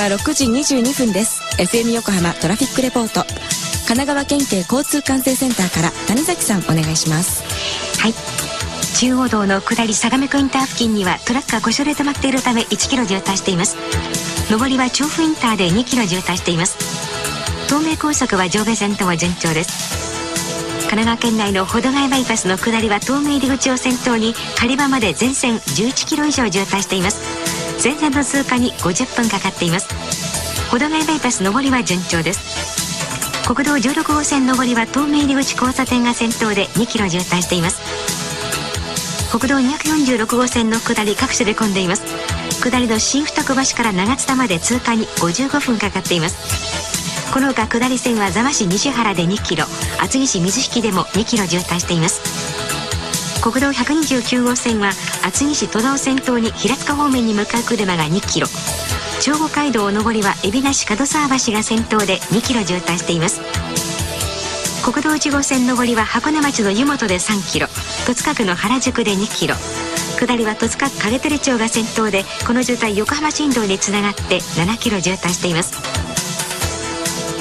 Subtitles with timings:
[0.00, 1.42] は6時22分です。
[1.58, 3.20] FM 横浜トラフィックレポート。
[3.86, 7.42] 神奈川県警交通管制センターから谷崎さんお願いします。
[8.00, 8.14] はい。
[8.96, 13.76] 中央道の下り相模湖インター付近にはトラックが故障で止まっているため1キロ渋滞しています。
[14.50, 16.78] 上りは調布インターで2キロ渋滞しています。
[17.66, 20.80] 東名高速は上下線とも順調です。
[20.88, 27.59] 神奈川県内の保土ヶ谷バイパスの下りは東名入り口を先頭に狩場まで全線11キロ以上渋滞しています。
[27.80, 29.88] 全線の通過に50分かかっています。
[30.70, 33.48] 保土ヶ谷バイパス上りは順調です。
[33.52, 37.80] 国道16号線上りは東名入口交差点が先頭で2キロ渋滞しています。
[39.36, 42.02] 国道246号線の下り各所で混んでいます。
[42.60, 47.32] 下りの新二子橋から長津田まで通過に55分かかっています。
[47.32, 49.64] この他下り線は座間市西原で2キロ
[50.00, 52.29] 厚木市水引でも2キロ渋滞しています。
[53.42, 54.90] 国道129号線は
[55.24, 58.46] 厚木市戸田を先頭に平塚方面に向かう車が2キロ。
[59.22, 63.40] 長後街道上りは海老名市門沢橋が先頭で2キロ渋滞しています。
[64.84, 67.68] 国道1号線上りは箱根町の湯本で3キロ。
[68.06, 69.54] 戸塚区の原宿で2キロ。
[70.18, 75.72] 下りは戸塚区影取町が先頭でこの渋滞横浜新道につながって7キロ渋滞しています。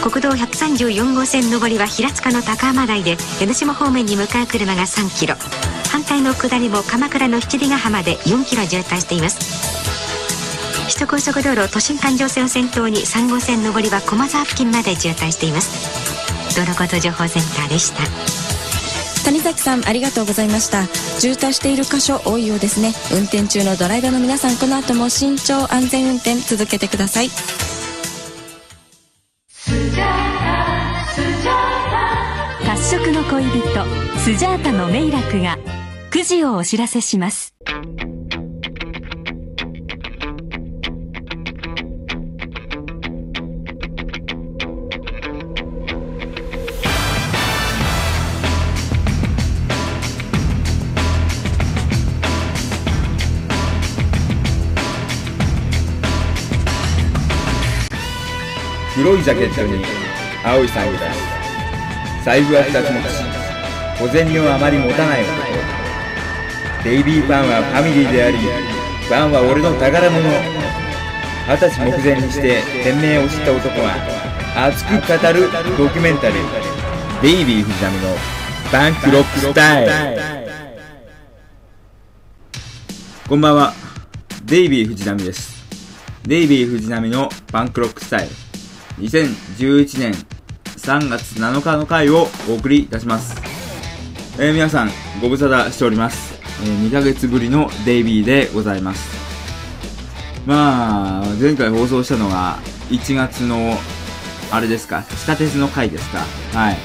[0.02, 5.36] 国道134号線上りは平塚の高浜台で江ノ島方面に向かう車が3キロ。
[5.92, 9.40] 反対の下りも鎌倉の七里ヶ浜で4キロ渋滞しています。
[10.86, 16.56] 首都高速道路都心環状線を先頭に3号線上りは駒沢付近まで渋滞しています。
[16.56, 18.04] 道路交通情報センターでした。
[19.26, 20.86] 谷崎さんありがとうございました。
[21.20, 22.94] 渋滞している箇所多いようですね。
[23.12, 27.30] 運転中のドライバーの皆さんこの後も慎重安全運転続けてください。
[32.90, 33.60] 色の恋人
[34.18, 35.60] スジャータのメイラクが
[36.10, 37.54] 9時をお知らせします。
[58.96, 59.86] 黒いジャケットに
[60.44, 61.09] 青いサングラ
[62.24, 65.50] 財布は二つ持ち小銭をあまり持たない男
[66.84, 68.38] デイビー・ファンはファミリーであり
[69.10, 70.22] ファンは俺の宝物。
[71.48, 73.96] 二十歳目前にして店名を知った男は
[74.56, 77.22] 熱く語るドキュメンタリー。
[77.24, 78.16] デイビー・藤波の
[78.72, 80.22] バンクロックスタイル。
[83.28, 83.74] こんばんは。
[84.46, 85.66] デイビー・藤波です。
[86.22, 89.06] デイビー・藤波のバンクロックスタイル。
[89.08, 90.14] 2011年
[90.90, 93.40] 3月7日の回をお送りいたします。
[94.40, 94.90] えー、皆さん、
[95.22, 96.34] ご無沙汰しております。
[96.64, 99.08] えー、2ヶ月ぶりのデイビーでございます。
[100.48, 102.58] まあ、前回放送したのが
[102.90, 103.78] 1月の、
[104.52, 106.26] あれですか、地下鉄の回ですか。
[106.58, 106.78] はい。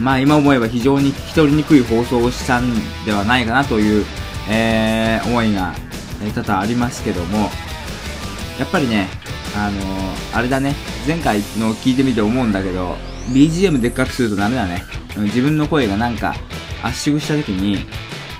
[0.00, 2.72] まあ今思えば非常に聞き取りにくい放送をしたん
[3.04, 4.06] ではないかなという、
[4.48, 5.74] えー、思いが、
[6.22, 7.50] え多々ありますけども、
[8.58, 9.08] やっぱりね、
[9.56, 10.74] あのー、あれだね、
[11.06, 12.96] 前回の聞いてみて思うんだけど、
[13.30, 14.82] BGM でっかくするとダメだね。
[15.16, 16.34] 自分の声がなんか
[16.82, 17.86] 圧縮した時に、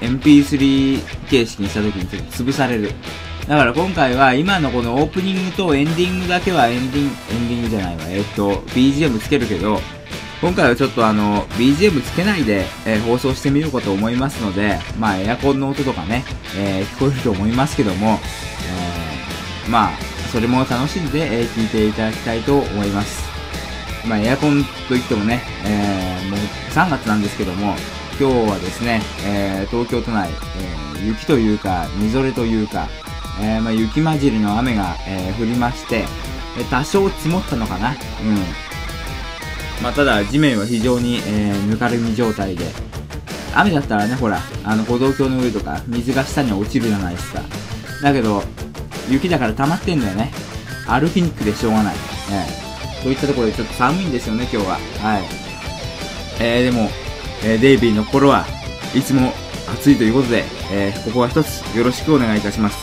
[0.01, 2.93] MP3 形式にした時にちょっと潰される。
[3.49, 8.03] だから今回は今のこのオープニングとエンディングだけはエンディング、エンディングじゃないわ。
[8.09, 9.81] えっと、BGM つけるけど、
[10.41, 16.25] 今回はちょっとあの、BGM つけないで、えー、放送してみようかと思いますので、まあエアコンの音とかね、
[16.57, 18.21] えー、聞こえると思いますけども、
[19.65, 19.91] えー、まあ、
[20.33, 23.27] それも楽しんで、えー、聞いていただきたいと思います。
[24.07, 26.39] まあ、エアコンといってもね、えー、もう
[26.71, 27.75] 3月なんですけども、
[28.21, 30.31] 今日はですね、えー、東京都内、
[30.97, 32.89] えー、雪というか、みぞれというか、
[33.41, 36.05] えー、まあ、雪混じりの雨が、え降りまして、
[36.59, 37.91] え多少積もったのかな。
[37.91, 37.97] うん。
[39.83, 42.67] まあ、ただ、地面は非常に、えぬかるみ状態で、
[43.55, 47.43] 雨だったらね、ほら、あの、歩道橋の上とか、水が下に落ちるじゃないですか。
[48.03, 48.43] だけど、
[49.11, 50.31] 雪だから溜まってんだよね。
[50.87, 51.95] 歩きにくくてしょうがない。
[52.31, 54.79] えー、といったところでちょっと寒いんですよね、今日は。
[55.03, 55.23] はい。
[56.41, 56.91] えー、でも、
[57.45, 58.47] えー、デイビーの心は
[58.95, 59.33] いつも
[59.73, 62.79] 暑いということで、えー、ここは一つよろしくお願いいたします。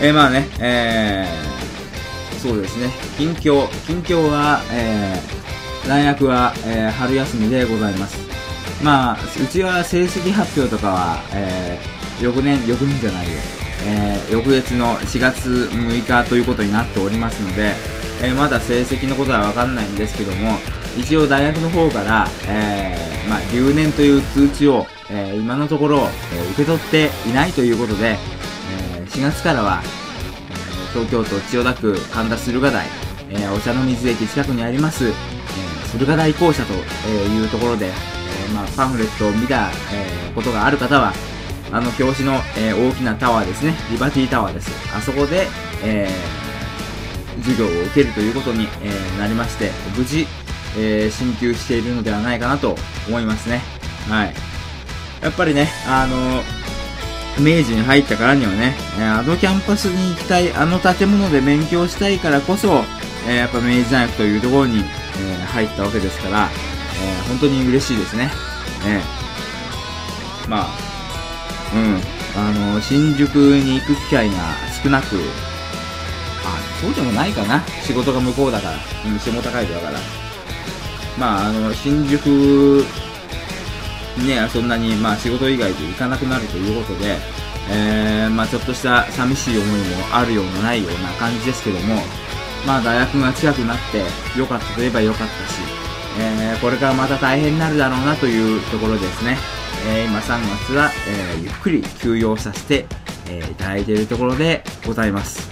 [0.00, 8.18] えー、まあね、えー、そうですね、近況、近況は、えー、大学は、えー、春休みでございます。
[8.82, 13.59] まあ、うちは成績発表とかは、えー、翌年、翌年じゃないよ。
[13.86, 17.72] えー、翌月の4月6日ということになっておりますので、
[18.22, 20.58] えー、まだ成績のことはわかんないんですけども、
[20.98, 28.16] 一応大学の方から、えー、まあ、留年という通知を、え今のところ、え受け取っていないということで、
[28.96, 29.82] え4月からは、
[30.92, 32.86] 東京都千代田区神田駿河台、
[33.30, 35.12] え、お茶の水駅近くにあります、え、
[35.92, 36.72] 駿河台校舎と
[37.08, 37.90] いうところで、え、
[38.52, 41.12] まあ、パンフレットを見た、えことがある方は、
[41.72, 44.70] あの表紙の、え大きなタワーですね、リバティタワーです。
[44.94, 45.46] あそこで、
[45.84, 46.08] え
[47.38, 50.26] 授業を受けるということに、えなりまして、無事、
[50.76, 52.76] え進級しているのではないかなと
[53.08, 53.60] 思いますね。
[54.08, 54.34] はい。
[55.22, 56.42] やっぱりね、あの
[57.38, 62.82] 明治に入ったからにはね、あのキャンパスに行きたい、あの建物で勉強したいからこそ、
[63.28, 66.48] えやっぱ明治大学というところに、え入ったわけですから、
[67.02, 68.30] え本当に嬉しいですね。
[68.84, 69.00] え
[70.48, 70.89] まあ、
[72.36, 74.34] あの、新宿に行く機会が
[74.82, 75.16] 少なく、
[76.44, 77.62] あ、そうでもないかな。
[77.82, 78.74] 仕事が向こうだから、
[79.06, 79.98] うん、下高いだから。
[81.18, 82.84] まあ、あの、新宿
[84.18, 87.16] ね、そんなに、まあ、仕事以外で行かなくなるということで、
[87.70, 92.02] えー、まあ、ちょっとした寂しい思いもあるようなないような感じですけども、
[92.66, 94.02] まあ、大学が近くなって
[94.38, 95.60] 良かったといえば良かったし、
[96.18, 99.38] えー、これからまた大変になるだろうなというところですね。
[99.86, 102.86] えー、今3月は、えー、ゆっくり休養させて、
[103.28, 105.48] えー、いただいているところでございます。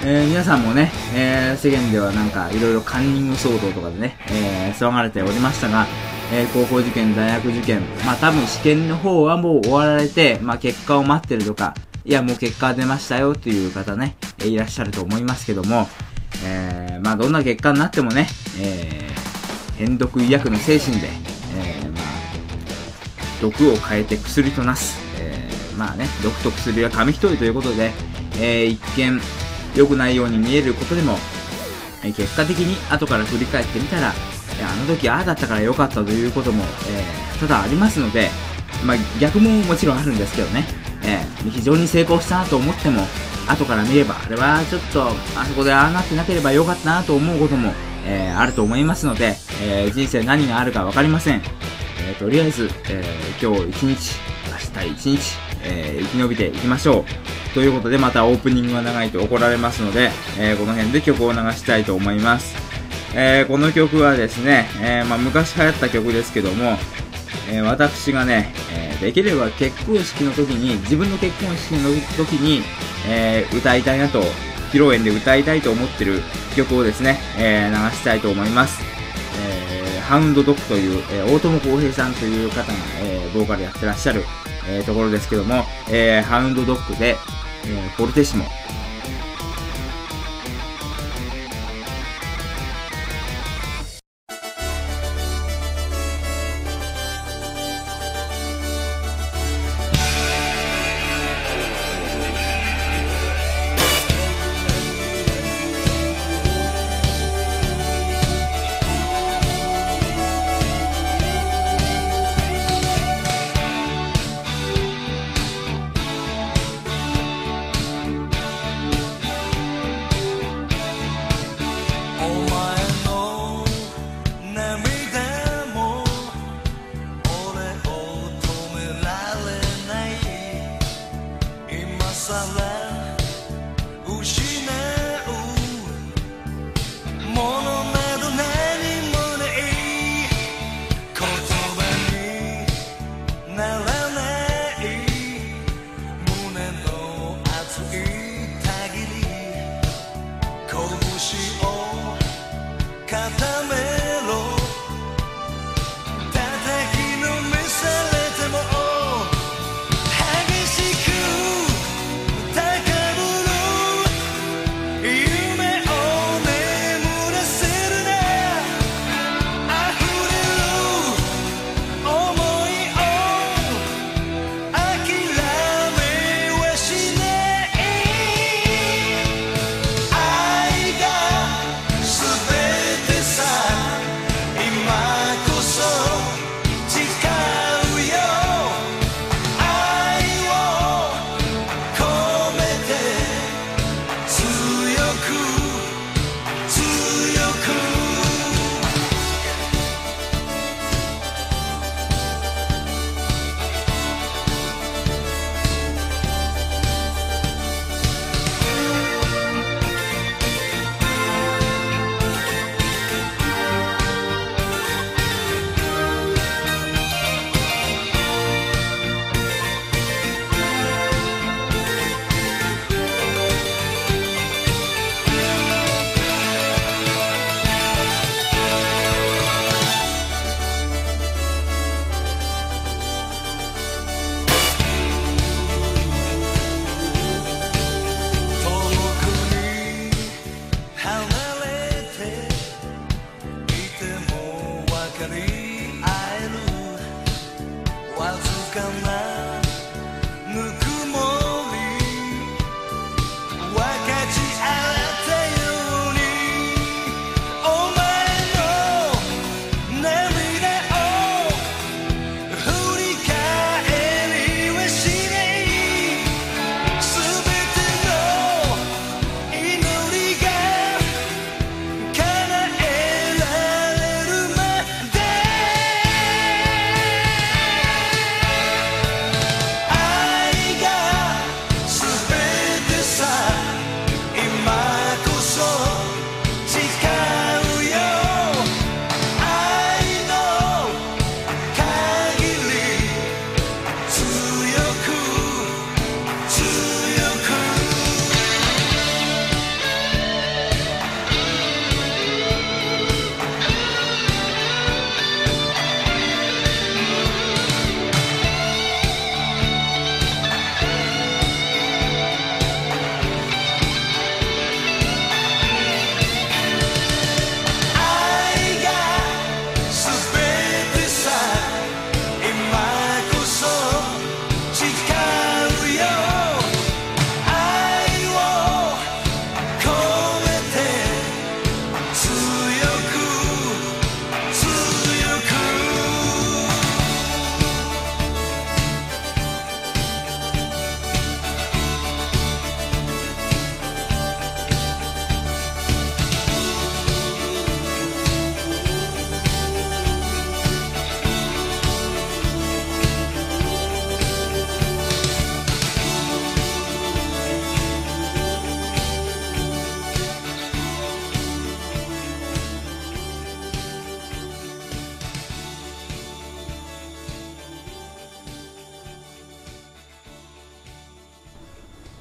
[0.00, 5.86] えー、皆さんもね、えー、世間ではなんかいろいろカンニング騒動とかでね、えー、騒がれておりましたが、
[6.32, 11.74] えー、高校受験、大学受験、まあ多分試験の方はもう終わられて、まあ結果を待ってるとか、
[12.04, 15.88] いやもう結果出ましたよという方ね、いらっしゃると思いますけども、
[16.44, 18.28] えー、まあどんな結果になってもね、
[18.60, 21.08] えー、変毒医薬の精神で、
[23.40, 27.92] 毒を変えて薬となす、えー、まあね、毒と薬は紙一重ということで、
[28.38, 29.20] えー、一見
[29.74, 31.18] 良くないように見えることでも、
[32.02, 38.30] えー、結果的に後から振り返ってみたら、あの時ああだったから良かったということも、えー、ただありますので、
[38.84, 40.64] まあ、逆ももちろんあるんですけどね、
[41.04, 43.02] え、非常に成功したなと思っても
[43.48, 47.72] 後から見ればあれはちょっとあそこでああなってなければよかったなと思うことも、
[48.06, 51.42] え、あると思いますので、え人生何があるか分かりません、
[52.08, 53.02] えとりあえず、え
[53.42, 54.20] 今日一日
[54.76, 62.66] 明日一日、え生き延びていきましょうということでまたオープニングが長いと怒られますので、えこの辺で曲を流したいと思います
[63.18, 66.76] えー、この曲はですね、えー、まあ、昔流行った曲ですけども、
[67.50, 72.62] え、私がね、えできれば結婚式の時に、自分の結婚式の時に、
[73.08, 74.20] え歌いたいなと、
[74.70, 76.20] 披露宴で歌いたいと思ってる
[76.56, 78.95] 曲をですね、え流したいと思います。
[80.06, 84.24] ハウンドドッグという、え大友康平さんという方が、えボーカルやってらっしゃる、
[84.68, 87.16] えところですけども、えハウンドドッグで、
[87.64, 88.44] えフォルテシモ、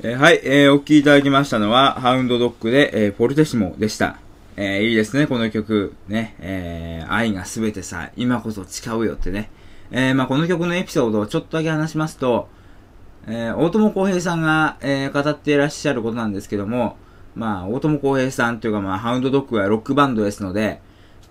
[0.08, 4.20] えーはい、えー、お聴きいただきましたのは、ハウンドドッグで、えー、ポルテシモでした。
[4.56, 5.96] えー、いいですね、この曲。
[6.08, 9.50] ね、えー、愛がすべてさ、今こそ誓うよってね。
[9.90, 12.50] えー、まあこの曲のエピソードをちょっとだけ話しますと、
[13.26, 16.98] えー、大友康平さんが、えー、語っていらっしゃることなんですけども、
[17.34, 20.82] まあ、大友康平さんというか、まあ、ハウンドドッグはロックバンドですので、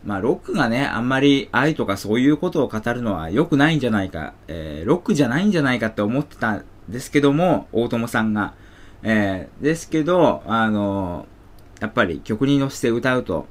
[0.05, 8.64] まあ、ロックがね、あんまり愛とかそういうことを語るのは良くないんじゃないか、えー、ロックじゃないんじゃないかって思ってたんですけども、大友さんが。
[9.05, 13.47] えー、ですけど、あのー、やっぱり曲に乗せて歌うと、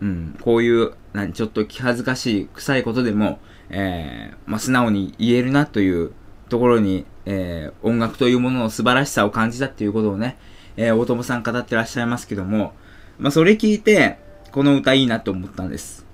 [0.00, 3.38] うん、こういう、何、ちょっと気恥ずかしい、臭いことでも、
[3.70, 6.12] えー、まあ、素直に言えるなという
[6.50, 10.36] ところに、えー、音楽というものの素晴らしさを感じたっていうことをね、
[10.76, 12.74] えー、大友さん語ってらっしゃいますけども、
[13.18, 14.18] まあ、それ聞いて、
[14.52, 16.04] この歌いいなと思ったんです。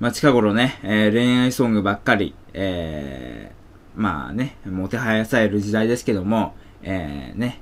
[0.00, 7.60] まあ、近頃ね、えー、恋愛ソングばっかり、えー、まあね、もてはやされる時代ですけども、えー、ね、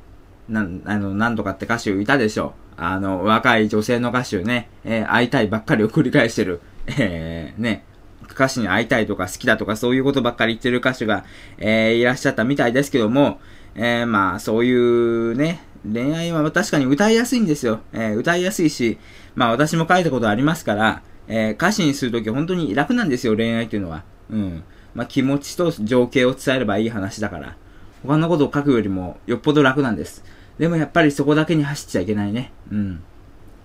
[0.50, 2.83] なん、あの、なんとかって歌手いたでしょう。
[2.83, 7.85] あの、若い女性の歌手ね、えー、会いたいばっかりを繰り返してる、えー、ね、
[8.30, 11.25] 歌手に会いたいとか好きだとかそういうことばっかり言ってる歌手が、
[11.59, 13.40] えー、いらっしゃったみたいですけども、
[13.75, 17.80] えー、まあ、そういうね、恋愛は確かに歌いやすいんですよ。
[17.92, 18.99] えー、歌いやすいし、
[19.35, 24.04] まあ私も書いたことありますから、えー、歌詞にするとき本当に楽なんですよ、恋愛っていうのは。
[24.30, 24.62] うん。
[24.95, 27.57] まあ気持ちと情景を伝えればいい話だから。
[28.02, 30.25] 他のことを書くよりもよっぽど楽なんです。
[30.60, 32.52] でもやっぱりそこだけに走っちゃいけないね。
[32.70, 33.02] うん。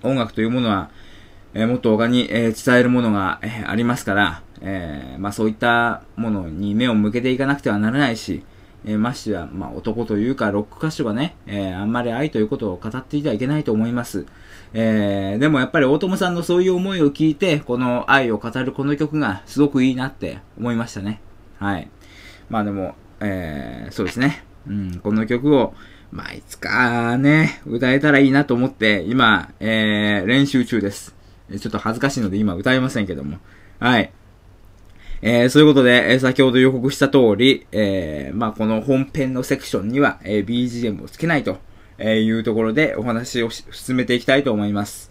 [0.02, 0.90] 音楽というものは、
[1.54, 8.46] えー、もっと他に、えー、伝えるものが、えー、ありますから、えまあそういったものに目を向けていかなくてはならないし、
[8.86, 14.26] えましては、まあ男というかロック歌手がね、えあんまり愛ということを語っていてはいけないと思います。
[14.74, 21.20] えでもやっぱり大友さんのそういう思いを聞いて、この愛を語るこの曲がすごくいいなって思いましたね。
[21.60, 21.90] はい。
[22.50, 24.46] まあでも、えそうですね。
[24.66, 25.74] うん、この曲を、
[26.16, 31.14] まあ、いつかね、歌えたらいいなと思って、今、えー、練習中です。
[31.60, 33.38] ちょっと恥ずかしいので今歌えませんけども。
[33.80, 34.12] はい。
[35.22, 41.58] えー、そういうことで、えー、先ほど予告した通り、えー、まあ、この本編のセクションには、えー、BGM をつけないと
[41.98, 45.10] えいうところでお話を進めていきたいと思います。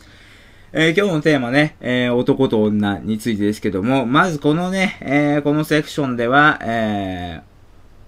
[0.73, 7.54] えー、今日のテーマね、えー、男と女についてですけども、まずこのね、えー、このセクションでは、えー、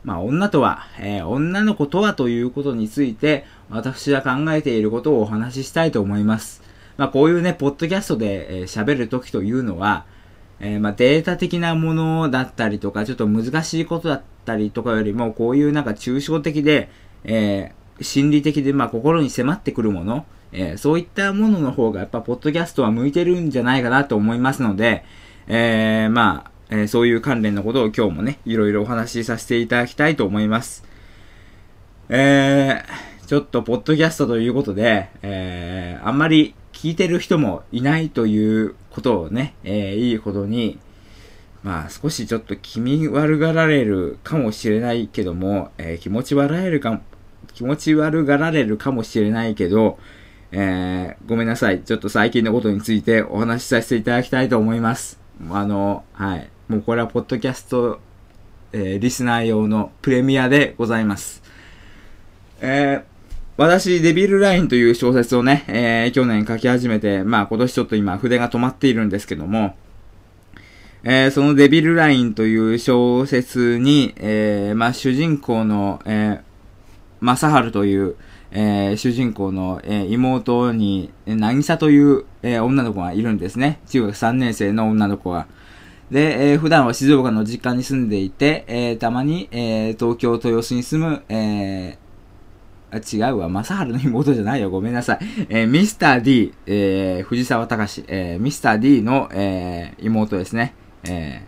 [0.07, 6.63] まあ、女とは、えー、女の子とはということについて、私が考えていることをお話ししたいと思います。
[6.97, 10.07] まあ、こういうね、ポッドキャストで喋、えー、るときというのは、
[10.61, 16.89] えー、まあ、データ的なものだったりとか、ちょっと難しいことだったりとかよりも、こういうなんか抽象的で、
[17.25, 25.05] えー、心理的で、まあ、心に迫ってくるもの、えー、そういったものの方が、やっぱ、ポッドキャストは向いてるんじゃないかなと思いますので、
[25.49, 30.85] えー、まあ、えー、そういう関連のことを今日もね、いろいろお話しさせていただきたいと思います。
[32.09, 40.79] えー、ちょっと、ポッドキャストということで、えー、あんまり聞いてる人もいないということをね、えー、いいことに、
[41.63, 47.01] まあ少しちょっと気味悪がられるかもしれないけども、えー、気持ち悪えるか、
[47.55, 49.99] 気持ち悪がられるかもしれないけど、
[50.53, 51.81] えー、ごめんなさい。
[51.81, 55.19] ちょっと最近のことについてお話しさせていただきたいと思います。
[55.51, 56.51] あの、はい。
[56.69, 58.01] もうこれはポッドキャスト、
[58.73, 61.41] えー、リスナー用のプレミアでございます。
[62.61, 63.05] えー、
[63.57, 69.77] 私、デビルラインという小説をね、えー、去年書き始めて、まあ今年ちょっと今筆が止まっているんですけども、
[71.05, 76.43] えー、そのデビルラインという小説に、えー、まあ主人公の、えー、
[77.21, 78.17] マサハルという、
[78.51, 83.79] えー、主人公の、えー、妹に、なぎさという、えー、女の子がいるんですね。
[83.87, 85.47] 中学3年生の女の子が。
[86.11, 95.19] で、えー、普段は静岡の実家に住んでいて、えー、たまに、えー、東京豊洲に住む、えー、あ違うわ、正治の妹じゃないよ、ごめんなさい。
[95.49, 100.75] えー、ミスター D、えー、藤沢隆、えー、ミスター D の、えー、妹ですね。
[101.05, 101.43] え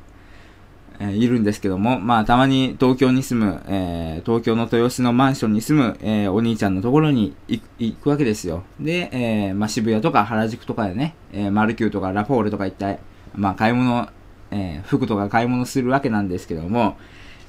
[1.00, 8.64] ー、え、いるんですけども、まあ、たまに東京に住む、えー、東京の豊洲のマンションに住む、えー、お兄ちゃんのところに行くわけですよ。
[8.80, 12.96] で、えー、まあ、渋谷とか原宿とかでね、えー、マルキューとかラフォーレとか行った、
[13.36, 14.08] まあ、買い物
[14.50, 16.96] えー、服とか買い物するわけなんですけども、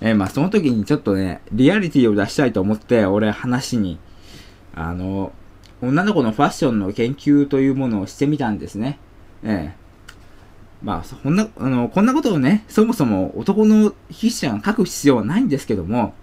[0.01, 3.99] えー、まあその時にちょっとね、リアリティを出したいと思って、俺話に、
[4.75, 5.31] あの、
[5.81, 8.99] 女の子のファッションの研究というものをしてみたんですね。
[9.43, 9.79] ええ
[10.81, 16.13] まあ、そんな、あの、こんなことをね、そもそも男の筆者が書く必要はないんですけども、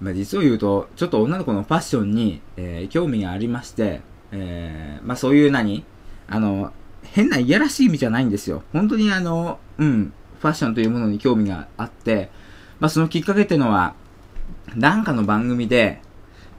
[0.00, 4.00] まあ実を言うと、ちょっと女の子のファッションに、えー、興味がありまして、
[4.32, 5.84] えー、まあそういう何
[6.28, 6.72] あの、
[7.12, 8.62] 変ないやらしい意味じゃないんですよ。
[8.72, 12.30] 本当にあの、うん、ファッションというものに興味があって、
[12.78, 13.94] まあそのきっかけっていうのは、
[14.76, 16.00] なんかの番組で、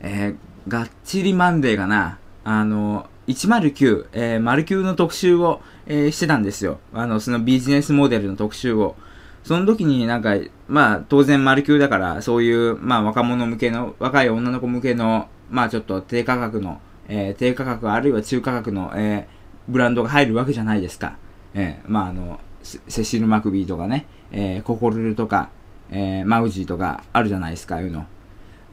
[0.02, 2.20] えー、がっちりマンデーかな。
[2.44, 6.80] あの、109、えー、丸9の特集を、えー、してたんですよ。
[6.94, 8.96] あの、そのビジネスモデルの特集を。
[9.44, 10.36] その時になんか、
[10.68, 21.18] まあ、当然丸9だから、そういう、まあ、若者向けの、若い女の子向けの、まあ、ちょっと低価格の、えー、低価格あるいは中価格の、えー、ブランドが入るわけじゃないですか。
[21.54, 25.50] えー、まあ、あの、セシル・マクビーとかね、えー、ココルルとか、
[25.90, 28.06] えー、マウジーとかあるじゃないですか、いうの。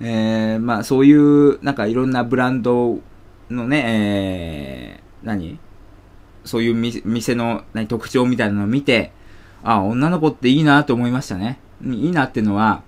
[0.00, 3.00] えー、まあ、そういう、なんかいろんなブランド
[3.50, 5.58] のね、えー、何？
[6.44, 9.12] そういう店の何特徴みたいなのを見て、
[9.62, 11.58] あ、女の子っていいなと思いましたね。
[11.84, 12.82] いいなっていうのは、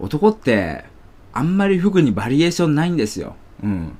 [0.00, 0.84] 男って
[1.32, 3.36] あんまり服にバリエーションないんですよ。
[3.62, 3.96] うん。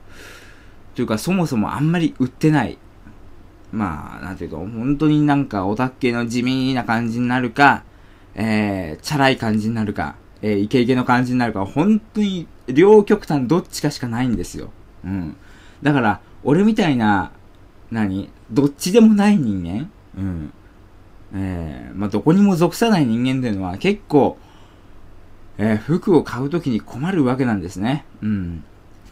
[0.95, 2.79] というか、そもそもあんまり売ってない。
[3.73, 7.85] まあ、なんていうか、本当になんかオタッケの地味な感じになるか、
[8.35, 14.71] えー、チャラい感じになるか、えー、イケイケの感じになるか、本当に両極端どっちかしかないんですよ。
[15.05, 15.37] うん。
[15.83, 17.33] だから、俺みたいな、
[17.91, 20.53] 何どっちでもない人間うん。
[21.35, 24.37] えー、まあ、どこにも属さない人間っていうのは結構、
[25.59, 28.05] えー、服を買うときに困るわけなんですね。
[28.23, 28.65] うん。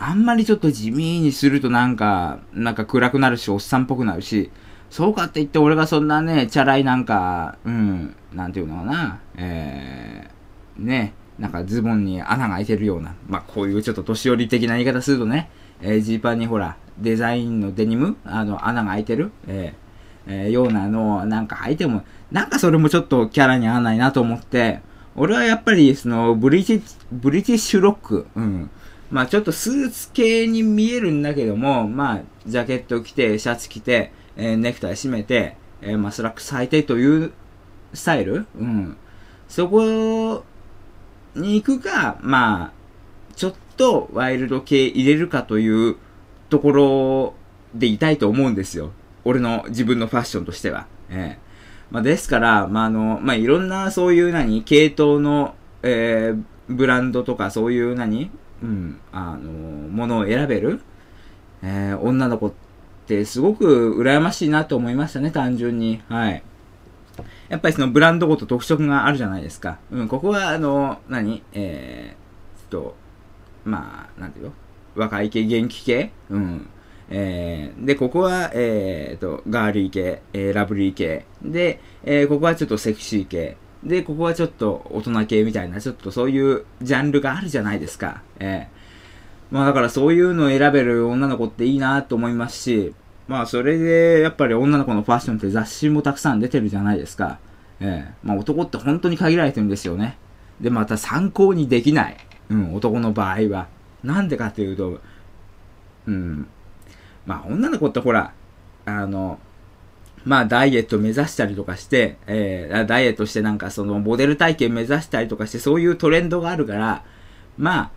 [0.02, 4.50] あんまりちょっと地味にするとなんか、なんか暗くなるし、おっさんっぽくなるし、
[4.88, 15.50] そうかって言って俺がそんなね、チャラいなんか、うん、なんていうのかな、えー、ね、なんかズボンに穴が開いてるような、まあこういうちょっと年寄り的な言い方するとね、
[15.82, 24.80] えー、ジーパンにほら、デザインのデニムあの、穴が開いてるえー、えー、ようなのをなんか履いても、なんかそれもちょっとキャラに合わないなと思って、
[25.14, 28.70] 俺はやっぱり、その、ブリティッシュ、ブリティッシュロック、うん。
[29.10, 37.32] まあちょっとスーツ系に見えるんだけども、まあ、ジャケット着て、シャツ着て、えー、ネクタイ締めて、えー、まあスラックス履いてという
[37.92, 38.46] スタイル？
[38.58, 38.96] うん。
[39.48, 40.44] そこ
[41.34, 42.72] に行くか、まあ、
[43.34, 45.96] ちょっとワイルド系入れるかという
[46.48, 47.34] ところ
[47.74, 48.92] でいたいと思うんですよ。
[49.24, 50.86] 俺の自分のファッションとしては。
[51.08, 51.50] ええ
[51.90, 58.30] まあ、ですから、まあ、あの、まあ、いろんなそういう何、系統の、えー、ブランドとかそういう何、
[58.62, 60.80] うん、あの、ものを選べる、
[61.62, 62.52] えー、女の子っ
[63.06, 66.02] てすごく羨ましいなと思いましたね、単純に。
[66.08, 66.42] はい。
[67.48, 69.78] やっぱりそのブランドごと特色があるじゃないですか。
[69.90, 71.42] うん、ここはあの、何？
[71.52, 72.96] えー、と、
[73.64, 74.52] まあ、なんていうの？
[74.94, 76.12] 若い系、元気系？
[76.30, 76.68] うん。
[77.10, 81.26] えー、で、ここは、えー、と、ガーリー系、えー、ラブリー系。
[81.42, 83.56] で、えー、ここはちょっとセクシー系。
[83.84, 88.22] で、ここはちょっと大人系みたいな、ちょっとそういうジャンルがあるじゃないですか。
[88.38, 92.94] えー、まあだからそういうのを選べる女の子っていいなと思いますし、
[93.26, 97.38] まあそれで、やっぱり女の子のファッションって雑誌もたくさん出てるじゃないですか。
[97.80, 100.18] ええ、まあ男って本当に限られてるんですよね。
[100.60, 102.16] で、また参考にできない。
[102.50, 103.68] うん、男の場合は。
[104.02, 105.00] なんでかっていうと、
[106.06, 106.46] うん、
[107.24, 108.32] まあ女の子ってほら、
[108.84, 109.38] あの、
[110.24, 117.04] まあダイエット目指したりとかして、えー、ダイエットしてなんかそのモデル体験目指したりとかしてそういうトレンドがあるから、
[117.56, 117.90] まあ、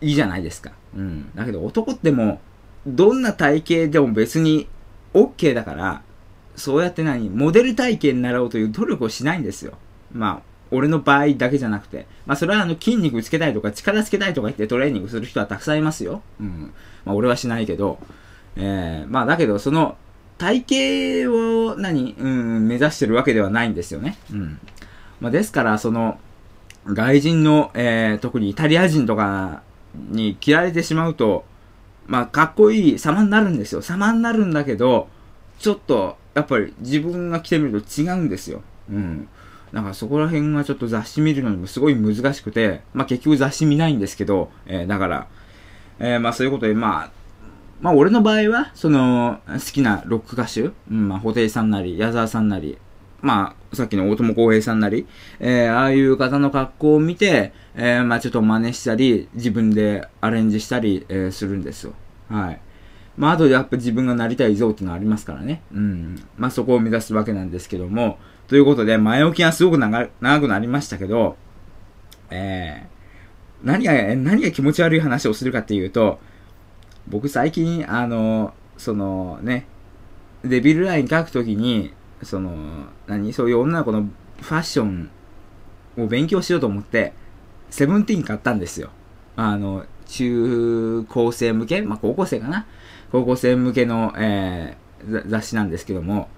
[0.00, 0.72] いいじゃないですか。
[0.96, 1.34] うん。
[1.34, 2.40] だけど男っても
[2.86, 4.68] どんな体型でも別に
[5.14, 6.02] OK だから、
[6.56, 9.78] そうやって何モデル体型になろうという努力をしないんですよ。
[10.12, 12.06] まあ、俺の場合だけじゃなくて。
[12.26, 16.22] まあ、それはあの筋肉つけたいとか力つけたいとか言ってトレーニングする人はたくさんいますよ。
[16.40, 16.72] うん。
[17.04, 17.98] まあ、俺はしないけど。
[18.56, 19.96] えー、まあ、だけど、その、
[20.40, 20.64] 体
[21.26, 24.16] 型を何、うん、目指してるわけではないんですよね。
[24.32, 24.58] うん。
[25.20, 26.18] まあ、ですから、その、
[26.86, 29.62] 外人の、えー、特にイタリア人とか
[29.94, 31.44] に着られてしまうと、
[32.06, 33.82] まあ、かっこいい様になるんですよ。
[33.82, 35.08] 様になるんだけど、
[35.58, 38.62] ちょっと、やっぱり自分が着てみると違うんですよ。
[38.90, 39.28] うん。
[39.74, 45.26] だかそこら辺がちょっと雑誌見るのにもすごい難しくて、まあ結局雑誌見ないんですけど、えー、だから、
[45.98, 47.19] えー、まあそういうことで、まあ、
[47.80, 52.78] まあ俺の場合は、その、好きなロック歌手、うん、まあ、布袋さんなり、矢沢さんなり、
[53.22, 55.06] まあ、さっきの大友康平さんなり、
[55.38, 61.94] えー、ああいう方の格好を見て、えー、まあちょっと真似したり、自分でアレンジしたり、えー、するんですよ。
[62.28, 62.60] はい。
[63.16, 65.62] まあ、あとでやっぱ自分がなりたい像っていうのはありますからね。
[65.72, 66.22] うん。
[66.36, 71.36] まあそこを目指すわけなんですけども、ということで、前置きがすごく長長くなりましたけど、
[72.30, 76.18] えー、何が、何が気持ち悪い話をするかっていうと、
[77.08, 79.66] 僕最近、あの、そのね、
[80.44, 83.32] デビルライン書くときに、その、何？
[83.32, 85.10] そういう女の子のファッション
[85.98, 87.12] を勉強しようと思って、
[87.70, 88.90] セブンティーン買ったんですよ。
[89.36, 91.82] あの、中高生向け？
[91.82, 92.66] まあ、高校生かな？
[93.12, 96.28] 高校生向けの、えー、雑誌なんですけども、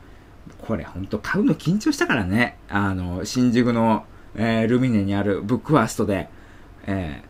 [0.66, 2.58] これほんと買うの緊張したからね。
[2.68, 6.28] あの、新宿の、えー、ルミネにあるブックファーストで、
[6.86, 7.22] え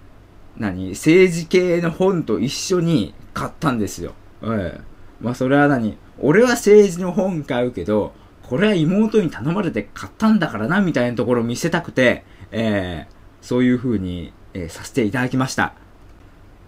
[0.59, 0.91] ー、何？
[0.91, 4.15] 政治系の本と一緒に買ったんですよ。
[4.43, 4.81] ええ。
[5.21, 5.97] まあそれは何？
[6.19, 15.75] 俺は政治の本買うけど、これは妹に頼まれて買ったんだからな、みたいなところを見せたくて、えー、そういう風に、えー、させていただきました。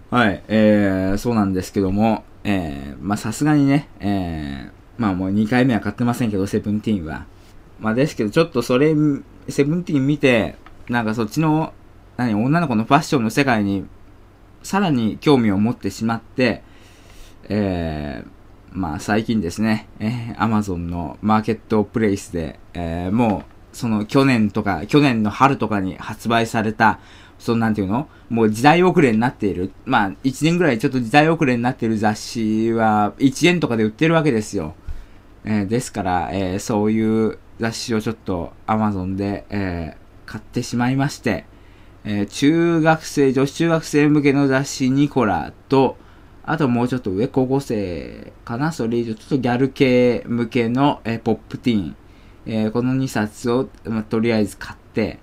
[0.09, 7.25] はい、えー、そうなんですけども、えー、まあさすがにね、えー、まあもう2回目は買ってませんけど、セブンティーンは。
[7.79, 8.95] まあですけど、ちょっとそれ、
[9.49, 10.55] セブンティーン見て、
[10.89, 11.73] なんかそっちの、
[12.17, 13.85] 何、女の子のファッションの世界に、
[14.65, 16.63] さらに興味を持ってしまって、
[17.49, 18.27] えー、
[18.71, 26.99] まあ最近ですね、えー、Amazon のマーケットプレイスで、えー、もう、その去年とか、去年の春とかに発売された、
[27.37, 29.71] そのなんていうのもう時代遅れになっている。
[29.85, 34.73] まあ、1年ぐらいちょっと時代遅れになっている雑誌は、1円とかで売ってるわけですよ。
[35.43, 41.45] えー、ですから、えー、そういう雑誌をちょっと Amazon で、えー、買ってしまいまして、
[42.05, 45.97] えー、中学生、女子中学生向けの雑誌ニコラと、
[46.43, 51.95] あともうちょっと上、高校生かなそれ以上、ちょっとギャル系向けの、えー、ポップティーン。
[52.45, 55.17] えー、この2冊を、まあ、とりあえず買って、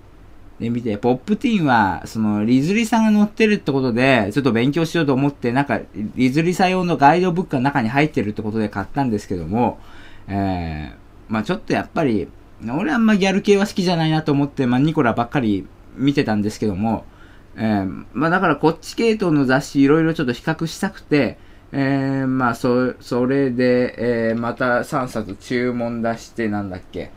[0.59, 5.79] で、見て、ポップティーンは、その、リズリさんが載ってるってことで、ちょっと勉強しようと思って、なんか、
[6.15, 9.79] リズリさん用のガイドブックが中に入ってるってことで買ったんですけども、
[10.27, 12.27] えー、まあちょっとやっぱり、
[12.77, 15.65] 俺あんまギャル系は好きじゃないなと思って、まあニコラばっかり
[15.95, 17.05] 見てたんですけども、
[17.55, 21.37] えー、まあだからこっち系統の雑誌いろいろちょっと比較したくて、
[21.71, 27.11] えー、まあそ、それで、えー、また3冊注文出してなんだっけ。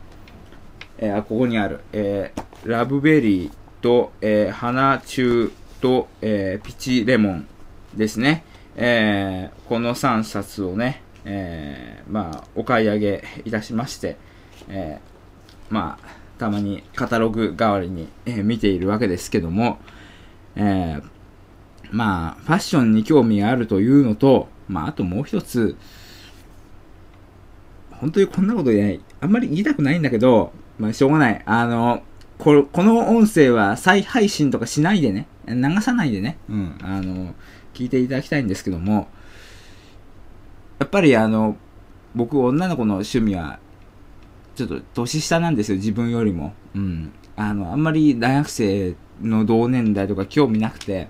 [0.99, 7.47] えー、ここにある、えー、ラブベリーと、えー、花中と、えー、ピチレモン
[7.95, 8.43] ですね。
[8.75, 14.17] えー、この3冊をね、えー、まあ、お買い上げいたしまして、
[14.69, 16.06] えー、まあ、
[16.37, 19.79] たまにカタログ代わりに、えー、見ているわけですけども、
[20.55, 21.03] えー、
[21.91, 25.75] まあ、ファッションに興味があるというのと、まあ、あともう一つ、
[27.91, 31.41] 本当にこんなことね、あんまり言いたくないんだけど、まあ、しょうがない。
[31.45, 32.03] あの、
[32.37, 37.33] ここの音声は再配信とかしないでね、流さないでね、うん、あの、
[37.73, 39.07] 聞いていただきたいんですけども、
[40.79, 41.57] やっぱりあの、
[42.15, 43.59] 僕、女の子の趣味は、
[44.57, 46.53] ちょっと年下なんですよ、自分よりも。
[46.73, 47.11] うん。
[47.35, 51.09] あの、あんまり大学生の同年代とか興味なくて、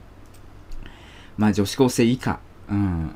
[1.37, 2.41] まあ女子高生以下。
[2.69, 3.15] うん。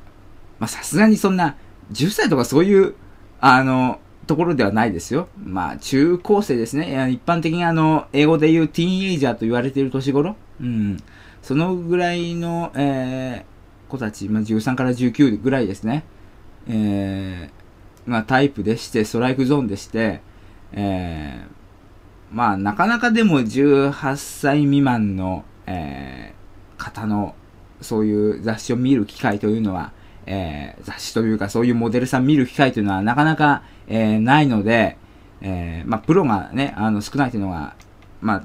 [0.58, 1.58] まあさすがにそんな、
[1.92, 2.96] 10歳とかそういう、
[3.42, 5.28] あの、ところではないですよ。
[5.38, 7.12] まあ中高生ですね。
[7.12, 10.38] 一般的にあの、英語で言うティーンエイジャーと言われている年頃。
[10.62, 10.98] うん。
[11.42, 16.06] そのぐらいの、えー、子たち、まあ13から19ぐらいですね。
[16.70, 17.61] えー、
[18.06, 20.22] まあタイプでして、ストライクゾーンでして、
[20.74, 27.36] えー、まあ、なかなかでも18歳未満の、えー、方の、
[27.82, 29.92] そういう雑誌を見る機会というのは、
[30.26, 34.98] えー、雑誌というかそういうモデルさん見る機会というのはなかなか、えー、ないので、
[35.42, 37.76] えー、まあ、プロがね、あの、少ないというのが、
[38.22, 38.44] まあ、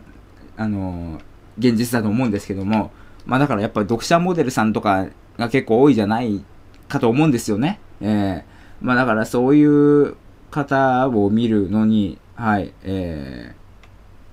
[0.57, 1.21] あの
[1.59, 2.91] 現実だと思うんですけども、
[3.27, 6.43] まあ、だからやっぱり読者モデルさんとかが結構多いじゃない
[6.89, 7.79] かと思うんですよね。
[8.01, 8.43] えー、
[8.81, 10.17] まあ、だからそういう
[10.51, 13.55] 方を見るのに、はい、え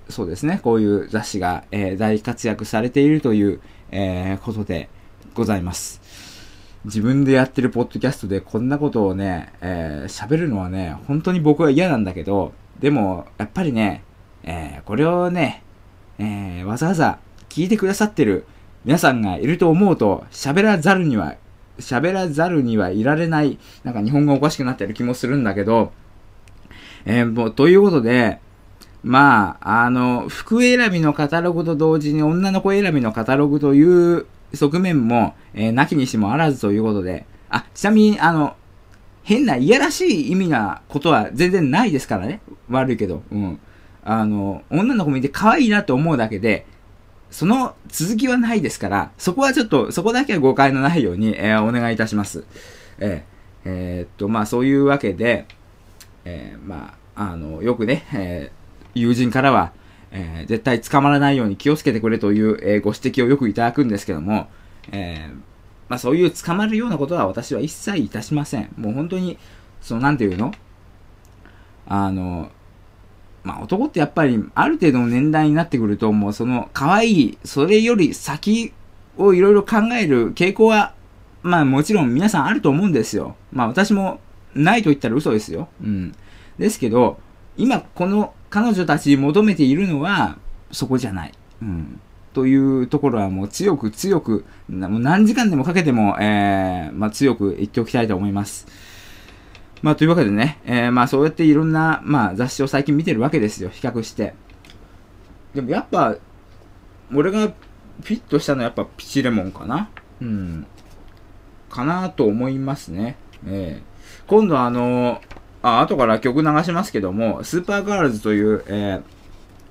[0.08, 4.90] ー、そうですね、こういう雑誌が、えー、大活躍されているという、えー、ことで
[5.34, 6.02] ございます。
[6.86, 14.04] 自分でやってるポッドキャストでこんなことをね、えー、喋るのはね、本当に僕は嫌なんだけど、でも、やっぱりね、
[14.44, 15.64] えー、これをね、
[16.20, 18.46] えー、わざわざ聞いてくださってる
[18.84, 21.36] 皆さんがいると思うと、喋らざるには、
[21.80, 25.92] 喋らざるにはいられない、なんか日本語おかしくなってる気もするんだけど、
[27.06, 28.40] えー、もう、ということで、
[29.04, 38.56] まあ、あの、服選びのカタログと同時に女の子選びのカタログという側面も、えー、なきにしもあらずということで、あ、ちなみに、あの、
[39.24, 42.42] 変ないやらしい意味なことは全然ないですからね。
[42.70, 43.24] 悪いけど。
[43.32, 43.60] うん。
[44.04, 46.66] あの、女の子見て可愛いなと思うだけで、
[47.34, 52.46] その続きはないですから、そこはちょっと、そこだけは誤解のないように、えー、お願いいたします。
[53.00, 55.48] えー、えー、っと、まあそういうわけで、
[56.26, 58.52] えー、まあ、あの、よくね、え
[58.94, 59.74] 友人からは、
[60.12, 64.48] え、絶対捕まらないように気をつけてくれという、え、ご指摘をよくいただくんですけども、
[64.92, 65.28] え、
[65.90, 68.72] まあそういう捕まるようなことは私は一切いたしません。
[68.78, 69.40] もう本当に、
[69.82, 70.54] その、なんていうの？
[71.88, 72.52] あの、
[73.44, 78.74] まあ男ってやっぱりある程度の年代になってくると、もうその可愛い、それより先
[79.18, 80.94] をいろいろ考える傾向は、
[81.42, 83.36] まあもちろん皆さんあると思うんですよ。
[83.52, 84.20] まあ私も
[84.56, 85.68] ないと言ったら嘘ですよ。
[85.82, 86.16] うん。
[86.58, 87.20] ですけど、
[87.58, 90.38] 今この彼女たちに求めているのは、
[90.72, 91.34] そこじゃない。
[91.62, 92.00] うん。
[92.34, 98.68] というところはもう強く強く、もう何時間でもかけても、えー、まあ強く言っておきたいと思います。
[99.84, 104.34] まあというわけでね、えー、まあそうやっていろんな、まあ雑誌を最近見てるわけですよ、比較して。
[105.54, 106.16] でもやっぱ、
[107.14, 109.90] 俺がフィットしたのはやっぱピチレモンかな。
[110.22, 110.66] うん。
[111.70, 113.18] かなと思いますね。
[113.46, 115.22] えー、今度あの
[115.62, 119.02] あ、後から曲流しますけども、スーパーガールズという、え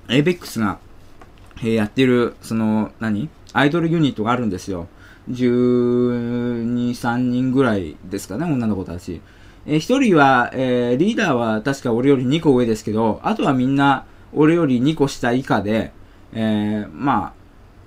[0.09, 0.77] ー、ABEX が、
[1.57, 3.29] えー、やってる、その、何？
[3.53, 4.87] アイドルユニットがあるんですよ。
[5.29, 9.21] 12、3人ぐらいですかね、女の子たち。
[9.65, 15.91] えー、1人は、えー、リーダーは確か俺より2個上ですけど、あとはみんな俺より2個下以下で、
[16.33, 17.33] えー、まあ、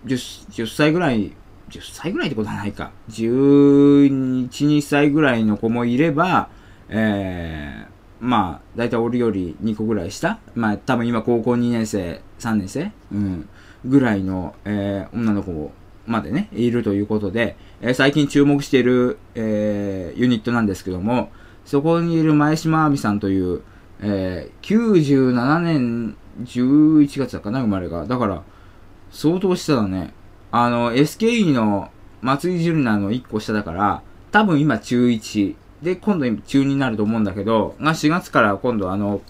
[0.07, 1.33] 10, 10歳ぐらい、
[1.71, 2.93] 10歳ぐらいってことはないか。
[3.11, 6.49] 11、2歳ぐらいの子もいれば、
[6.89, 13.49] えー、まあ、だいたい俺より2個ぐらい下まあ、多分今高校2年生、3年生うん。
[13.85, 15.73] ぐらいの、えー、女の子
[16.07, 21.31] までね、いるということで、えー、最近注目している、えー、ユニットなんですけども、
[21.67, 23.61] そこにいる前島亜美さんという、
[24.01, 24.93] えー、
[25.33, 28.07] 97年11月だかな、生まれが。
[28.07, 28.43] だから、
[29.11, 30.15] 相当下だね。
[30.53, 31.91] あの、SKE の
[32.23, 35.57] 松井樹里奈の1個下だから、多分今中1。
[35.83, 39.21] で、今度中2になると思うんだけど、が4月から今度あの、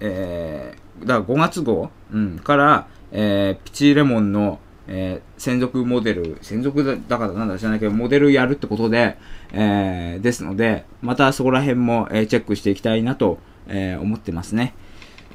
[0.00, 9.16] えー、だから5月号、うん、から、えー、ピチーレモンの、えー、専属モデル、専属だからなんだ知らないけど、モデルやるってことで、
[9.52, 14.74] えー、ですので、またそこら辺も、えー、チェックしていきたいなと、えー、思ってますね。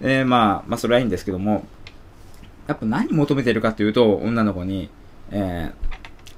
[0.02, 1.66] えー、まあ、まあ、それはいいんですけども、
[2.68, 4.90] やっぱ何求めてるかっていうと、女の子に、
[5.32, 5.68] えー、や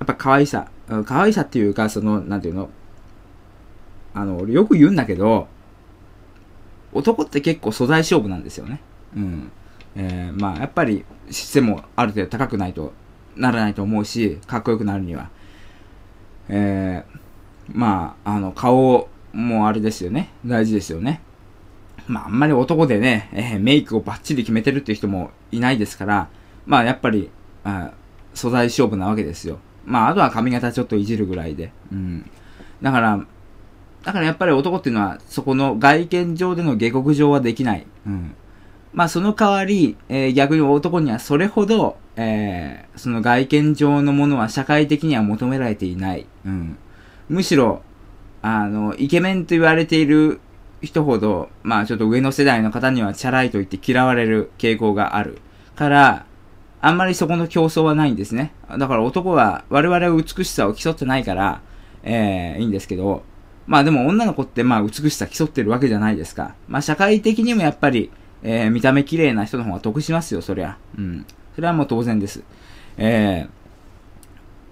[0.04, 0.67] っぱ可愛さ。
[1.06, 2.69] 可愛さっていうか、その、なんていうの、
[4.13, 5.47] あの、俺よく言うんだけど、
[6.93, 8.82] 男って結構素材勝負なんですよね。
[9.15, 9.52] うん。
[9.95, 12.93] えー、まあ、やっぱり、姿勢もある程度高くないと
[13.41, 15.30] ならないと思うし、かっこよくなるには。
[16.47, 17.19] えー、
[17.73, 20.30] まあ、あの、顔もあれですよね。
[20.45, 21.21] 大事ですよね。
[22.08, 26.30] まあ、あんまり男でね、えー、メイクをバッチリ決めてるっていう人もいないですから、
[26.65, 27.30] まあ、やっぱり、
[27.63, 27.91] あ
[28.34, 29.60] 素材勝負なわけですよ。
[29.86, 31.71] まあ、あとは髪型ちょっといじるぐらいで。
[31.91, 32.30] うん。
[32.82, 33.25] だから、
[34.04, 37.86] だからやっぱり男っていうのは、そこの外見上での下克上はできない。
[38.06, 38.36] うん。
[38.93, 46.27] まあ、その代わり、えー、逆に男にはそれほど、えー、その外見上のものは社会的には求められていない。
[46.45, 46.77] うん。
[47.30, 47.82] むしろ、
[48.41, 50.41] あの、イケメンと言われている
[50.82, 55.38] 人ほど、まあちょっと上の世代の方にはチャラいと言って嫌われる傾向がある。
[55.75, 56.25] から、
[56.82, 58.54] あんまりそこの競争はないんですね。
[58.77, 61.62] だから男は、我々は美しさを競ってないから、
[62.04, 63.23] えー、いいんですけど、
[63.67, 66.56] まあでも女の子ってまあ美しさ競ってるわけじゃないですか。
[66.67, 68.12] まあ社会的にもやっぱり、
[68.43, 70.77] えー、見た目綺麗な人の方が得しますよ、そりゃ。
[70.97, 71.25] うん。
[71.56, 72.43] それはもう当然です。
[72.97, 73.49] えー、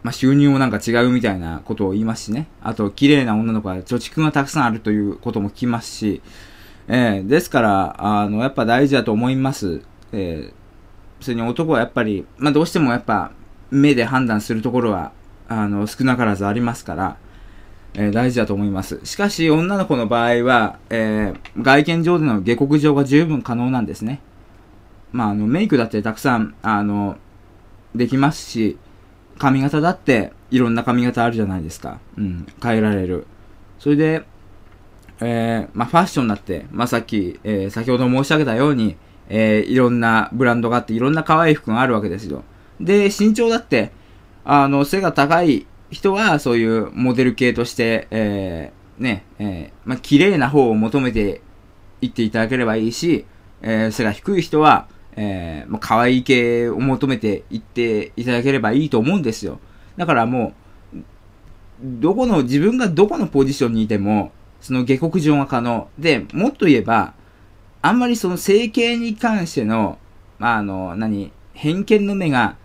[0.04, 2.48] まあ、収入もなんか違うみたいなことを言いますしね。
[2.62, 6.22] あと、綺麗な女の子は貯蓄がたくさんあるということも聞きますし、
[6.88, 9.82] えー、ですから、あの、やっぱ大事だと思います。
[10.12, 13.32] えー、それに男はやっぱり、まあ、どうしてもやっぱ、
[13.72, 15.12] 目で判断するところは、
[15.48, 17.18] あの、少なからずありますから、
[18.00, 19.02] えー、大事だと思います。
[19.04, 24.22] しかし、女の子の場合は、えー、外見上での下克上が十分可能なんですね。
[25.12, 27.18] まあ、あの、メイクだってたくさん、あの、
[27.94, 28.78] できますし、
[29.38, 32.00] 髪型だっていろんな髪型あるじゃないですか。
[32.18, 33.28] うん、変えられる。
[33.80, 34.24] それで、
[35.20, 38.96] えー、まあ、ファッションだって、まあ、さっき、えー、先ほど申し上げたように、
[39.28, 42.46] えー、いろんなブランドがあって、いろんな可愛い服があるわけですよ。
[42.80, 43.92] で、身長だって、
[44.46, 51.42] あの、背が高い人は、そういうモデル系として、えー、ね、えー、まあ、綺麗な方を求めて
[52.02, 53.26] いっていただければいいし、
[53.62, 59.60] えー、背が低い人は、えー、まあ、可愛い系を求めていっていただければいいと思うんですよ。
[59.98, 60.54] だからも
[60.94, 60.98] う、
[61.82, 65.90] どこの、自分がどこのポジションにいても、その下克上が可能。
[65.98, 67.14] で、もっと言えば、
[67.82, 69.98] あんまりその整形に関しての、
[70.38, 72.58] まあ、あの、何、偏見の目が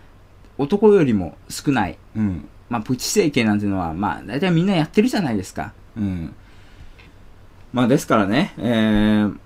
[0.58, 1.98] 男よりも少ない。
[2.16, 2.48] うん。
[2.74, 5.72] まあ、プチ整形なんていうのは、まあ、大体みんなやってるじゃないですか。
[5.96, 6.34] うん。
[7.72, 9.38] まあ、ですからね、えー、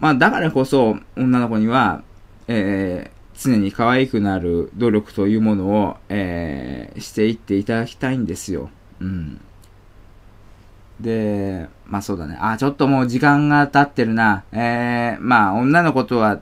[0.00, 2.02] まあ、だからこそ、女の子には、
[2.46, 8.70] えー、常に可愛くなる努力というものを、えー、していっていただきたいんですよ。
[9.00, 9.42] うん。
[11.00, 12.38] で、まあそうだね。
[12.40, 14.44] あ、ちょっともう時間が経ってるな。
[14.52, 16.40] えー、まあ女の子とは、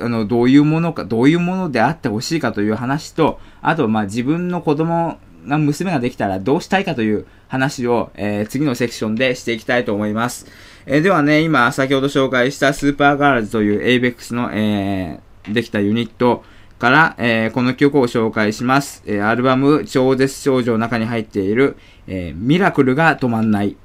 [0.00, 10.46] あの、どういうものか、どういうものであってほしいかという話と、あと、まあ、自分の子供が、娘ができたらどうしたいかという話を、えー、次のセクションでしていきたいと思います。
[10.86, 16.42] えー、ではね、今、先ほど紹介したスーパーガールズという ABEX の、えー、できたユニット
[16.78, 19.02] から、えこの曲を紹介します。
[19.06, 23.76] えアルバム、超絶少女の中に入っている、えミラクルが止まんない。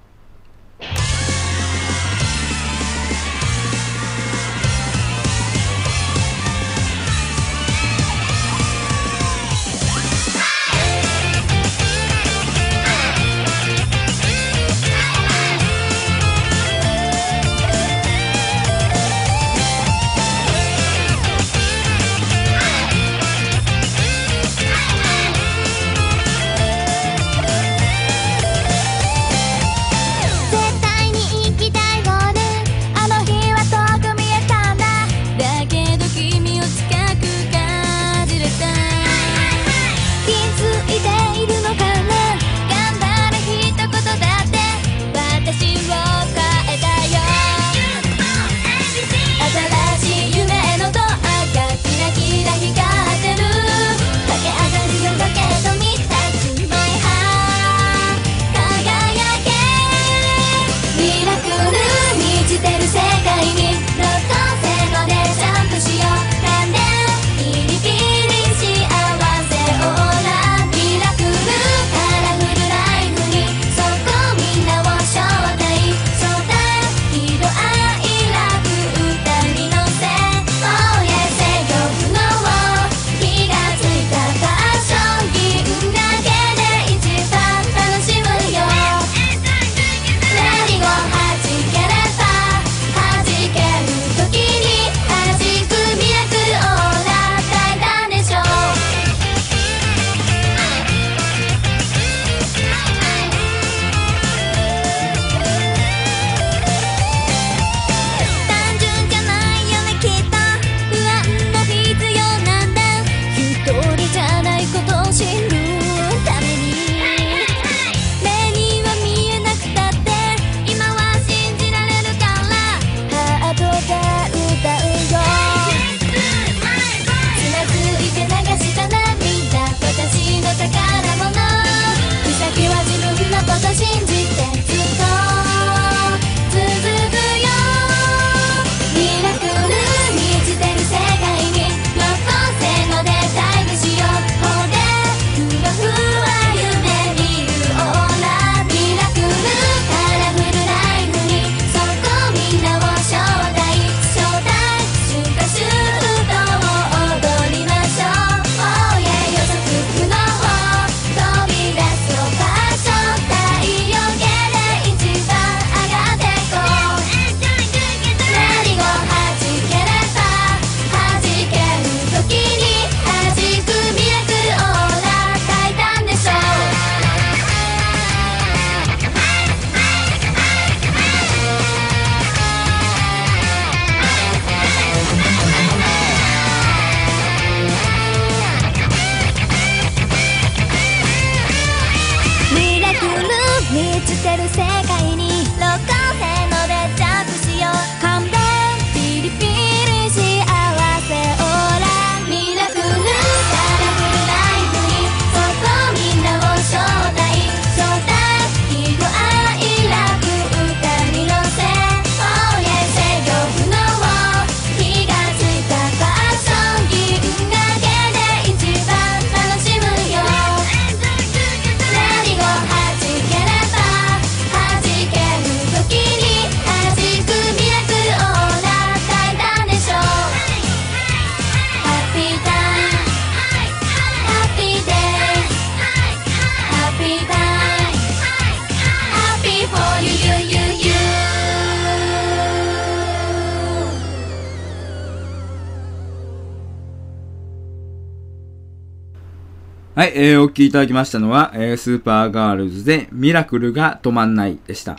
[250.25, 254.97] えー、お聴きいただきましたのは、えー、スーパーガールズでミラクルが止まんないでした。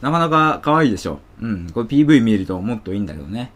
[0.00, 1.18] なかなか可愛いでしょ。
[1.42, 1.70] うん。
[1.72, 3.50] これ PV 見るともっといいんだけどね。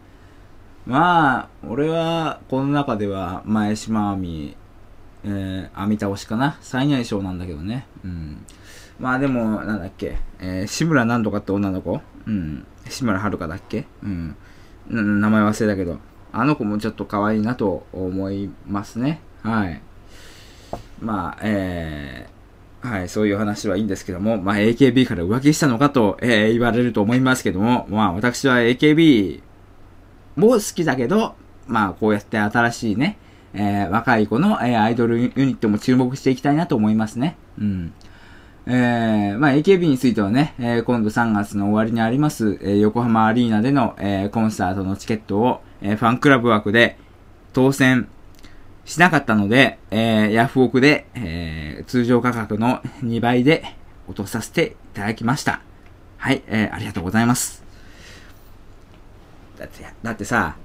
[0.85, 4.57] まあ、俺は、この中では、前島亜美、
[5.23, 7.87] えー、網倒しかな最年少なんだけどね。
[8.03, 8.45] うん。
[8.99, 12.65] まあでも、なんだっけ、えー、志村なんとかって女の子うん。
[12.89, 14.35] 志村遥だっけうん。
[14.89, 15.97] 名前忘れたけど、
[16.33, 19.21] あの子もちょっと可愛いなと思いますね。
[19.43, 19.81] はい。
[21.01, 29.41] まあ、えー、はい、そういう話はいいんですけども、まあ、AKB から浮気したのかと、えー、言われると思いますけども、まあ、私は AKB
[30.35, 31.35] も好きだけど、
[31.67, 33.17] まあ、こうやって新しいね、
[33.53, 37.37] えー、若い子の、えー、アイドルユニットも注目していきたいなと思いますね。
[37.57, 37.93] うん。
[38.65, 46.99] えー、まあ、AKB についてはね、え今度3月の終わりにあります、え横浜アリーナでの、えコンサートのチケットを、えファンクラブ枠で
[47.53, 48.07] 当選
[48.89, 53.63] しなかったので、えーヤフオクで、えー通常価格の2倍で
[54.07, 55.61] 落とさせていただきました。
[56.17, 57.63] はい、えーありがとうございます。
[59.59, 60.55] だって、だってさ、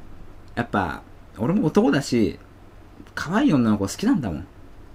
[0.55, 1.03] やっぱ、
[1.37, 2.39] 俺も男だし、
[3.15, 4.47] 可愛い女の子好きなんだもん。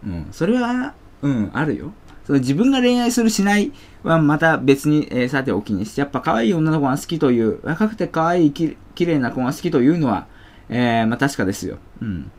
[0.06, 1.92] うん、それは、うん、あるよ。
[2.26, 3.72] その自分が恋愛するしない
[4.02, 10.26] はまた別に、えーさておきにして、やっぱ可愛い女の子が好きという、若くて可愛いき綺麗な子が好きというのは、
[10.70, 11.78] えーまあ確かですよ。
[12.02, 12.32] うん。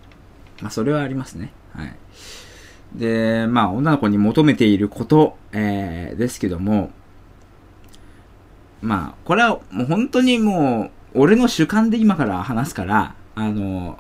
[0.61, 1.53] まあそれはありますね。
[1.75, 1.95] はい。
[2.95, 6.91] で、まあ女の子に求めていること、えーですけども、
[8.83, 13.99] まあ、これはもう本当にもう、俺の主観で今から話すから、あの、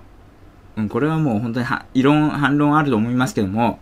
[0.77, 3.79] うん、これはもう本当には異論、反論あると思いますけども、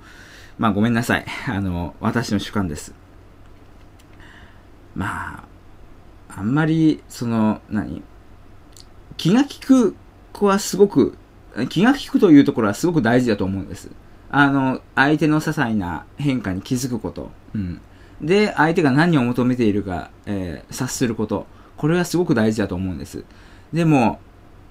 [0.59, 1.25] まあごめんなさい。
[1.47, 2.95] あの、私の主観です。
[4.97, 5.45] ま
[6.29, 8.03] あ、あんまり、その、何？
[9.17, 9.95] 気が利く
[10.33, 11.17] 子はすごく、
[11.69, 13.91] 気が利くというところはすごく大事だと思うんです。
[14.31, 17.31] あの、相手の些細な変化に気づくこと。
[17.55, 17.81] うん。
[18.21, 21.47] で、相手が何を求めているか、えー察すること。
[21.77, 23.25] これはすごく大事だと思うんです。
[23.73, 24.19] でも、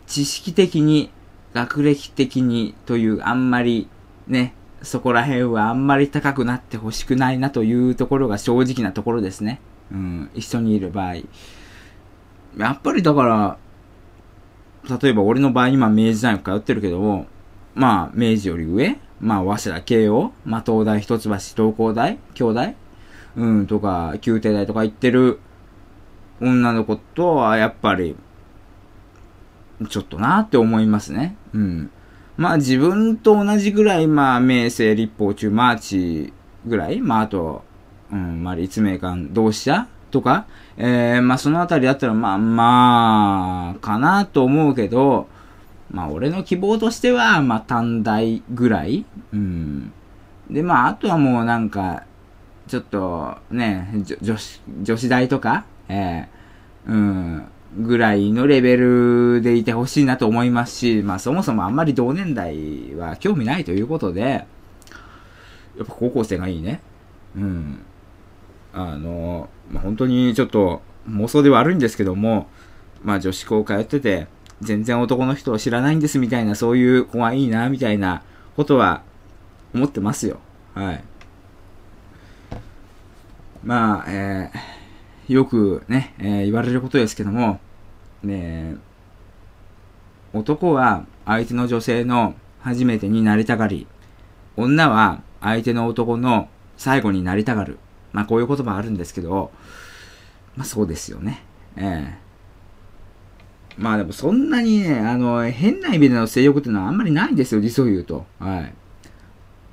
[0.05, 1.11] 知識的に、
[1.53, 3.87] 学歴的にという、あんまり、
[4.27, 9.59] ね、そこら辺はあんまり高くなってほしくないなというところが正直なところですね。
[9.91, 11.15] うん、一緒にいる場合。
[12.57, 13.57] やっぱりだから、
[14.89, 17.27] 例えば俺の場合今明治大学通ってるけども、
[17.75, 22.75] まあ明治より上まあ早稲田慶応まあ東大一橋東工大京大
[23.37, 25.39] うん、とか、宮廷大とか行ってる
[26.41, 28.15] 女の子とはやっぱり、
[29.89, 31.37] ちょっとなって思いますね。
[31.53, 31.91] うん。
[32.35, 36.33] まあ自分と同じぐらい、まあ明生立法中マーチ
[36.65, 37.63] ぐらい、まああと、
[38.11, 40.47] うん、まあ立命館同志社とか、
[40.77, 45.27] えー、まあそのあたりだったらまあまあ、かなと思うけど、
[45.91, 49.91] まあ俺の希望としては、まあ短大ぐらい、うん。
[50.49, 52.03] でまああとはもうなんか、
[52.67, 53.89] ちょっとね、
[54.21, 57.47] 女子、女子大とか、えー、うん、
[57.79, 66.81] ぐらいのレベルでいてほしいなと思いますし、まあそもそもあんまり同年代は興味ないということで、やっぱ高校生がいいね。
[67.35, 67.79] うん。
[68.77, 72.47] あの、まあ、本当にちょっと妄想では悪いんですけども、
[73.03, 74.27] まあ女子校通ってて、
[74.61, 78.21] 全然男の人を知らないんですみたいな、そういう子がいいな、みたいな
[78.55, 79.01] ことは
[79.73, 80.39] 思ってますよ。
[80.75, 81.03] はい。
[83.63, 87.59] まあ、えー、よくね、えー言われることですけども、
[88.23, 88.75] ね、
[90.33, 93.87] 男は相手の女性の初めてになりたがり、
[94.55, 96.47] 女は相手の男の
[96.77, 97.79] 最後になりたがる。
[98.13, 99.51] まあこういう言葉あるんですけど、
[100.55, 101.43] まあそうですよね。
[101.75, 102.27] ええ
[103.77, 108.25] まあでもそんなにね、あの、変な意味での性欲っていうのはあんまりないんですよ、実を言うと。
[108.39, 108.73] はい。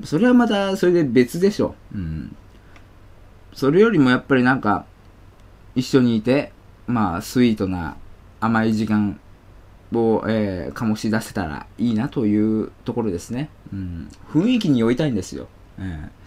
[0.04, 1.74] それはまた、それで別でしょ。
[1.94, 2.36] うん。
[3.54, 4.84] それよりもやっぱりなんか、
[5.74, 6.52] 一緒にいて、
[6.86, 7.96] まあ、スイートな
[8.40, 9.18] 甘い時間
[9.92, 13.48] を、えー醸し出せたらいいなというところですね。
[13.72, 14.08] うん。
[14.32, 15.48] 雰囲気に酔いたいんですよ。
[15.78, 16.23] ええ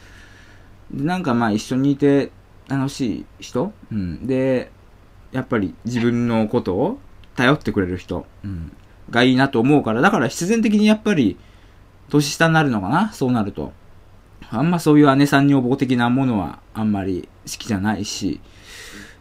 [0.91, 2.31] なんかまあ一緒にいて
[2.67, 4.71] 楽しい人、うん、で、
[5.31, 6.99] やっぱり自分のことを
[7.35, 8.71] 頼ってくれる人、うん、
[9.09, 11.37] がいいなと思うから、だから必然的にやっぱり
[12.09, 13.73] 年下になるのかな、そうなると。
[14.49, 18.39] あんまそういう姉さん女房的なものはあんまり好きじゃないし、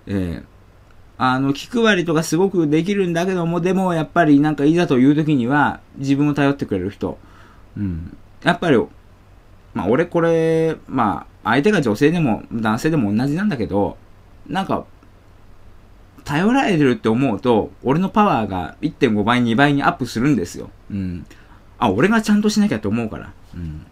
[0.07, 0.45] えー
[1.19, 7.19] あの、気配りとかすごくできるんだけども、でもやっぱりなんかいざという時には自分を頼ってくれる人。
[7.77, 8.17] うん。
[8.43, 8.77] やっぱり、
[9.73, 13.97] まあ俺これ、まあ相手が女性でも男性でも同じなんだけど、
[14.49, 14.85] なんか、
[16.25, 20.71] 頼られてるって思うと、俺のパワーが1.5倍、2倍にアップするんですよ。
[20.91, 21.25] うん。
[21.79, 23.33] あ、俺がちゃんとしなきゃって思うから。
[23.55, 23.87] うん。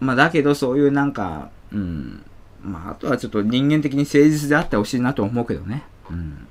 [0.00, 2.22] まあだけどそういうなんか、うん。
[2.62, 5.82] まああとはちょっと人間的に誠実であってほしいなと思うけどね。
[6.10, 6.46] うん。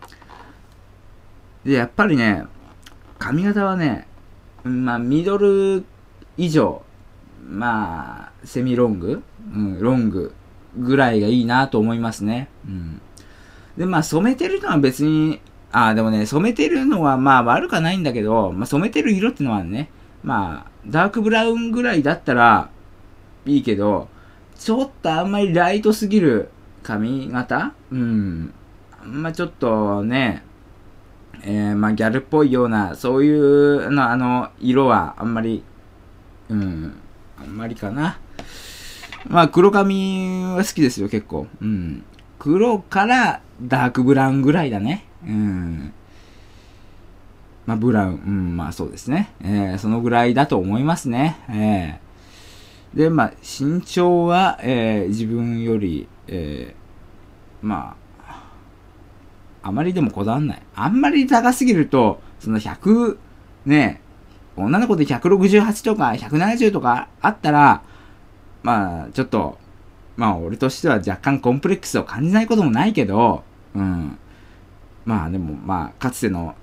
[1.64, 2.46] で、やっぱりね、
[3.20, 4.08] 髪型はね、
[4.64, 5.86] まあミドル
[6.36, 6.82] 以上、
[7.48, 9.24] まあ、セミロング、
[9.54, 10.34] うん、ロング
[10.78, 12.50] ぐらいがいいなと思いますね。
[12.68, 13.02] うん。
[13.78, 15.42] で、まあ染めてるのは別に、
[15.72, 19.90] ああ、でもね、染めてるのはまあ悪くはないんだけど、まあ染めてる色ってのはね、
[20.24, 22.70] まあ、ダークブラウンぐらいだったら
[23.46, 24.10] いいけど、
[24.58, 26.50] ちょっとあんまりライトすぎる
[26.84, 27.74] 髪型？
[27.92, 28.54] うん。
[29.02, 30.44] あんまちょっとね、
[31.44, 35.64] えー、まあギャルっぽいような、そういうの、あの、色はあんまり
[36.50, 36.94] うん。
[37.40, 38.18] あんまりかな。
[39.30, 41.48] まあ、黒髪は好きですよ、結構。
[41.62, 42.04] うん。
[42.40, 45.06] 黒からダークブラウンぐらいだね。
[45.26, 45.94] うん。
[47.66, 49.34] まあ、ブラウン、うん、まあそうですね。
[49.42, 51.38] えー、そのぐらいだと思いますね。
[51.50, 57.98] えー、で、まあ、身長は、えー、自分より、えー、まあ、
[59.64, 60.62] あまりでもこだわんない。
[60.76, 63.18] あんまり高すぎると、その100、
[63.66, 64.02] ね、
[64.56, 67.84] 女の子で168とか170とかあったら、
[68.68, 69.58] まあ、ちょっと、
[70.18, 74.18] まあ、俺としては若干コンプレックスを感じないこともないけど、うん。
[75.06, 76.54] まあ、でも、まあ、かつての、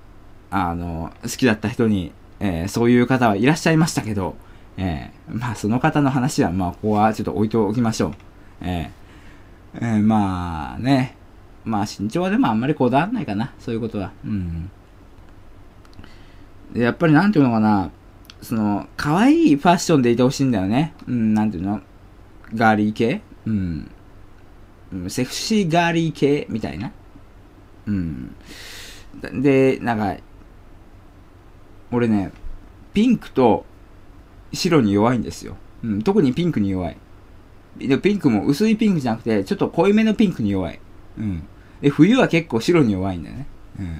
[0.51, 4.35] あの、好きだった人に、えーそういう方はいらっしゃいましたけど、
[4.77, 8.13] えーまあ、その方の話は、まあ、ここはちょっと置いておきましょう。
[8.61, 11.17] えーえーまあね、
[11.63, 14.11] まあ、身長はでもあんまりこだわらないかな、そういうことは。
[14.23, 14.69] うん。
[16.75, 17.89] やっぱりなんていうのかな、
[18.43, 20.93] その、可愛いファッションでいてほしいんだよね。
[21.07, 21.81] うん、なんていうの？
[22.55, 23.21] ガーリー系？
[23.45, 23.91] うん。
[24.93, 26.47] うんセクシーガーリー系？
[26.49, 26.91] みたいな？
[27.87, 28.35] うん。
[29.41, 30.17] で、なんか、
[31.91, 32.31] 俺ね、
[32.93, 33.65] ピンクと
[34.51, 35.55] 白に弱いんですよ。
[35.83, 36.97] うん、特にピンクに弱い。
[37.77, 40.79] で、ピンクも薄いピンクじゃなくて、ちょっと濃いめのピンクに弱い。
[41.17, 41.43] うん。
[41.81, 43.47] で、冬は結構白に弱いんだよね。
[43.79, 43.97] うん。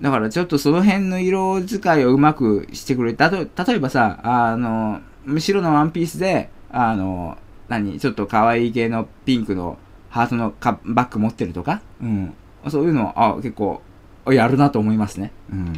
[0.00, 5.00] だからちょっとその辺の色使いをうまくしてくれたと、例えばさ、あの、
[5.38, 7.38] 白のワンピースで、あの、
[7.68, 9.78] 何、ちょっと可愛い系のピンクの
[10.10, 12.34] ハートのカバッグ持ってるとか、うん。
[12.68, 13.82] そういうの、あ、結構、
[14.26, 15.32] やるなと思いますね。
[15.50, 15.72] うん。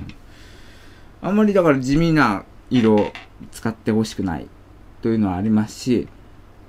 [1.23, 3.13] あんまりだから地味な色を
[3.53, 4.49] 使ってほしくない
[5.03, 6.09] というのはありますし、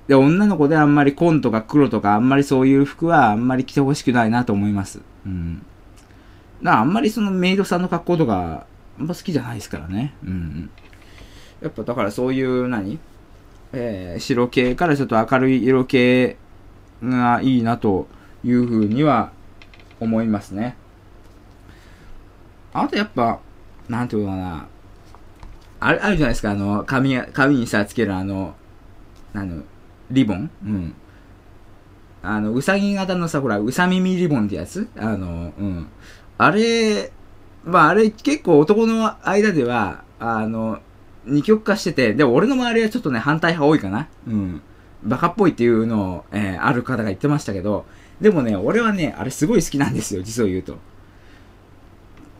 [0.08, 5.00] で、女の子であんまり紺とか黒とかあんまりそういう服はあんまり着てほしくないなと思います。
[5.24, 5.64] うん。
[6.62, 8.66] だあんまりそのメイドさんの格好とか、
[8.98, 10.14] あんま好きじゃないですからね。
[10.24, 10.70] うん。
[11.60, 12.98] やっぱだからそういう何？
[13.72, 16.36] えー、白系からちょっと明るい色系
[17.02, 18.06] がいいなと
[18.44, 19.32] いうふうには
[20.00, 20.76] 思いますね。
[22.74, 23.40] あとやっぱ、
[23.88, 24.66] なんていうのかな。
[25.80, 28.54] あれ、あるじゃないですか、あの、髪、髪にさ、つけるあの、
[29.34, 29.62] あの、
[30.10, 30.50] リボン？
[30.64, 30.94] うん。
[32.22, 34.88] あの、うさぎ型のさ、ほら、うさ耳リボンってやつ？
[34.96, 35.88] あの、うん。
[36.38, 37.10] あれ、
[37.64, 40.80] まあ、あれ結構男の間では、あの、
[41.24, 44.08] 二極化してて、でも俺の周りはちょっとね、反対派多いかな。
[44.26, 44.62] うん。
[45.04, 47.84] バカっぽいっていうのを、えーある方が言ってましたけど、
[48.20, 50.78] でもね、俺はね、あれすごい好きなんですよ、実を言うと。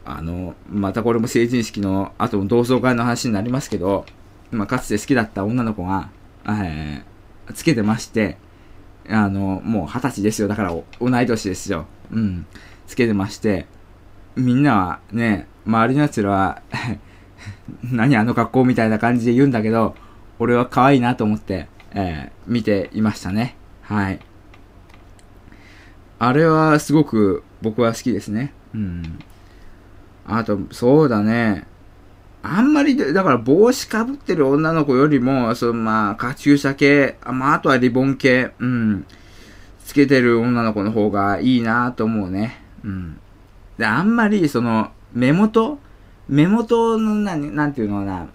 [0.05, 4.05] あの、またこれも成人式の後の同窓会の話になりますけど、
[4.51, 6.11] まあ、かつて好きだった女の子が、
[6.47, 7.13] えー
[7.55, 8.39] つけてまして、
[9.09, 10.47] あの、もう二十歳ですよ。
[10.49, 11.87] だからお同い年ですよ。
[12.13, 12.47] うん。
[12.87, 13.67] つけてまして、
[14.37, 16.63] みんなはね、周りの奴らは、
[17.91, 19.95] 何あの格好みたいな感じで言うんだけど、
[20.39, 23.57] 俺は可愛いなと思って、えー見ていましたね。
[23.83, 24.19] はい。
[26.19, 28.53] あれはすごく僕は好きですね。
[28.75, 29.19] うん。
[30.27, 31.67] あと、そうだね。
[32.43, 39.07] あんまり、だから帽子かぶってる女の子よりも、そのまあ、カチューシャ系、あまあ、あとはリボン系、うん。
[39.85, 42.61] つけてる女の子の方がいいなと思うね。
[42.85, 43.19] うん。
[43.79, 45.79] で、あんまり、その、目元
[46.29, 48.29] 目元の何、なんていうのかな、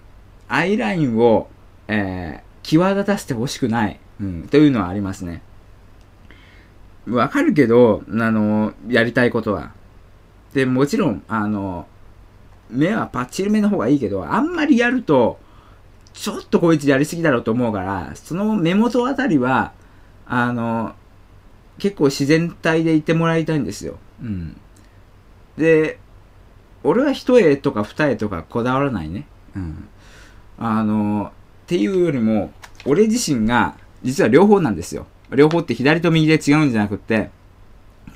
[0.48, 1.48] アイラインを、
[1.88, 5.42] えー、際立たせてほしくない、うん、というのはありますね。
[7.08, 9.72] わかるけど、あの、やりたいことは。
[10.52, 11.86] で、もちろん、あの、
[12.70, 15.38] 目はパッチリ目の方がいいけど、あんまりやると、
[16.12, 19.72] ちょっとこいつやりすぎだろうと思うから、その目元あたりは、
[20.26, 20.94] あの、
[21.78, 23.98] 結構自然体でいてもらいたいんですよ。
[24.22, 24.60] うん。
[25.56, 25.98] で、
[26.84, 29.26] 俺は一重とか二重とかこだわらないね。
[29.56, 29.88] うん。
[30.58, 31.32] あの、
[31.64, 32.52] っていうよりも、
[32.86, 35.06] 俺自身が、実は両方なんですよ。
[35.30, 37.30] 両方って左と右で違うんじゃなくって、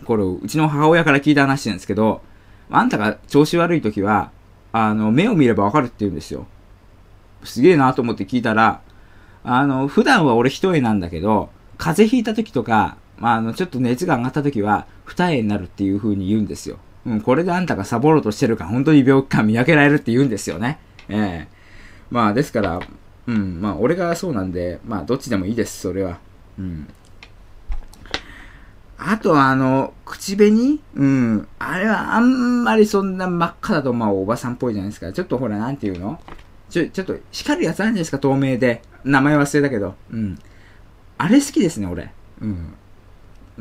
[0.04, 2.22] これ、うちの母親から聞いた話なんですけど、
[2.70, 4.30] あんたが調子悪い時は、
[4.72, 6.46] あの、目を見ればわかるって言うんですよ。
[7.44, 8.80] すげえなと思って聞いたら、
[9.44, 16.78] あの、普段は俺一重なんだけど、風邪ひいた時とか、まあ、あの、ちょっと熱が上がった時は、二重になるっていう風に言うんですよ。
[17.04, 20.78] うん、これであんたがサボろうとしてるか、本当に病気か見分けられるって言うんですよね。
[21.08, 21.52] ええ
[22.10, 22.80] まあ、ですから、
[23.26, 26.18] うん、まあ、俺がそうなんで、まあ、どっちでもいいです、それは。
[26.58, 26.88] うん。
[28.98, 30.78] あとは、あの、口紅？
[30.94, 31.48] うん。
[31.58, 35.12] あれはあんまりそんな真っ赤だと、まあ、おばさんっぽいじゃないですか。
[35.12, 36.20] ちょっとほら、なんていうの？
[36.70, 38.82] ちょ、ちょっと、光るやつあるんじゃないですか、透明で。
[39.04, 39.96] 名前忘れたけど。
[40.12, 40.38] うん。
[41.18, 42.12] あれ好きですね、俺。
[42.40, 42.46] う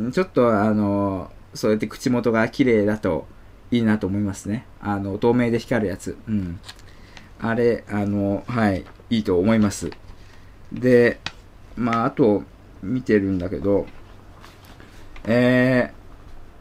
[0.04, 0.12] ん。
[0.12, 3.28] ちょっと、あの、そうやって口元が綺麗だと
[3.72, 4.66] いいなと思いますね。
[4.82, 6.18] あの、透明で光るやつ。
[6.28, 6.60] うん。
[7.40, 8.86] あれ、あの、はい。
[9.10, 9.92] いいと思います。
[10.72, 11.20] で、
[11.76, 12.44] まあ、あと、
[12.84, 13.86] 見てるんだけど、
[15.26, 15.94] え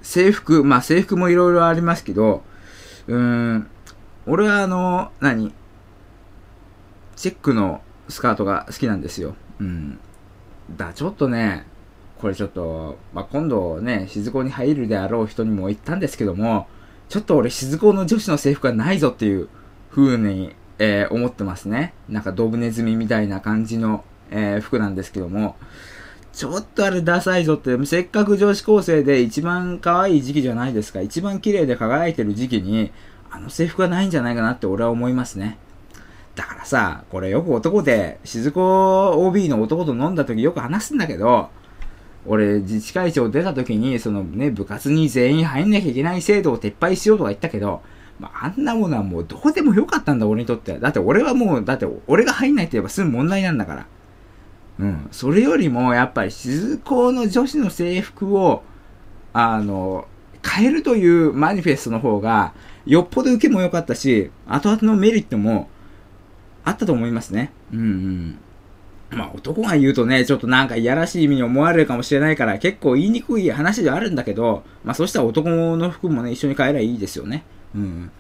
[0.03, 2.43] ー、制服、まあ制服もいろいろありますけど、
[3.07, 3.71] うーん、
[4.27, 5.55] 俺はあの、何？
[7.17, 9.35] チェックのスカートが好きなんですよ。
[9.61, 9.99] うん。
[10.77, 11.67] だ、ちょっとね、
[12.21, 16.67] これちょっと、まあ、今度ね、静子に入るであろう人にも言ったんですけども、
[17.09, 19.49] ちょっと俺静子の女子の制服はないぞっていう
[19.91, 21.95] 風に、えー思ってますね。
[22.09, 25.57] なんかドブネズミみたいな感じの、えー服なんですけども、
[26.33, 31.01] ちょっとあれダサいぞって、せっかく女子高生で一番可愛い時期じゃないですか。
[31.01, 32.93] 一番綺麗で輝いてる時期に、
[33.31, 35.59] あの制服がないんじゃないかなって俺は思いますね。
[36.37, 41.51] だからさ、これよく男で、静子 OB の男と飲んだ時よく話すんだけど、
[42.27, 47.83] 俺、自治会長出た時に、そのね、部活に全員入んなきゃいけない制度を撤廃しようとか言ったけど、
[48.19, 50.79] まあ、あんなものはもうどうでもよかったんだ、俺にとって。
[50.79, 53.87] だって俺はもう、だって俺が入んないって言えば済む問題なんだから。
[54.81, 55.09] うん。
[55.11, 58.63] それよりも、やっぱり静子の女子の制服を、
[59.33, 60.07] あの、
[60.47, 62.53] 変えるというマニフェストの方が、
[62.87, 65.69] よっぽど受けも良かったし、後々のメリットも
[66.65, 67.53] あったと思いますね。
[67.73, 68.39] うんうん。
[69.11, 77.45] まあ男が言うとね、ちょっとなんかいやらしい意味に思われるかもしれないから、結構言いにくい話ではあるんだけど、まあそしたら男の服もね、一緒に変えればいいですよね。
[77.75, 78.11] うん。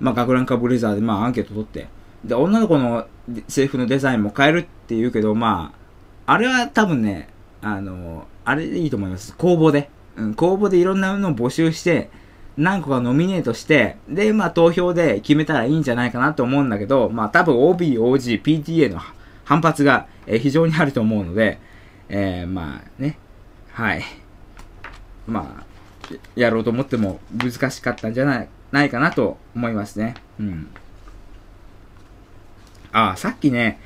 [0.00, 1.86] まあ学ランかブレザーでまあアンケート取って。
[2.24, 3.06] で、女の子の
[3.48, 5.72] 制服のデザインも変えるって言うけど、ま
[6.26, 7.28] あ、あれは多分ね、
[7.60, 9.34] あの、あれでいいと思います。
[9.36, 9.90] 公募で。
[10.16, 12.10] うん、公募でいろんなものを募集して、
[12.56, 19.00] 何個かノミネートして、で、まあ投票で決めたらいいんじゃないかなと思うんだけど、まあ多分 OB、OG、PTA の
[19.44, 21.58] 反発が、えー非常にあると思うので、
[22.08, 23.18] えーまあね、
[23.72, 24.02] はい。
[25.26, 30.14] まあ、やろうと思っても難しかったんじゃないないかなと思いますね。
[30.40, 30.68] うん。
[32.92, 33.78] ああ、さっきね、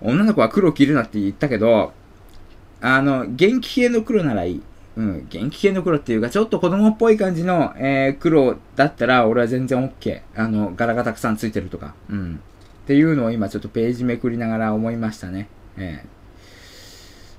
[0.00, 1.92] 女の子は黒着るなって言ったけど、
[2.80, 4.62] あの、元気系の黒ならいい。
[4.96, 10.20] うん、元気系の黒っていうか、ちょっと子供っぽい感じの、えー黒だったら、俺は全然 OK。
[10.34, 11.94] あの、柄がたくさんついてるとか。
[12.10, 12.40] うん。
[12.90, 15.48] っていうのを今ちょっとページめくりながら思いましたね。
[15.76, 16.08] ええ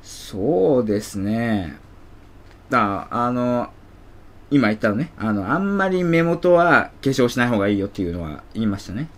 [0.02, 1.76] そうですね。
[2.70, 3.70] だあの、
[4.50, 9.10] 今言ったのね、あの、あんまり目元は化粧しない方がいいよっていうのは言いましたね。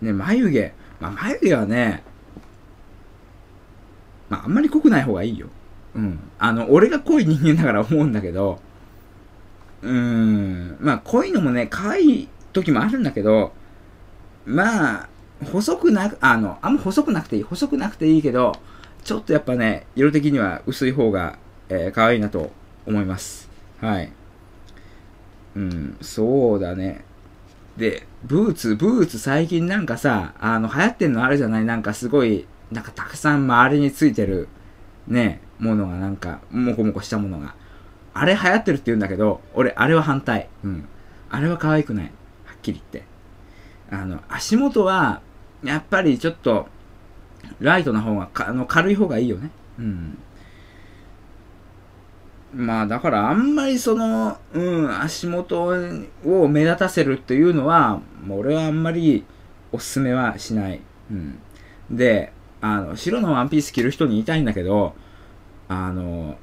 [0.00, 0.06] うん。
[0.06, 0.72] ね、眉毛。
[1.00, 2.04] まあ、眉毛はね、
[4.28, 5.48] まあ、あんまり濃くない方がいいよ。
[5.96, 6.20] うん。
[6.38, 8.60] あの、俺が濃い人間だから思うんだけど、
[9.82, 10.76] うーん。
[10.78, 13.52] まあ、濃いのもね、可愛い時もあるんだけど、
[14.46, 15.08] まあ、
[15.52, 17.42] 細くなく、あの、あんま細くなくていい。
[17.42, 18.54] 細くなくていいけど、
[19.04, 21.38] ちょっとやっぱね、色的には薄い方が、
[21.68, 22.50] えー、可愛いなと
[22.86, 23.50] 思います。
[23.80, 24.12] はい。
[25.56, 27.04] うん、そうだね。
[27.76, 31.64] で、ブーツ、ブーツ最近なんかさ、あの、流行ってんのあるじゃない？
[31.64, 34.48] なんかすごい、なんかたくさん周りについてる、
[35.06, 37.54] ね、ものがなんか、もこもこしたものが。
[38.14, 40.48] あれ流行ってるって言うんだけど、俺、あれは反対。
[40.64, 40.88] うん。
[41.30, 42.04] あれは可愛くない。
[42.44, 43.15] はっきり言って。
[43.90, 45.20] あの、足元は、
[45.62, 46.68] やっぱりちょっと、
[47.60, 49.50] ライトな方が、あの、軽い方がいいよね。
[49.78, 50.18] うん。
[52.54, 55.74] まあ、だからあんまりその、うん、足元
[56.24, 59.24] を目立たせるっていうのは、もう俺はあんまり
[59.72, 60.80] おすすめはしない。
[61.10, 61.38] うん。
[61.90, 62.32] で、
[62.62, 64.94] あの、白のワンピース着る人に言いたいんだけど、
[65.68, 66.38] あの、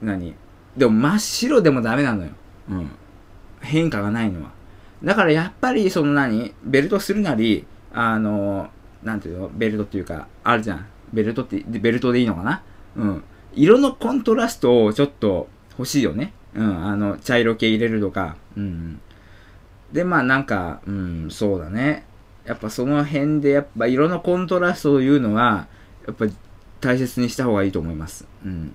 [0.00, 0.34] 何？
[0.76, 2.30] でも真っ白でもダメなのよ。
[2.70, 2.90] うん。
[3.60, 4.52] 変化がないのは。
[5.02, 8.70] だからやっぱりその何ベルトするなり、あの、
[9.02, 10.86] なんていうのベルトっていうか、あるじゃん。
[11.12, 12.62] ベルトって、ベルトでいいのかな？
[12.96, 13.24] うん。
[13.54, 15.48] 色のコントラストをちょっと
[15.78, 16.32] 欲しいよね。
[16.54, 16.86] うん。
[16.86, 18.36] あの、茶色系入れるとか。
[18.56, 19.00] うん。
[19.92, 22.06] で、まあなんか、うん、そうだね。
[22.44, 25.66] やっぱその辺で、やっぱ色のコントラストというのは、
[26.06, 26.26] やっぱ
[26.80, 28.26] 大切にした方がいいと思います。
[28.44, 28.72] うん。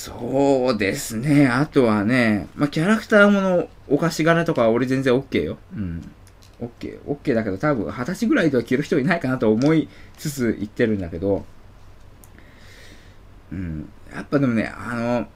[0.00, 1.46] そうですね。
[1.46, 5.58] あとはね、まあ、キャラクターものお菓子柄とかは俺全然 OK よ。
[5.76, 6.10] うん。
[6.58, 7.02] OK。
[7.02, 11.44] OK だけど多分二十歳ぐらいでは着る人いないかなと思いつつ言ってるんだけど、
[13.52, 13.90] うん。
[14.10, 15.28] やっぱでもね、あの、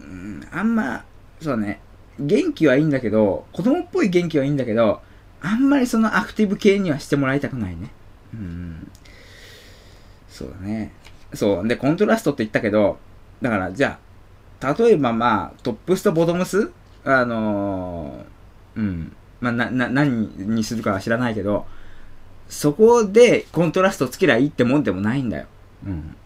[0.00, 1.04] うん、あんま、
[1.42, 1.80] そうね、
[2.18, 5.02] 元気はいいんだけど、子供っぽい元気はいいんだけど、
[5.42, 7.90] あんまりそのアクティブ系にはしてもらいたくないね。
[8.32, 8.90] うん。
[10.30, 10.92] そうだね。
[11.34, 11.68] そう。
[11.68, 12.98] で、コントラストって言ったけど、
[13.42, 13.98] だから、じゃ
[14.60, 16.70] あ、例えばまあ、トップスとボトムス？
[17.04, 19.16] あのーうん。
[19.40, 21.66] まあ、な、な、何にするかは知らないけど、
[22.48, 25.46] そこでコントラストつけりゃいいってもんでもないんだよ。
[25.86, 26.16] うん。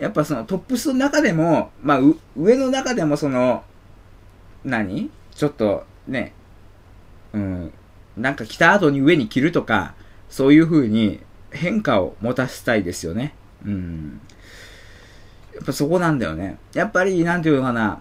[0.00, 3.64] やっぱそのトップスの中でも、まあ、う上の中でもその、
[4.64, 5.10] 何？
[5.34, 6.32] ちょっとね、
[7.32, 7.72] うん、
[8.16, 9.94] なんか着た後に上に着るとか、
[10.28, 11.20] そういう風に
[11.50, 13.34] 変化を持たせたいですよね。
[13.64, 14.20] うん。
[15.54, 16.58] やっぱそこなんだよね。
[16.72, 18.00] やっぱり、なんていうのかな、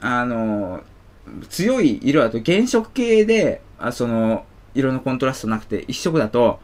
[0.00, 0.82] あの、
[1.48, 4.44] 強い色だと原色系で、あその、
[4.74, 6.60] 色のコントラストなくて一色だと、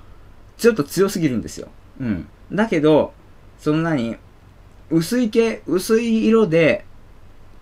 [0.57, 1.68] ちょっと強すぎるんですよ。
[2.01, 2.28] うん。
[2.53, 3.12] だけど、
[3.59, 4.16] その何、
[4.90, 6.84] 薄い系、薄い色で、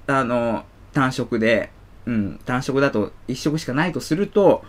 [0.06, 1.70] あの、単色で、
[2.06, 4.64] うん、単色だと一色しかないとすると、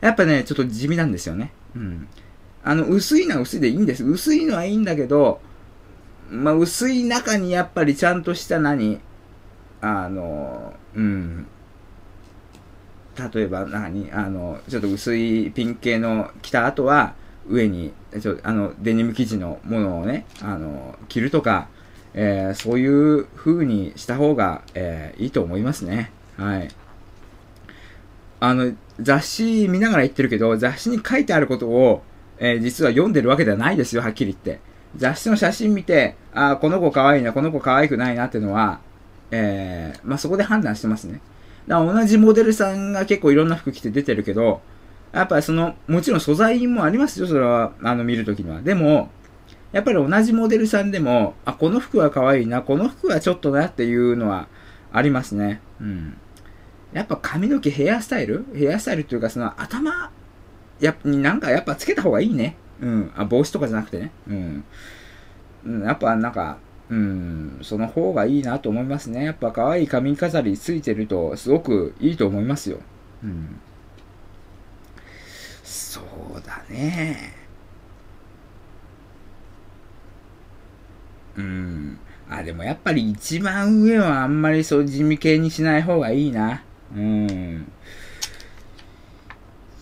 [0.00, 1.52] やっぱね、ちょっと地味なんですよね。
[1.74, 2.08] うん。
[2.62, 4.04] あの、薄いのは薄いでいいんです。
[4.04, 5.40] 薄いのはいいんだけど、
[6.34, 9.00] まあ、薄い中にやっぱりちゃんとした何
[9.80, 11.46] あの、うん。
[13.32, 17.14] 例えば何あの、ちょっと薄いピン系の着た後は、
[17.48, 21.68] 上に、ちょあの、デニム生地のものをね、あの、着るとか、
[22.14, 26.10] えーそういう風にした方が、えーいいと思いますね。
[26.36, 26.68] はい。
[28.40, 32.02] あの、雑誌見ながら言ってるけど、雑誌に書いてあることを、
[32.38, 34.60] えー実は読んでるわけではないですよ、はっきり言って。
[34.96, 38.80] 雑誌の写真見て、あこの子可愛いな、この子可愛くないなっていうのは、
[39.30, 41.20] えーまあ、そこで判断してますね。
[41.66, 44.60] だから同じモデルさんが結構いろんな服着て出てるけど、
[45.12, 48.60] やっぱりその、もちろん素材もありますよ、それは、あの、見るときには。
[48.60, 49.10] でも、
[49.72, 54.48] やっぱり同じモデルさんでも、あ、この服は可愛いな、この服はちょっとなっていうのは
[54.92, 55.60] ありますね。
[55.80, 56.16] うん。
[56.92, 58.44] やっぱ髪の毛、ヘアスタイル？
[58.54, 60.10] ヘアスタイルっていうか、その頭、
[60.80, 62.56] やになんかやっぱつけた方がいいね。
[62.80, 63.12] うん。
[63.16, 64.12] あ、帽子とかじゃなくてね。
[64.28, 64.64] うん。
[65.64, 66.58] うん、やっぱなんか、
[66.90, 69.24] うん、その方がいいなと思いますね。
[69.24, 72.78] やっぱ可愛い髪飾りついてると、すごくいいと思いますよ。
[73.22, 73.60] うん。
[75.62, 77.34] そうだね。
[81.36, 81.98] うん。
[82.28, 86.62] あ、でもやっぱり一番上はあんまりそう地味系にしない方がいいな。
[86.94, 87.72] うん。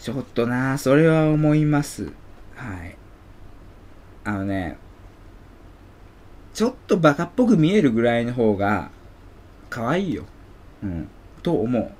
[0.01, 2.12] ちょっとな、それは思います。
[2.55, 2.97] はい。
[4.24, 4.78] あのね、
[6.55, 8.90] ちょっとバカっぽく見えるぐらいの方が
[9.70, 10.24] 可愛いよ。
[10.82, 11.09] うん。
[11.42, 11.90] と思う。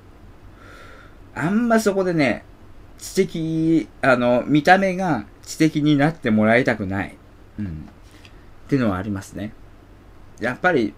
[1.35, 2.45] あんまそこでね、
[2.97, 7.17] 知的、あの、見た目が知的になってもらいたくない。
[7.59, 7.65] うん。
[7.65, 7.69] っ
[8.67, 9.53] てのはありますね。
[10.39, 10.93] やっぱり、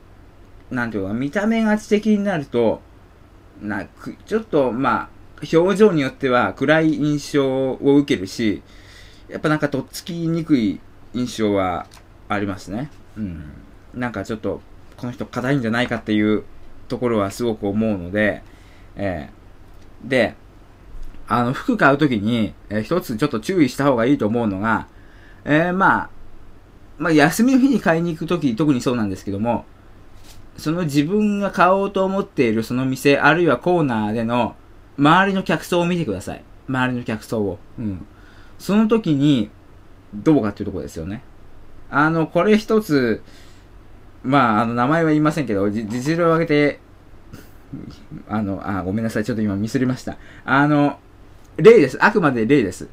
[0.69, 2.81] なんていうか、見た目が知的になると、
[3.61, 5.09] なくちょっと、まあ、
[5.57, 8.61] 表情によっては暗い印象を受けるし、
[9.29, 10.79] やっぱなんかとっつきにくい
[11.13, 11.87] 印象は
[12.27, 12.89] ありますね。
[13.17, 13.43] うん。
[13.93, 14.61] なんかちょっと、
[14.97, 16.43] この人硬いんじゃないかっていう
[16.87, 18.43] ところはすごく思うので、
[18.95, 19.45] えー
[20.09, 20.35] で、
[21.27, 24.87] あの、服買うときに、えー一つちょっと注意した方がいいと思うのが、
[25.43, 26.09] えーまあ、
[26.97, 29.65] まあ、休みの日に買いに行くとき、特にそうなんですけども、
[30.57, 34.55] その自分が買おうと思っているその店、あるいはコーナーでの、
[34.97, 36.43] 周りの客層を見てください。
[36.69, 37.59] 周りの客層を。
[37.77, 38.05] うん。
[38.59, 39.49] その時に、
[40.13, 41.21] どうかっていうところですよね。
[41.89, 43.21] あの、これ一つ、
[44.23, 46.79] まあ、あの、名前は言いませんけど、実例を挙げて、
[48.27, 49.25] あの、あ、ごめんなさい。
[49.25, 50.17] ちょっと今ミスりました。
[50.45, 50.99] あの、
[51.57, 51.97] 例です。
[52.03, 52.87] あくまで例です。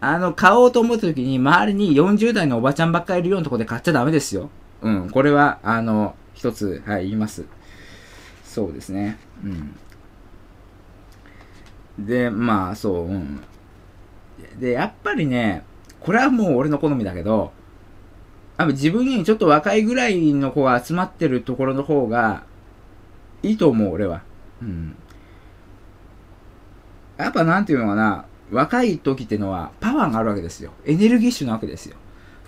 [0.00, 4.50] あの、買おうと思った時に、周りに40代のおばちゃんばっかりいるようなところで買っちゃダメですよ。
[4.82, 5.10] うん。
[5.10, 7.44] これは、あの、一つ、はい、言います。
[8.44, 9.18] そうですね。
[9.42, 9.76] うん。
[11.98, 13.40] で、まあ、そう、うん。
[14.58, 15.64] で、やっぱりね、
[16.00, 17.52] これはもう俺の好みだけど、
[18.56, 22.44] あ自分にちょっと若いぐらいの子が集まってるところの方が、
[23.42, 24.22] いいと思う、俺は。
[24.62, 24.96] うん。
[27.16, 30.72] やっぱなんていうのかな、若い時ってのはパワーがあるわけですよ。
[30.84, 31.96] エネルギッシュなわけですよ。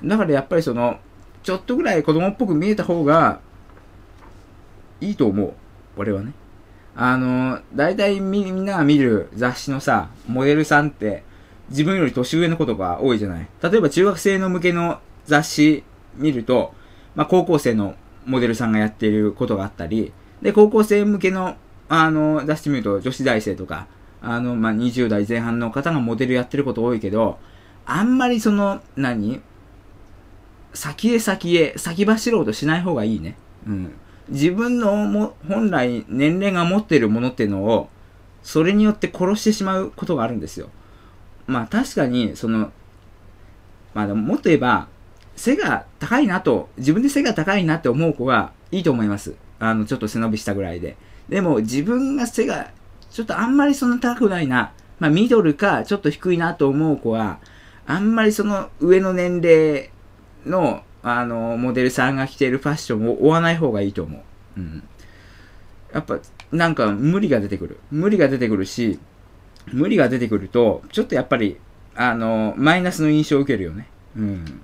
[0.04, 0.98] だからやっぱりその、
[1.42, 3.40] ちょっとぐらい子供っぽく見えた方が、
[5.00, 5.52] いいと思う。
[5.96, 6.32] 俺はね。
[6.94, 11.24] あの、大体みみんなが見る雑誌のさ、モデルさんって、
[11.68, 13.48] 自分より年上のことが多いじゃない。
[13.62, 15.84] 例えば中学生の向けの雑誌
[16.18, 16.74] 見ると、
[17.14, 17.94] まあ高校生の
[18.24, 20.12] モデルさんがやっていることがあったり、
[20.42, 21.56] で、高校生向けの、
[21.88, 23.86] あの、雑誌見ると女子大生とか、
[24.20, 27.38] あの、まあ、20代前半の方がモデルやってること多いけど、
[27.84, 29.40] あんまりその、何
[30.74, 33.36] 先へ先へ、先走ろうとしない方がいいね。
[33.66, 33.92] うん。
[34.28, 37.88] 自分のも、本来年齢が持っているものっていうのを、
[38.42, 40.68] それによって殺してしまうことがあるんですよ。
[41.46, 42.72] まあ確かに、その、
[43.94, 44.88] まあもっと言えば、
[45.36, 49.34] 背が高いなと、自分で背が高いなって思う子はいいと思います。
[49.58, 50.96] あの、ちょっと背伸びしたぐらいで。
[51.28, 52.70] でも自分が背が、
[53.10, 54.72] ちょっとあんまりそんな高くないな。
[54.98, 57.38] まあミドルかちょっと低いなと思う子は、
[57.86, 59.90] あんまりその上の年齢
[60.44, 64.18] の、あの、モデルさんが着ているファッションを追わない方がいいと思
[64.56, 64.60] う。
[64.60, 64.82] うん。
[65.92, 66.18] やっぱ、
[66.50, 67.78] なんか無理が出てくる。
[67.90, 68.98] 無理が出てくるし、
[69.72, 71.58] 無理が出てくると、ちょっとやっぱり、
[71.94, 73.88] あの、マイナスの印象を受けるよね。
[74.16, 74.62] うん。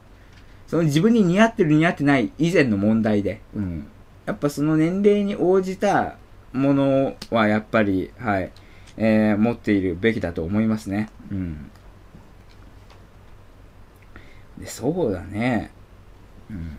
[0.73, 3.87] その自分に似合ってる似合ってない以前の問題で、うん。
[4.25, 6.16] やっぱその年齢に応じた
[6.55, 8.51] ものはやっぱり、はい、
[8.97, 11.11] えー、持っているべきだと思いますね。
[11.31, 11.70] うん。
[14.57, 15.70] で、そうだね。
[16.51, 16.79] うん。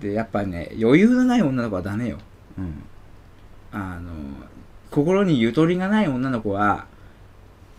[0.00, 2.18] で、やっぱね、余裕のない女の子はダメよ。
[2.58, 2.82] うん。
[3.72, 4.12] あの、
[4.90, 6.88] 心にゆとりがない女の子は、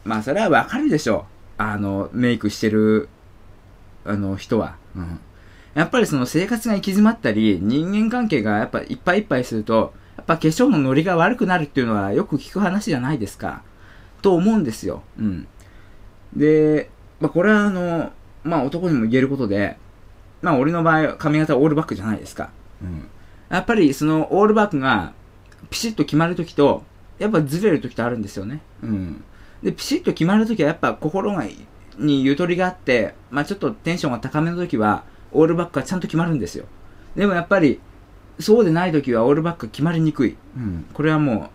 [0.03, 1.34] まあそれはわかるでしょう。
[1.57, 3.09] あの、メイクしてる、
[4.05, 4.75] あの、人は。
[4.95, 5.19] うん。
[5.75, 13.61] やっぱりその生活が行き詰まったり、人間関係がやっぱいっぱいいっぱいすると、やっぱ化粧のノリが悪くなるっていうのはよく聞く話じゃないですか。
[14.21, 15.03] と思うんですよ。
[15.19, 15.47] うん。
[16.35, 16.89] で、
[17.19, 18.11] まあこれはあの、
[18.43, 19.77] まあ男にも言えることで、
[20.41, 22.51] まあ俺の場合髪型オールバックじゃないですか。
[22.81, 23.09] うん。
[23.49, 25.13] やっぱりそのオールバックが
[25.69, 26.83] ピシッと決まるときと、
[27.19, 28.61] やっぱずれるときとあるんですよね。
[28.81, 29.23] うん。
[29.63, 31.45] で、ピシッと決まるときはやっぱ心が、
[31.97, 36.65] にゆとりがあって、まあちょっとテンションが高めのときは、オールバックがちゃんと決まるんですよ。
[37.15, 37.79] でもやっぱり、
[38.39, 40.35] そうでないときはオールバックが決まりにくい。
[40.57, 40.85] うん。
[40.93, 41.49] これはも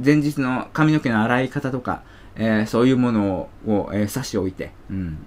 [0.00, 2.02] う、前日の髪の毛の洗い方とか、
[2.34, 4.72] えーそういうものを、えー差し置いて。
[4.90, 5.26] うん。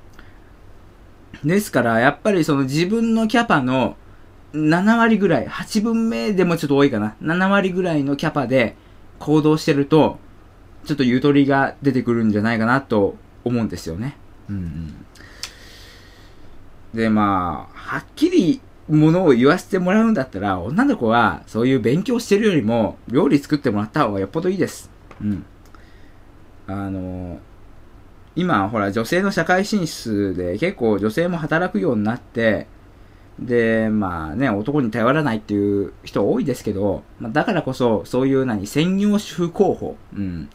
[1.44, 3.98] ですから、やっぱりその自分のキャパの
[4.54, 7.16] 7割ぐらい、8分目でもちょっと多いかな。
[7.22, 8.76] 7割ぐらいのキャパで
[9.20, 10.18] 行動してると、
[10.86, 14.16] ちょっとゆとりが出てくるんじゃないかなと思うんですよね。
[14.50, 15.06] うん。
[16.94, 24.90] で、まあ、はっきりものを言わせてもらうんだったら、女の子はそういう勉強してるよりも、料理作ってもらった方がよっぽどいいです。
[25.22, 25.46] うん。
[26.68, 27.40] あの、
[28.36, 32.68] 今、ほら、女性の社会進出で結構女性も働くようになって、
[33.40, 40.50] で、まあね、男に頼らないっていう人多いですけど、ま、だからこそ、そういう何、専業主婦候補、うん。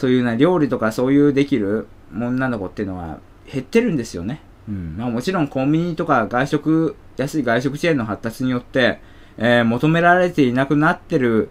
[0.00, 3.18] そういうな、料理とかそういうできる女の子っていうのは
[3.52, 4.40] 減ってるんですよね。
[4.66, 4.96] うん。
[4.96, 9.02] まあもちろんコンビニとか外食、安い外食チェーンの発達によって、
[9.36, 11.50] えー求められていなくなってる、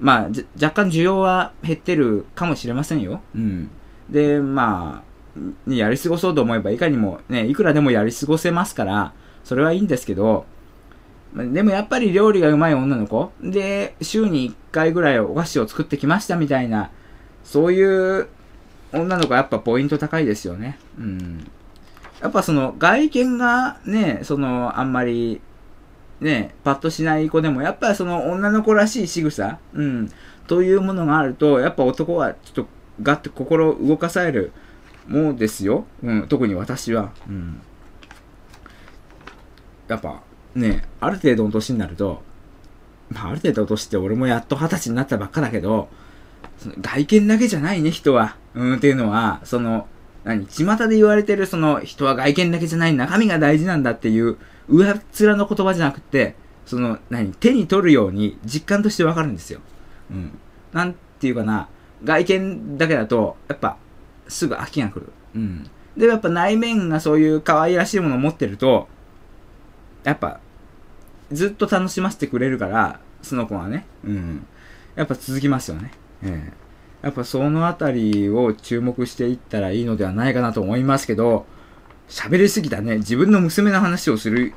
[0.00, 3.20] まあ、じ若干需要は減ってるかもしれませんよ。
[3.34, 3.70] うん。
[4.08, 5.04] で、ま
[5.36, 9.12] あ、ねやり過ごそうと思えばいかにもね、いくらでもやり過ごせますから、
[9.44, 10.46] それはいいんですけど、
[11.34, 16.90] まあでもやっぱり料理がうまい女の子で、週に1回ぐらいお菓子を作ってきましたみたいな、
[17.44, 18.28] そういう
[18.92, 20.78] 女の子はやっぱポイント高いですよね。
[20.98, 21.50] うん。
[22.20, 25.40] やっぱその外見がね、そのあんまり
[26.20, 30.10] ね、パッとしない子でも、やっぱりその女の子らしい仕草、うん、
[30.46, 32.66] というものがあると、やっぱ男はちょっと
[33.02, 34.52] ガッと心を動かされる
[35.08, 35.84] ものですよ。
[36.02, 37.10] うん、特に私は。
[37.28, 37.60] うん。
[39.88, 40.22] やっぱ
[40.54, 42.22] ね、ある程度の年になると、
[43.10, 45.88] まあ、ある程度の年って俺もやっと二十歳になったばっかだけど、
[46.58, 48.36] その外見だけじゃないね、人は。
[48.54, 49.86] うん、っていうのは、その、
[50.24, 54.36] 何、巷で言われてる、その、人は外見だけじゃない、中身が大事なんだっていう、
[54.68, 56.36] 上っ面の言葉じゃなくて、
[56.66, 59.60] その、何、手に取るように実感としてわかるんですよ。
[60.10, 60.38] うん。
[60.72, 61.68] なんていうかな、
[62.04, 63.76] 外見だけだと、やっぱ、
[64.28, 65.12] すぐ飽きが来る。
[65.34, 65.64] うん。
[65.96, 68.88] でも、やっぱ内面がそういう可愛らしいものを持ってると、
[70.04, 70.40] やっぱ、
[71.32, 73.86] ずっと楽しませてくれるから、その子はね。
[74.04, 74.46] うん。
[74.94, 75.92] やっぱ続きますよね。
[76.24, 76.62] ええ
[77.02, 81.46] やっぱそのあたりを注目していったらいいのではないかなと思いますけど、
[82.08, 82.98] 喋りすぎたね。
[82.98, 84.54] 自分の娘の話をする、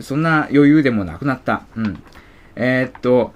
[0.00, 1.64] そんな余裕でもなくなった。
[1.76, 2.02] うん。
[2.56, 3.32] えーっと、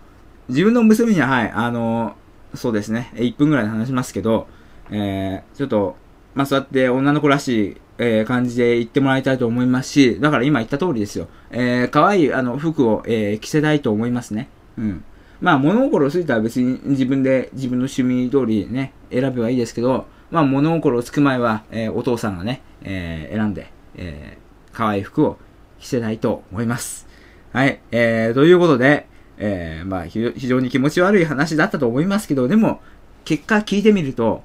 [0.48, 2.14] 自分の娘には、はい、あの、
[2.54, 4.48] そうですね、1分ぐらいで話しますけど、
[4.90, 5.96] えー、ちょっと、
[6.34, 11.28] まあ、そうやって女の子らしい、えー感じで言ってもらいたいと思いますし、だから今言った通りですよ。
[11.50, 14.48] えー、可愛い、あの、服を、えー着せたいと思いますね。
[14.76, 15.04] うん。
[15.40, 24.40] まあ、物心ついたら別に自分で自分の趣味通りね、選べばいいですけど、まあ、物心つく前は、えーお父さんがね、えー選んで、えー
[24.72, 25.36] 可愛い服を
[25.80, 27.08] 着せたいと思います。
[27.52, 32.80] はい、えー、ということで、えー、まあ、非常に気持ち悪い話だったと思いますけど、でも、
[33.24, 34.42] 結果聞いてみると、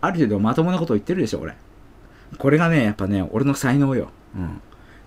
[0.00, 1.56] ある程度まともなこと言ってるでしょ、俺。
[2.38, 4.10] これがね、やっぱね、俺の才能よ。
[4.36, 4.60] うん。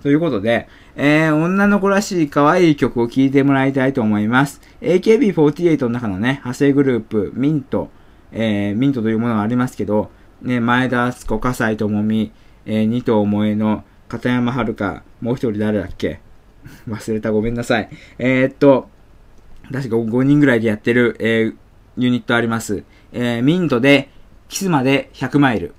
[0.03, 4.59] ということで、えー、女の子らしい可愛い曲を聴いてもらいたいと思います。
[4.81, 7.89] AKB48 の中のね、派生グループ、ミント、
[8.33, 12.33] えー、ミントというものがありますけど、ね、前田敦子、笠井智美、
[12.65, 16.19] えー、二藤萌えの片山遥、もう一人誰だっけ？
[16.89, 17.89] 忘れた、ごめんなさい。
[18.19, 18.89] えー、っと、
[19.71, 21.55] 確か5人ぐらいでやってる、えー、
[21.97, 22.83] ユニットあります。
[23.13, 24.09] えー、ミントで、
[24.49, 25.73] キスまで100マイル。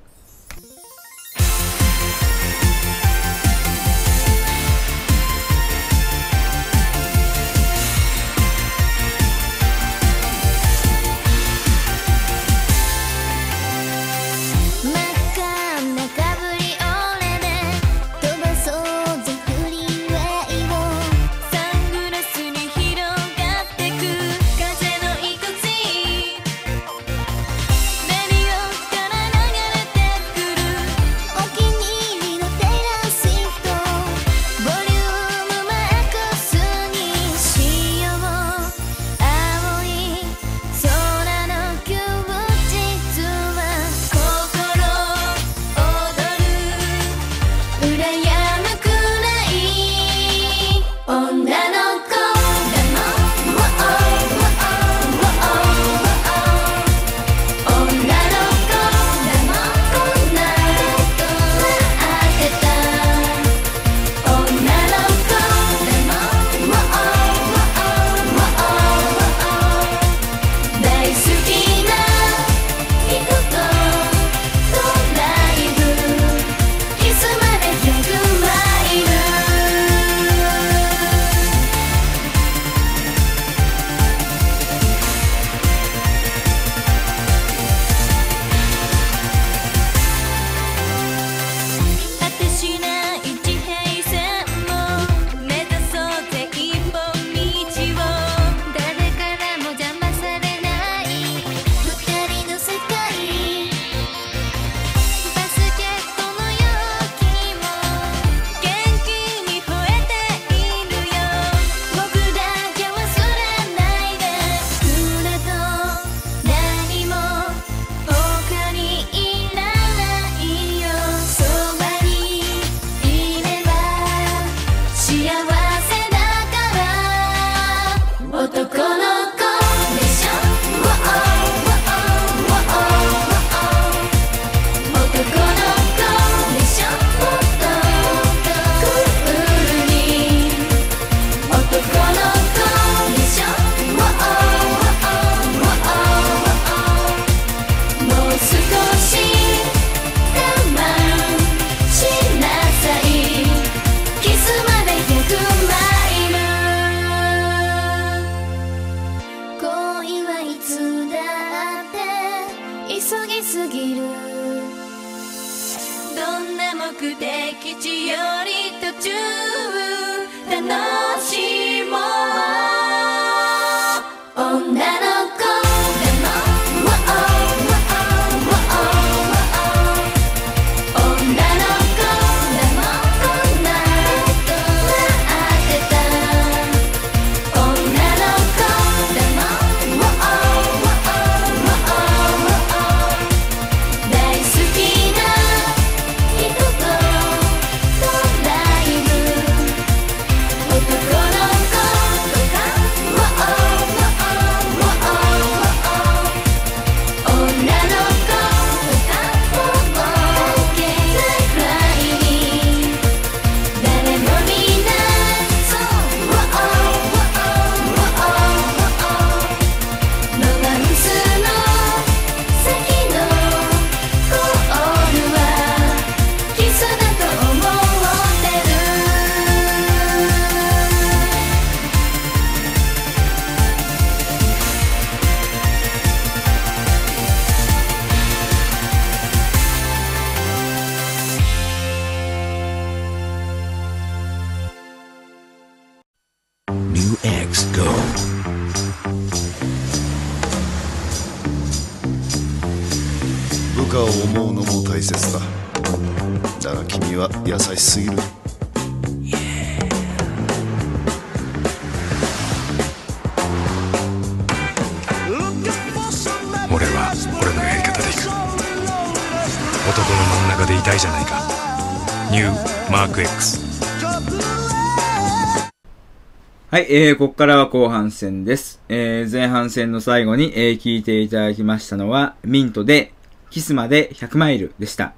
[276.75, 278.83] はい、えー、ここからは後半戦です。
[278.89, 283.13] えー、前半戦の最後に、えー、聞いていただきましたのは、ミントで、
[283.51, 285.15] キスまで100マイルでした。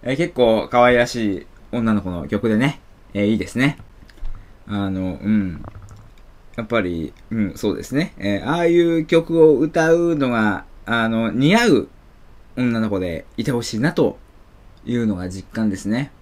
[0.00, 2.80] えー、結構可愛らしい女の子の曲でね、
[3.12, 3.76] えー、いいですね。
[4.66, 5.62] あの、うん。
[6.56, 8.14] やっぱり、うん、そうですね。
[8.16, 11.88] えー、ああいう曲を歌うのが、あの、似合う
[12.56, 14.16] 女の子でいてほしいなと
[14.86, 16.12] いうのが実感ですね。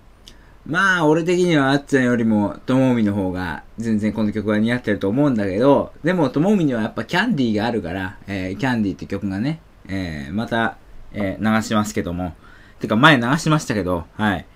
[0.67, 10.77] まあ、俺的にはあっちゃんよりも、ともみの方が、全然この曲は似合ってると思うんだけど、でも、ともみにはやっぱキャンディーがあるから、えー、キャンディーって曲がね、えー、また、
[11.13, 12.35] えー、流しますけども、
[12.79, 14.47] てか前流しましたけど、はい。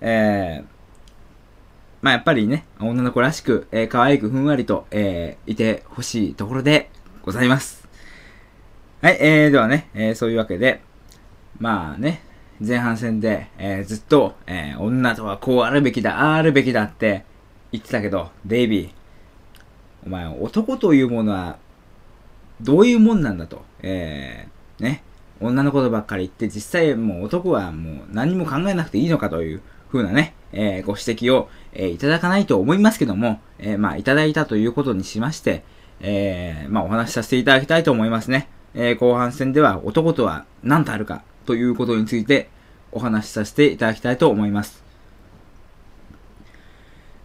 [0.00, 0.64] えー、
[2.02, 6.90] まあやっぱりね、女の子らしく、えー、可愛くふんわりと、えー、いてほしいところで
[7.22, 7.88] ございます。
[9.00, 10.82] はい、えー、ではね、えー、そういうわけで、
[11.58, 12.22] まあね、
[12.66, 17.24] 前半戦で、えーずっと、えー女とはこうあるべきだ、あああるべきだって
[17.72, 18.90] 言ってたけど、デイビー、
[20.06, 21.58] お前男というものは、
[22.60, 25.02] どういうもんなんだと、えーね、
[25.40, 35.64] 女のことばっかり言って、実際もう男はもう何も考えなくていいのかという風なね、えーご指摘を、えーいただかないと思いますけども、えーまあ、いただいたということにしまして、
[36.00, 38.48] えーまあ、お話しさせていただきたいと思いますね。
[38.74, 42.48] えー後半戦では男とは何とあるかということについて
[42.94, 44.82] お話しさせていただきたいと思います。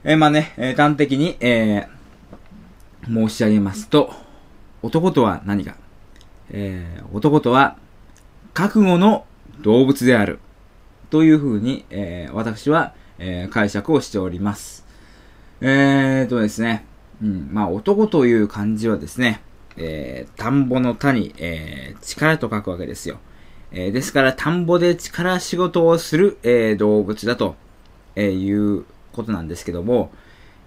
[0.03, 1.99] えーまあね、えー端的に、えー
[3.07, 4.13] 申し上げますと、
[4.83, 5.75] 男とは何か。
[6.51, 7.77] えー男とは
[8.53, 9.25] 覚悟の
[9.61, 10.39] 動物である。
[11.09, 14.85] というふうに、えー私は、えー解釈をしております。
[15.61, 16.85] えーとですね、
[17.21, 19.41] うん、まあ男という漢字はですね、
[19.77, 23.19] えー田んぼの田に、えー力と書くわけですよ。
[23.71, 27.55] えーですから、田んぼで力仕事をする、えー動物だと、
[28.15, 30.11] えーいうことなんですけども、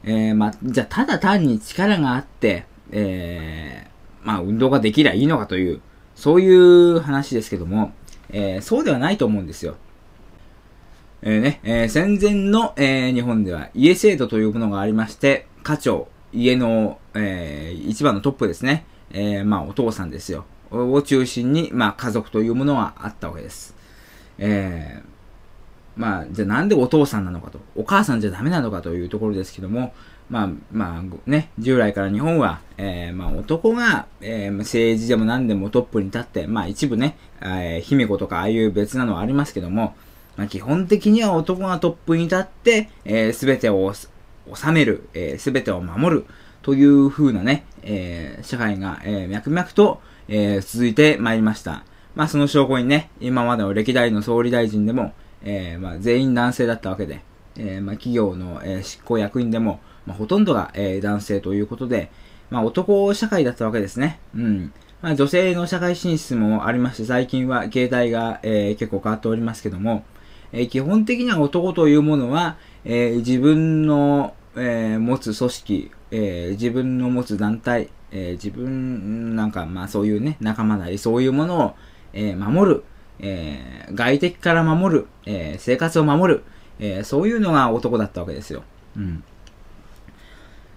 [0.05, 5.81] えーまあ、じゃあ、ただ単に力があって、えーまあ、運動ができりゃいいのかという、
[6.15, 7.93] そういう話ですけども、
[8.31, 9.77] えーそうではないと思うんですよ。
[11.23, 18.85] えーね、えー戦前の、えー日本では家制度というものがありまして、家長、家の、えー一番のトップですね。
[19.11, 20.45] えーまあ、お父さんですよ。
[20.73, 23.75] を中心に、まあ、家族というものはあったわけです。
[24.39, 25.13] えー
[25.95, 29.93] まあ、じゃあなんでお父さんなのかと、お母さんじゃダメなのかというところですけども、
[30.31, 39.95] まあ、まあ、ね、従来から日本は、えーまあ、男が、えー政治でも何でもトップに立って、まあ、一部ね、えー姫子とかああいう別なのはありますけども、
[40.37, 46.27] まあ、基本的には男がトップに立って、えー、全てを治める、えー、全てを守る
[46.63, 51.85] という風なね、えー社会が、えー脈々と、えー続いてまいりました。
[52.15, 55.13] まあ、その証拠にね、今までの歴代の総理大臣でも、
[55.43, 57.23] えーまあ、全員男性だったわけで、
[57.57, 62.11] えーまあ、企業の、え執行役員でも、まあ、ほとんどが、え男性ということで、
[62.51, 64.21] まあ、男社会だったわけですね。
[64.35, 64.73] うん。
[65.01, 70.05] まあ、女性の社会進出もありまして、最近は形態が、え結構変わっておりますけども、
[70.53, 81.75] え基本的には男というものは、え自分の、え持つ組織、え自分の持つ団体、えー自分、なんか、まあそういうね、仲間なり、そういうものを、
[82.13, 82.85] えー守る、
[83.19, 86.45] えー外敵から守る、え生活を守る、
[86.79, 88.63] えそういうのが男だったわけですよ。
[88.97, 89.25] うん。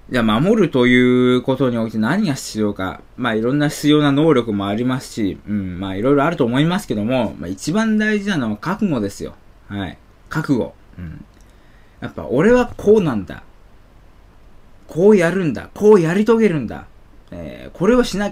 [0.08, 3.02] じゃあ、守るということにおいて何が必要か。
[3.18, 9.34] まあ、いろんな必要な能力もありますし、うん、まあ、いろいろあると思いますけども、まあ、一番大事なのは覚悟ですよ。
[9.68, 9.98] はい。
[10.30, 10.76] 覚悟。
[11.00, 11.26] うん。
[12.02, 13.44] やっぱ、俺はこうなんだ。
[14.88, 15.72] こうやるんだ。
[15.74, 16.86] こうやり遂げるんだ。
[17.36, 18.32] えーこれをしな、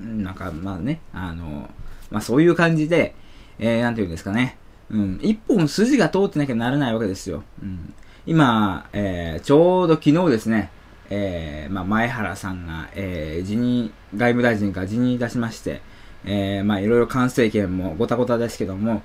[0.00, 1.70] なんか、まあね、あの、
[2.10, 3.14] まあ、そういう感じで、
[3.58, 4.56] えー、なんていうんですかね。
[4.90, 5.20] うん。
[5.22, 7.44] 一本筋が通ってなきゃならないわけですよ。
[7.62, 7.94] うん。
[8.26, 10.70] 今、えーちょうど昨日ですね、
[11.10, 15.80] えーまあ、前原さんが、えー辞任、外務大臣から辞任いたしまして、
[16.24, 19.02] えーまあ、いろいろ官政権もごたごたですけども、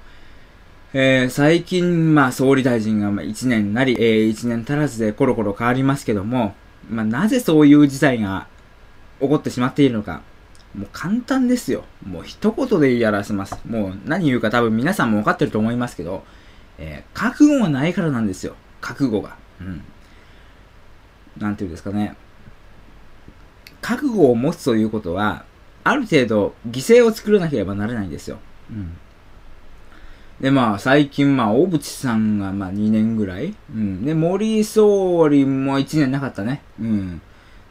[0.94, 6.56] えー最近、まあ、総理大臣がま1年なり、え1年足らずでコロコロ変わりますけども、
[6.90, 8.48] まあ、なぜそういう事態が
[9.20, 10.22] 起こってしまっているのか。
[10.76, 11.86] もう簡単ですよ。
[12.06, 13.60] もう一言でやらせます。
[13.68, 16.24] もう何言うか多分皆さんも分かってると思いますけど、
[16.78, 18.56] えー覚悟がないからなんですよ。
[18.82, 19.38] 覚悟が。
[19.62, 19.82] うん。
[21.38, 22.16] なんていうんですかね。
[23.82, 25.46] 覚悟を持つということは、
[25.84, 28.40] ある程度犠牲を作らなければならないんですよ。
[28.70, 28.98] うん。
[30.42, 33.56] で、まあ、最近、まあ、小渕さんが、まあ、2年ぐらい。
[33.74, 34.06] うん。
[34.06, 36.62] で、森総理も1年なかったね。
[36.80, 37.22] うん。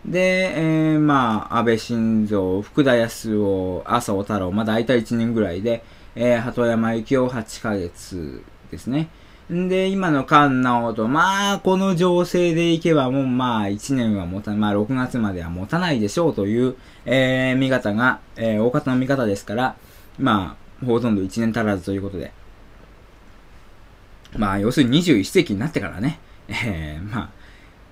[0.06, 5.82] で、えー、まあ、安倍晋三、福田康夫、麻生太郎、まあ、大体1年ぐらいで、
[6.14, 9.08] えー、鳩山幸夫8ヶ月ですね。
[9.52, 19.76] んで、今の菅直人、まあ、この情勢でいけばもう、まあ、1年は持た、まあ、6月までは持たないでしょうという、えー、見方が、えー、大方の見方ですから、
[20.18, 22.32] まあ、ほとんど1年足らずということで。
[24.36, 27.30] まあ、要するに21世紀になってからね、えー、まあ、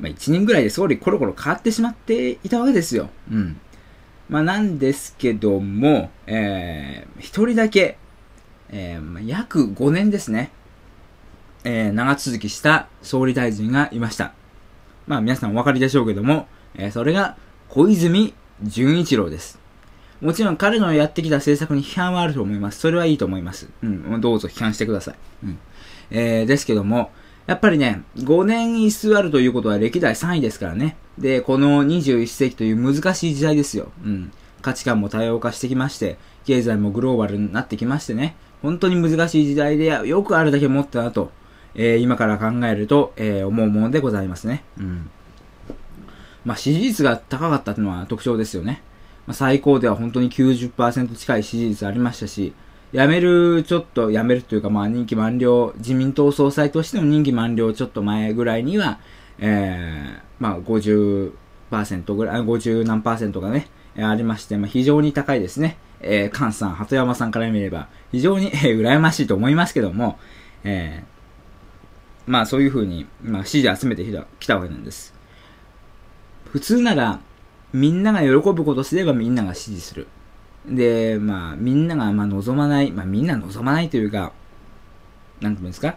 [0.01, 3.11] まあ、1年ぐらいで総理コロコロ変わってしまっていたわけですよ。
[3.31, 3.61] うん。
[4.29, 7.99] まあ、なんですけども、えー、一人だけ、
[8.71, 10.51] えーまあ約5年ですね。
[11.65, 14.33] えー長続きした総理大臣がいました。
[15.07, 17.37] まあ皆さんお分かりでしょうけども、えーそれが
[17.69, 19.59] 小泉純一郎です。
[20.21, 22.81] もちろん彼のやってきた政策に批判はあると思います。
[22.81, 23.69] それはいいと思います。
[23.83, 25.15] うん、どうぞ批判してください。
[25.45, 25.59] うん。
[26.11, 27.11] えーですけども、
[27.47, 30.97] やっぱりね、5年居座るということは歴代3位ですからね。
[31.19, 33.93] で、この21世紀という難しい時代ですよ。
[34.03, 34.33] うん。
[34.63, 36.17] 価値観も多様化してきまして、
[36.47, 41.31] 経済もグローバルになってきましてね、本当に難しい時代でよくあれだけ持ったなと、
[41.75, 44.65] えー今から考えると、えー思うものでございますね。
[44.79, 45.11] うん。
[46.47, 48.83] まあ、支持率が高かったというのは特徴ですよね。
[49.27, 52.55] まあ、最高では本当に90%近い支持率ありましたし、
[52.95, 59.01] 辞める、ちょっと辞めるというか、まあ、任期満了、自民党総裁としての任期満了ちょっと前ぐらいには、
[59.41, 63.67] えー、まあ、50%ぐらい、50何パーセントがね、
[63.97, 65.77] ありまして、まあ、非常に高いですね。
[65.99, 70.17] えー、菅さん、鳩山さんから見れば、非常に、えー羨ましいと思いますけども、
[70.63, 74.05] えー、まあ、そういうふうに、まあ、支持集めて
[74.39, 75.15] きたわけなんです。
[76.53, 77.19] 普通なら、
[77.73, 80.07] みんなが喜ぶことすればみんなが支持する。
[80.67, 84.33] で、まあ、みんながまあ望まない、まあみんな望まないというか、
[85.41, 85.97] なんていうんですか？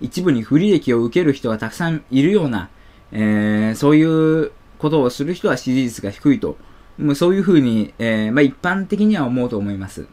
[0.00, 2.68] 一部に不利益を受ける人がたくさんいるような、
[3.12, 6.56] えー、そういうことをする人は支持率が低いと、
[6.98, 10.06] もうそういうふうに、えー、まあ一般的には思うと思います。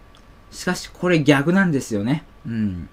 [0.51, 2.25] しかしこれ逆なんですよね。
[2.45, 2.89] うん。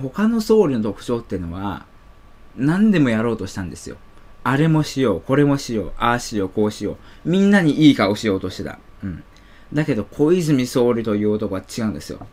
[0.00, 1.86] 他の総理の特徴っていうのは、
[2.56, 3.96] 何でもやろうとしたんですよ。
[4.44, 7.30] あれもしよう、これもしよう、ああしよう、こうしよう。
[7.30, 8.78] みんなにいい顔しようとしてた。
[9.02, 9.24] うん。
[9.72, 12.26] だけど、小泉総理という男は違うんですよ。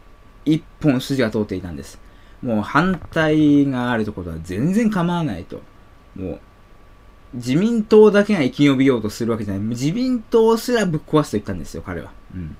[0.44, 2.00] 一本筋が通っていたんです。
[2.42, 5.62] もう反対があるところは全然構わないと。
[6.16, 6.40] もう、
[7.34, 9.64] 自民党だけが生き延びようとするわけじゃない。
[9.64, 12.12] 自民党すらぶっ壊すと言ったんですよ、彼は。
[12.36, 12.58] うん。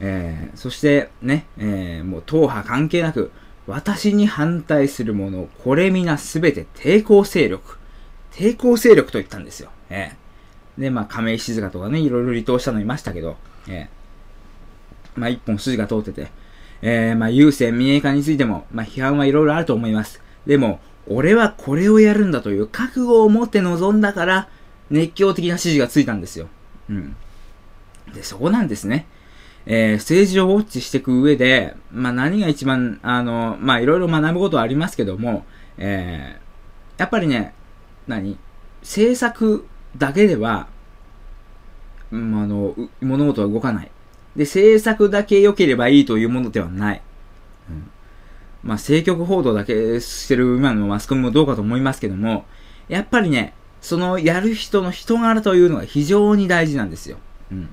[0.00, 3.30] えー、そしてね、えー、もう党派関係なく、
[3.66, 7.81] 私に反対する者、これ皆すべて抵抗勢力。
[8.32, 9.70] 抵抗勢力と言ったんですよ。
[9.90, 13.36] ええで、まあ、亀井静香とかね、いろいろ離党したのいましたけど、
[13.68, 16.30] ええまあ、一本筋が通ってて、
[16.80, 20.22] ええまあ、郵政民営化についても、まあ、批判はいろいろあると思います。
[20.46, 24.48] でも、俺はこれをやるんだという覚悟を持って臨んだから、
[24.90, 26.48] 熱狂的な支持がついたんですよ。
[26.88, 27.16] うん。
[28.14, 29.06] で、そこなんですね。
[29.66, 35.44] えー政治をウォッチしていく上で、まあ、何が一番、あの、まあ、いろいろ学ぶことはありますけども、
[35.76, 36.42] えー
[36.98, 37.54] やっぱりね、
[38.06, 38.38] 何？
[38.82, 39.66] 政策
[39.96, 40.68] だけでは、
[42.10, 43.90] うんあの、物事は動かない。
[44.36, 47.02] で、政策だけ良ければいいというものではない。
[47.70, 47.90] うん
[48.62, 52.44] まあ、政局報道だけしてる今のマスコミもどうかと思いますけども、
[52.88, 57.18] やっぱりね、そのやる人の人柄というのが非常に大事なんですよ。
[57.50, 57.68] うん。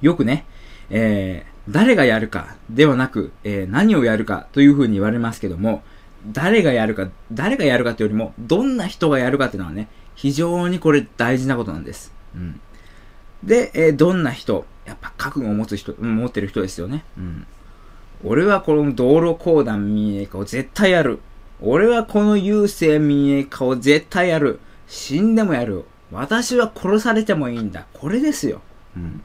[0.00, 0.44] よくね、
[0.90, 5.84] えー、誰がやるかではなく、えー、何をやるかというふうに言われますけども、
[6.26, 12.12] 誰がやるか、誰がやるかというよりも、どんな人がやるかっていうのはね、非常にこれ大事なことなんです。
[12.34, 12.60] うん。
[13.42, 17.04] で、えーどんな人、やっぱ覚悟を持つ人、持ってる人ですよね。
[17.18, 17.46] うん。
[18.24, 21.20] 俺はこの道路公団民営化を絶対やる。
[21.60, 24.60] 俺はこの郵政民営化を絶対やる。
[24.86, 25.84] 死んでもやる。
[26.10, 27.86] 私は殺されてもいいんだ。
[27.92, 28.62] これですよ。
[28.96, 29.22] うん。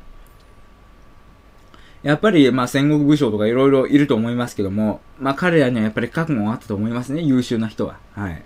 [2.03, 7.21] やっぱり、まあ戦国武将とかいろいろいると思いますけども、まあ彼らにはやっぱり覚悟があったと思いますね。
[7.21, 7.97] 優秀な人は。
[8.13, 8.43] はい。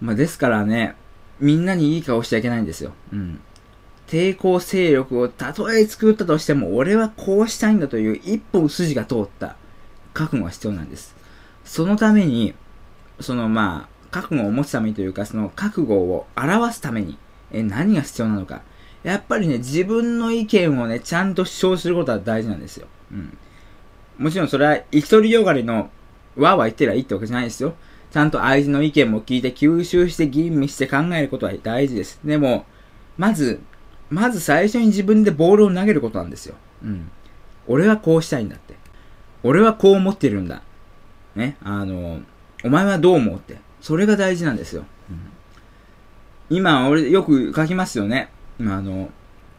[0.00, 0.96] まあですからね、
[1.40, 2.92] みんなにいい顔しちゃいけないんですよ。
[3.12, 3.40] うん。
[4.06, 9.56] 抵抗勢力をたとえ作ったとしても、俺はこうしたいんだという一本筋が通った
[10.14, 11.14] 覚悟が必要なんです。
[11.64, 12.54] そのために、
[13.20, 17.18] そのまあ、覚悟を持つためにというか、その覚悟を表すために、
[17.52, 18.62] え、何が必要なのか。
[19.06, 22.88] やっぱりね、自分の意見をね、ちゃんと主張することは大事なんですよ。
[23.12, 23.38] うん。
[24.18, 25.90] もちろんそれは、一人よがりの、
[26.34, 27.76] わーわー言ってりゃいいってわけじゃないですよ。
[28.10, 32.18] ちゃんと相手の意見も聞いて、吸収して吟味して考えることは大事です。
[32.24, 32.66] でも、
[33.16, 33.60] まず、
[34.10, 36.56] まず最初に自分でボールを投げることなんですよ。
[36.82, 37.08] うん。
[37.68, 38.74] 俺はこうしたいんだって。
[39.44, 40.62] 俺はこう思ってるんだ。
[41.36, 41.56] ね。
[41.62, 42.22] あの、
[42.64, 43.58] お前はどう思うって。
[43.80, 44.84] それが大事なんですよ。
[46.50, 48.30] うん、今、俺よく書きますよね。
[48.58, 49.10] まあの、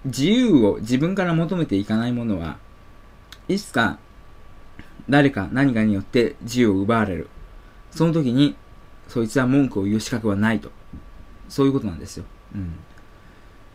[0.06, 2.58] 自由を自分から求めていかないものは、
[3.48, 4.00] いつか
[5.10, 7.30] 誰か何かによって自由を奪われる。
[7.92, 8.56] その時に、
[9.08, 10.72] そいつは文句を言う資格はないと。
[11.48, 12.26] そういうことなんですよ。
[12.54, 12.76] うん。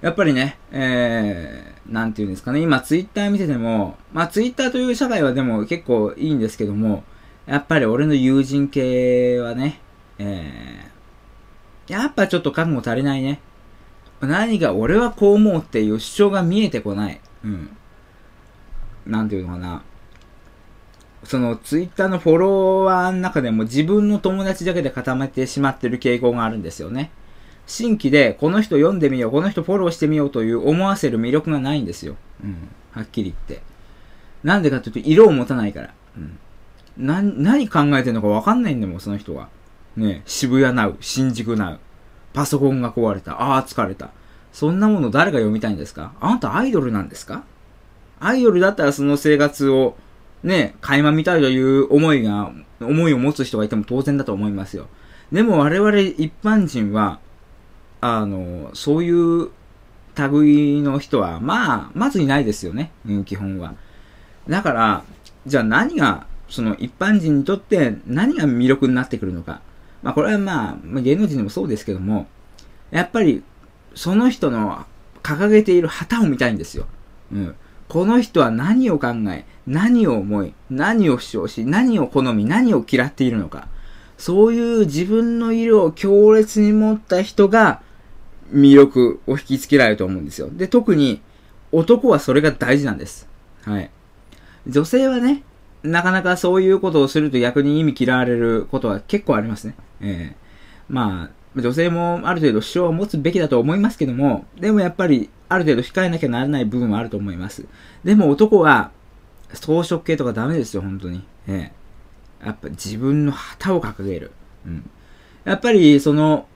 [0.02, 7.04] やっぱりね、えー、なんていうんですかね、今ツイッター見てても、まあツイッターという社会はでも結構いいんですけども、
[7.46, 9.80] やっぱり俺の友人系はね、
[10.18, 13.40] えー、やっぱちょっと覚悟足りないね。
[14.26, 17.20] 何か俺はこう思うっていう主張が見えてこない。
[17.44, 17.76] うん。
[19.06, 19.82] なんていうのかな。
[21.24, 27.10] そのツイッターのフォロワーの中でも自分の友達だけで固めてしまってる傾向があるんですよね。
[27.66, 32.16] 新規でこの人読んでみよう、この人フォローしてみようという思わせる魅力がないんですよ。
[32.42, 32.68] うん。
[32.92, 33.64] はっきり言って。
[34.42, 35.94] なんでかというと色を持たないから。
[36.16, 36.38] うん。
[36.96, 39.48] な、何考えてるのかわかんないんだもん、その人は。
[39.96, 41.80] ね渋谷ナウ、新宿ナウ。
[42.32, 43.40] パソコンが壊れた。
[43.40, 44.10] ああ、疲れた。
[44.52, 46.12] そんなもの誰が読みたいんですか？
[46.20, 47.44] あなたアイドルなんですか？
[48.20, 49.96] アイドルだったらその生活を
[50.42, 54.88] ね、垣間見たいという思いが、思いを持つ人がいても当然だと思いますよ。
[55.30, 57.20] でも我々一般人は、
[58.00, 59.50] あの、そういう
[60.16, 62.90] 類の人は、まあ、まずいないですよね。
[63.06, 63.74] うん、基本は。
[64.48, 65.04] だから、
[65.46, 69.62] じゃあ何が、その一般人にとって何が魅力になってくるのか。
[70.02, 72.26] まあこれはまあ、芸能人でもそうですけども、
[72.90, 73.42] やっぱり、
[73.94, 74.84] その人の
[75.22, 76.86] 掲げている旗を見たいんですよ。
[77.32, 77.54] うん。
[77.88, 83.68] この人は何を考え、何を思い、何を主張し、何を好み、何を嫌っているのか。
[84.18, 87.82] そういう自分の色を強烈に持った人が
[88.52, 90.48] 魅力を引きつけられると思うんですよ。
[90.50, 91.20] で、特に
[91.70, 93.28] 男はそれが大事なんです。
[93.64, 93.90] はい。
[94.66, 95.42] 女性はね、
[95.82, 99.74] なかなかそういうことをすると逆に意味嫌われることは結構ありますね。
[100.00, 100.36] ええ
[100.88, 107.64] まあ、女性もある程度主張を持つべきだと思いますけども、でもやっぱりある程度控えなきゃならない部分はあると思います。
[108.04, 108.90] でも男は
[109.54, 111.24] 装飾系とかダメですよ、本当に。
[111.48, 111.82] ええ
[112.44, 114.32] やっぱ自分の旗を掲げる。
[114.66, 114.90] うん。
[115.44, 116.46] やっぱりその、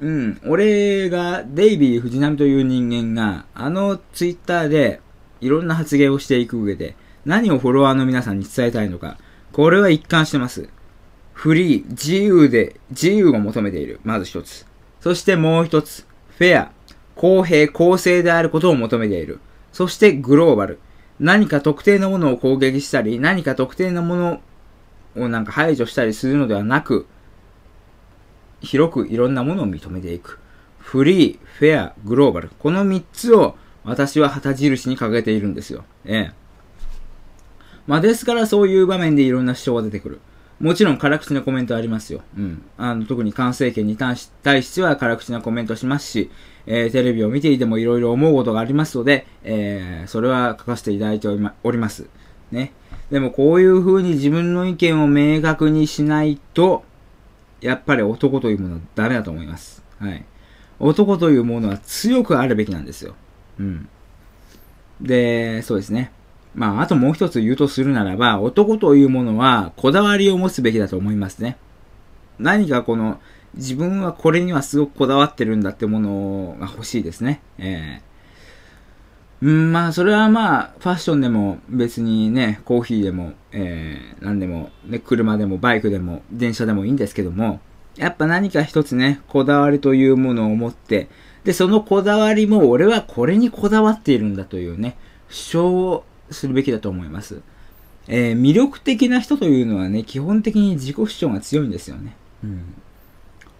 [0.00, 5.00] うん、俺がデイビー藤波という人間が、あのツイッターで
[5.40, 6.96] いろんな発言をしていく上で、
[7.26, 9.18] 何をフォロワーの皆さんに伝えたいのか、
[9.52, 10.68] これは一貫してます。
[11.32, 14.00] フリー、自由で、自由を求めている。
[14.04, 14.64] まず一つ。
[15.00, 16.06] そしてもう一つ。
[16.38, 16.70] フェア、
[17.16, 19.40] 公平、公正であることを求めている。
[19.72, 20.78] そしてグローバル。
[21.18, 24.40] 何か特定のものを攻撃したり、何か特定のもの
[25.16, 27.06] をなんか排除したりするのではなく、
[28.60, 30.38] 広くいろんなものを認めていく。
[30.78, 32.50] フリー、フェア、グローバル。
[32.60, 35.84] この三つを私は旗印に掲げているんですよ。
[36.04, 36.45] ええ。
[37.86, 40.20] まあですからそういう場面でいろんな主張が出てくる。
[40.58, 42.22] もちろん辛口なコメントありますよ。
[42.36, 42.62] うん。
[42.78, 46.30] あの、特に関政権に対し対しては辛口なコメントしますし、
[46.66, 52.08] えーテレビを見ていてもいろいろ思うことがありますので、えーそれは書かせていただいておりまおります。
[52.50, 52.72] ね。
[53.10, 56.84] でもこういう風に自分の意見を明確にしないと、
[57.60, 59.84] やっぱり男というものはダメだと思います。
[59.98, 60.24] はい。
[60.78, 63.14] 男というものは強くあるべきなんですよ。
[63.60, 63.88] うん。
[65.00, 66.12] で、そうですね。
[66.56, 71.56] まあ、あともう一つ言うとするならば、男というものはこだわりを持つべきだと思いますね。
[72.38, 73.20] 何かこの、
[73.54, 77.40] 自分はこれにはすごくこだわってるんだってものが欲しいですね。
[77.58, 78.06] えー
[79.42, 87.60] うん、まあ、それはまあ、ファッションでも別にね、コーヒーでも、えー、何でも、ね、車でもバイクでも電車でもいいんですけども、
[87.96, 91.08] やっぱ何か一つね、こだわりというものを持って、
[91.44, 94.96] で、そのこだわりも俺はこれにこだわっているんだというね、
[95.28, 97.40] 主張をするべきだと思います。
[98.08, 102.16] えー魅力的な人というのはね、基本的に自己主張が強いんですよね。
[102.44, 102.46] う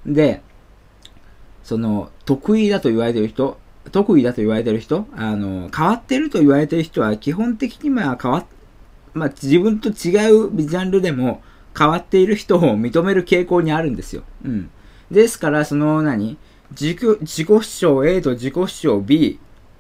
[0.09, 0.15] ん。
[0.15, 0.43] で、
[1.65, 3.59] その、得意だと言われてる人、
[3.91, 8.47] 得意だと言われてる人、あの、変わってると言われてる人は基本的にまあ変わっ、
[9.15, 11.43] まあ自分と違うジャンルでも
[11.77, 14.23] 変わっている人を認める傾向にあるんですよ。
[14.45, 14.71] うん。
[15.11, 16.39] ですから、その何？
[16.71, 19.39] 自己、自己主張 A と自己主張 B、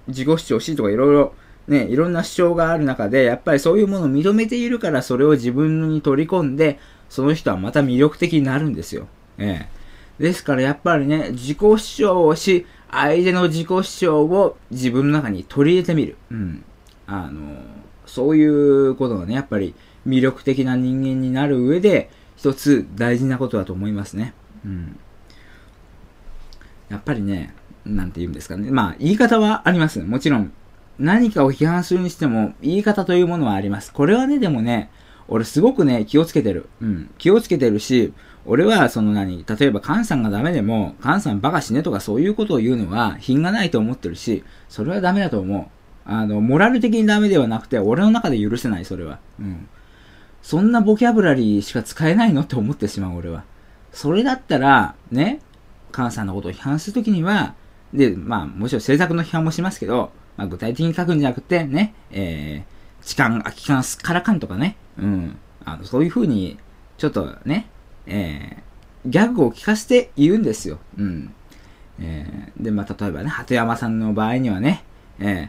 [0.09, 1.35] 自己主張 C とかいろいろ、
[1.69, 6.79] ね、いろんな主張がある中で、やっぱりそういうものを認めているから、それを自分に取り込んで、
[7.09, 9.09] その人はまた魅力的になるんですよ。
[9.39, 10.23] ええ。
[10.23, 16.17] ですからやっぱりね、自己主張をし、相手の自己主張を自分の中に取り入れてみる。
[16.31, 16.65] うん。
[17.07, 17.63] あの、
[18.07, 19.75] そういうことがね、やっぱり
[20.07, 24.35] 魅力的な人間になる上で、一つ大事なことだと思いますね。
[24.65, 24.99] うん。
[26.89, 28.71] やっぱりね、なんて言うんですかね。
[28.71, 30.01] まあ、言い方はあります。
[30.01, 30.53] もちろん、
[30.99, 33.93] 何かを批判するにしても、言い方というものはあります。
[33.93, 34.91] これはね、でもね、
[35.29, 36.69] 俺すごくね、気をつけてる。
[36.81, 37.11] うん。
[37.19, 38.13] 気をつけてるし、
[38.45, 45.67] 俺は、その何、例えば、カンさんがダメでも、カンさんバカ死ねとかそういうことを言うのは、品がないと思ってるし、それはダメだと思う。
[46.09, 49.19] あの、モラル的にダメではなくて、俺の中で許せない、それは。
[49.41, 49.69] うん。
[50.43, 53.43] そんなボキャブラリーしか使えないのって思ってしまう、俺は。
[53.91, 55.41] それだったら、ね、
[55.91, 57.55] カンさんのことを批判するときには、
[57.93, 66.59] で、まあ、もちろん政策の批判もしますけど、まあ、具体的に書くんじゃなくて、ね、えー、痴漢、空き缶、すっからかんとかね、うん、あの、そういう風に、
[66.99, 67.69] ちょっとね、
[68.07, 70.79] えー、ギャグを聞かせて言うんですよ。
[70.99, 71.35] うん。
[72.01, 74.85] えー、で、まあ、例えばね、鳩山さんの場合にはね、
[75.19, 75.49] えー、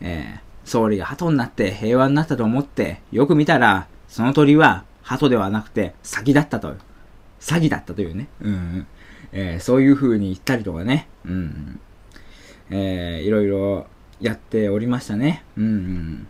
[0.00, 6.74] えー、総理が鳩になって平和になったと思って、よく見たら、その鳥は鳩ではなくて、詐欺だったと。
[7.40, 8.28] 詐欺だったというね。
[8.40, 8.86] うんうん。
[9.32, 11.08] えーそういう風に言ったりとかね。
[11.24, 11.80] うんうん。
[12.70, 13.86] えーいろいろ
[14.20, 15.44] やっておりましたね。
[15.56, 16.26] うんうん。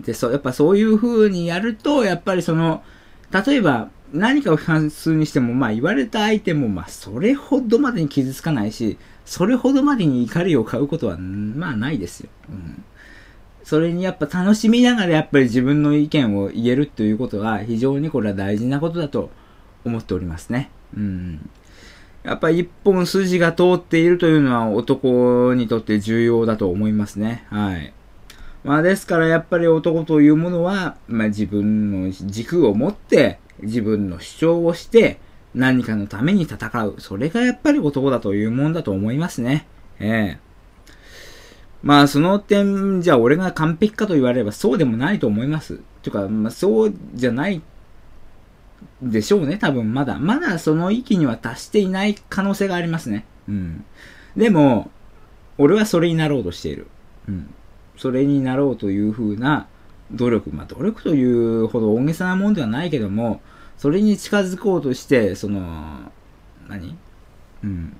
[0.00, 2.82] で、そう、やっぱそういう風にやると、やっぱりその、
[3.30, 8.96] 例えば、何かを批判するにしても、まあ言われた相手も、まあそれほどまでに傷つかないし、
[9.26, 12.30] それほどまでに怒りを買うことは、まあないですよ。
[12.48, 12.84] うん。
[13.64, 19.28] それにやっぱ楽しみながらやっぱり自分の意見を言えるということは非常にこれは大事なことだと
[19.84, 20.70] 思っておりますね。
[20.96, 21.50] うん。
[22.28, 27.46] やっぱり一本筋が通っているというのは男にとって重要だと思いますね。
[27.48, 27.94] はい。
[28.64, 35.20] まあですからやっぱり男というものは、まあ自分の軸を持って自分の主張をして
[35.54, 36.96] 何かのために戦う。
[36.98, 39.66] それがやっぱり男だというもんだと思いますね。
[39.98, 40.48] ええ
[41.82, 45.80] まあその点、じゃあ俺が完璧かと言われればそうでもないと思います。
[46.02, 47.62] というか、まあそうじゃない
[49.00, 50.18] でしょうね、多分まだ。
[50.18, 53.24] まだその域には達していない可能性がありますね。
[53.48, 53.84] うん。
[54.36, 54.90] でも、
[55.56, 56.88] 俺はそれになろうとしている。
[57.28, 57.54] うん。
[57.96, 59.66] それになろうというふうな
[60.12, 60.50] 努力。
[60.50, 63.40] まあ努力というほど大げさなもんではないけども、
[63.76, 66.12] それに近づこうとして、その、
[66.68, 66.96] 何？
[67.62, 67.96] うん。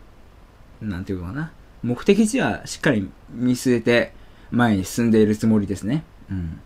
[0.80, 1.52] なんていうのかな。
[1.82, 4.12] 目的地はしっかり見据えて
[4.50, 6.04] 前に進んでいるつもりですね。
[6.30, 6.60] うん。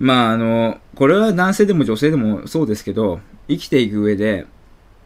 [0.00, 4.46] まああの、これは男性でも女性でもそうですけど、生きていく上で、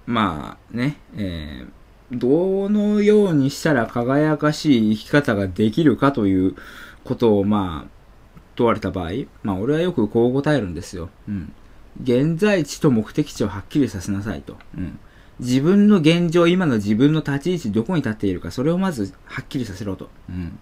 [0.07, 6.55] まあね、えーどのようにしたら輝かしい生き方ができるかという
[7.03, 7.91] ことをまあ
[8.57, 9.11] 問われた場合、
[9.43, 11.11] まあ俺はよくこう答えるんですよ。
[11.29, 11.53] うん。
[12.03, 14.57] 現在地と目的地をはっきりさせなさいと。
[14.77, 14.99] うん。
[15.41, 20.09] 自分の現状、今の自分の立ち位置、どこに立っているか、それをまずはっきりさせろと。
[20.29, 20.59] うん。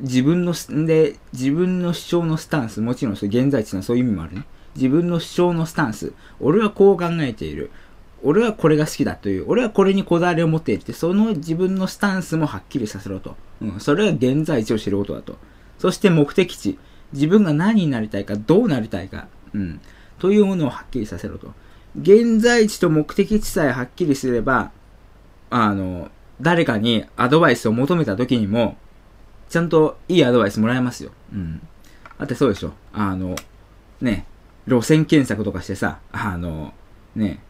[0.00, 4.44] 自分のす、で、自分の主張のスタンス、もちろんそれ現在地のそういう意味もあるね。
[4.76, 7.70] 自分の主張のスタンス、俺はこう考えている。
[8.22, 13.36] 俺はこれが好きだという、俺はこれにこだわりを持っているって、その自分のスタンスもはっきりさせろと。
[13.60, 13.80] うん。
[13.80, 15.36] それは現在地を知ることだと。
[15.78, 16.78] そして目的地、
[17.12, 19.80] 自分が何になりたいか、どうなりたいか、うん。
[20.18, 21.54] というものをはっきりさせろと。
[22.00, 24.72] 現在地と目的地さえはっきりすれば、
[25.50, 26.10] あの、
[26.40, 28.76] 誰かにアドバイスを求めた時にも、
[29.48, 31.10] ちゃんといいアドバイスもらえますよ。
[31.32, 31.60] うん。
[32.18, 32.72] だってそうでしょ。
[32.92, 33.36] あの、
[34.00, 34.26] ね、
[34.66, 36.74] 路線検索とかしてさ、あの、
[37.16, 37.40] ね、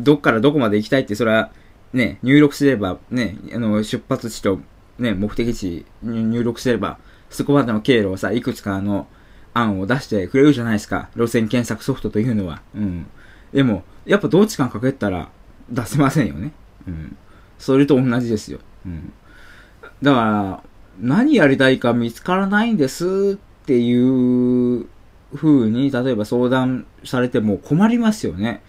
[0.00, 1.50] どっからどこまで行きたいって、それは、
[1.92, 4.58] ね、入力すれば、ね、あの、出発地と
[4.98, 6.98] ね、目的地に入力すれば、
[7.30, 9.06] そこまでの経路をさ、いくつかの
[9.52, 11.08] 案を出してくれるじゃないですか。
[11.16, 12.62] 路線検索ソフトというのは。
[12.74, 13.06] うん。
[13.52, 15.28] でも、やっぱどっちかにかけたら
[15.70, 16.52] 出せませんよね。
[16.86, 17.16] うん。
[17.58, 18.58] それと同じですよ。
[18.86, 19.12] うん。
[20.02, 20.62] だから、
[21.00, 24.86] 何やりたいか見つからないんですっていう
[25.34, 28.62] 風に、例えば相談されても困りますよね。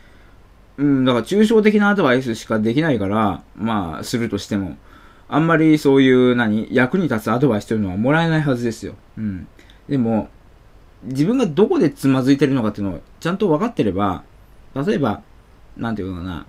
[0.78, 4.78] うん、だから抽象的なアドバイスしかできないから、まあ、するとしても、
[5.28, 8.96] あんまりそういう、何、役に立つアドバイスというのはもらえないはずですよ。
[9.18, 9.48] うん。
[9.88, 10.30] でも、
[11.04, 14.24] 自分がどこでつまずいてるのかっていうのをちゃんと分かってれば、
[14.76, 15.22] 例えば、
[15.78, 16.46] なんていうのかな、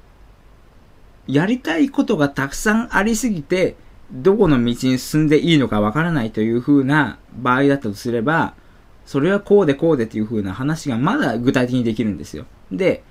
[1.26, 3.76] やりたいことがたくさんありすぎて、
[4.12, 8.54] どこの道に進んでいいのかわからないという風な場合だったとすれば、
[9.04, 12.46] それはこうでこうでっていう風な話がまだ具体的にできるんですよ。
[12.70, 13.02] で、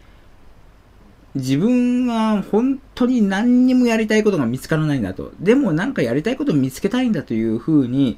[1.35, 5.33] 自分は本当に何にもやりたいことが見つからないんだと。
[5.39, 8.17] でもなんかやりたいことを見つけたいんだという風に、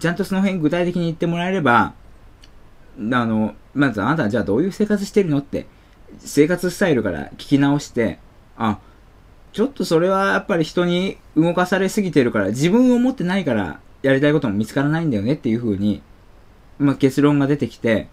[0.00, 1.94] ちゃんとその辺具体的に言ってもらえれば、
[2.98, 5.66] あの、まずあなたはじゃあどういう生活してるのって、
[6.18, 8.18] 生活スタイルから聞き直して、
[8.56, 8.80] あ、
[9.52, 16.02] ちょっとそれはやっぱり人に動かされすぎてるから、自分を持ってないからやりたいことも見つからないんだよねっていう風に、
[16.78, 18.08] まあ結論が出てきて、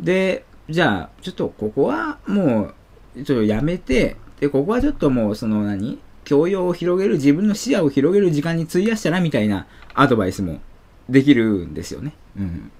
[0.00, 2.72] で、じゃあ、ちょっとここはも
[3.16, 10.60] う、ちょっとやめて、で、ここはちょっともうその何教養を広げる、自分の視野を広げる時間に費やしたらみたいなアドバイスも
[11.08, 12.12] できるんですよね。
[12.36, 12.70] うん。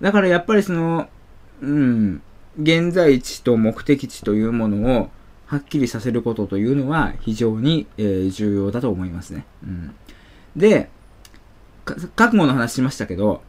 [0.00, 1.08] だからやっぱりその、
[1.62, 2.20] うん、
[2.60, 5.10] 現在地と目的地というものを
[5.46, 9.46] はっきりさせることというのは非常に、えー重要だと思いますね。
[9.62, 9.94] うん。
[10.56, 10.90] で、
[11.84, 13.42] 覚悟の話しましたけど、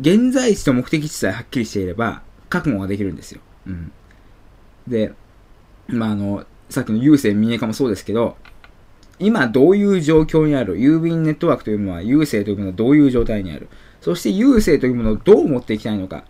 [0.00, 3.40] 現在地と目的地さえはっきりしていれば、覚悟ができるんですよ。
[3.66, 3.92] うん。
[4.88, 5.12] で、
[5.88, 8.36] まあ、あの、さっきの郵政民営化もそうですけど、
[9.18, 13.68] 今どういう状況にある郵便ネットワークというものは郵政というものはどういう状態にある
[14.00, 16.22] そして郵政というものをどう持っていきたいのかっ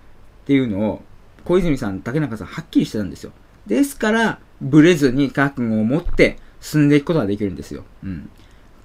[0.44, 1.02] ていうのを
[1.44, 3.32] 小泉さん、竹中さんはっきりしてたんですよ。
[3.66, 7.84] ですから、ブレずに覚悟を持って進んでいくことができるんですよ。
[8.02, 8.30] うん。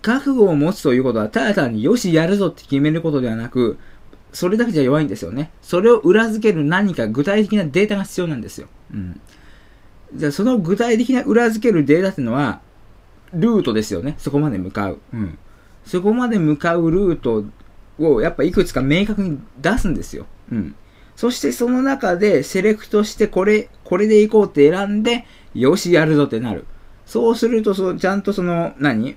[0.02, 3.78] 覚悟を持つということは、ただ単によしやるぞって決めることではなく、
[4.32, 5.52] それだけじゃ弱いんですよね。
[5.62, 8.68] それを裏付ける何か具体的なデータが必要なんですよ。
[8.94, 9.20] うん。
[10.16, 12.62] じゃあ、その具体的な裏付けるデータっていうのは、
[13.34, 14.16] ルートですよね。
[14.18, 15.00] そこまで向かう。
[15.14, 15.38] うん。
[15.86, 17.46] そこまで向かうルート
[18.00, 20.26] を、やっぱいくつか明確に出すんですよ。
[20.52, 20.76] うん。
[21.16, 26.65] そしてその中でセレクトしてこれ、これで行こうって選んで、よし、やるぞってなる。
[27.05, 29.15] そうすると、そ、ちゃんとその、何？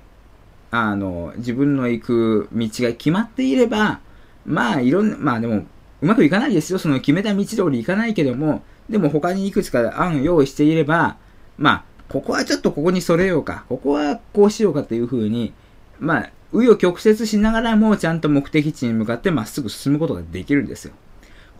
[0.71, 3.99] あの、自分の行く道が決まっていれば、
[4.45, 5.65] まあ、いろんな、まあでも、
[6.01, 6.79] うまくいかないですよ。
[6.79, 11.17] その決めた道通り行かないけども、でも他にいくつか案用意していれば、
[11.57, 15.53] まあ、ここはちょっとここにそれようか、ここはこうしようかっていう風に、
[15.99, 20.93] まあ、紆余曲折しながらもちゃんと目的地に向かってまっすぐ進むことができるんですよ。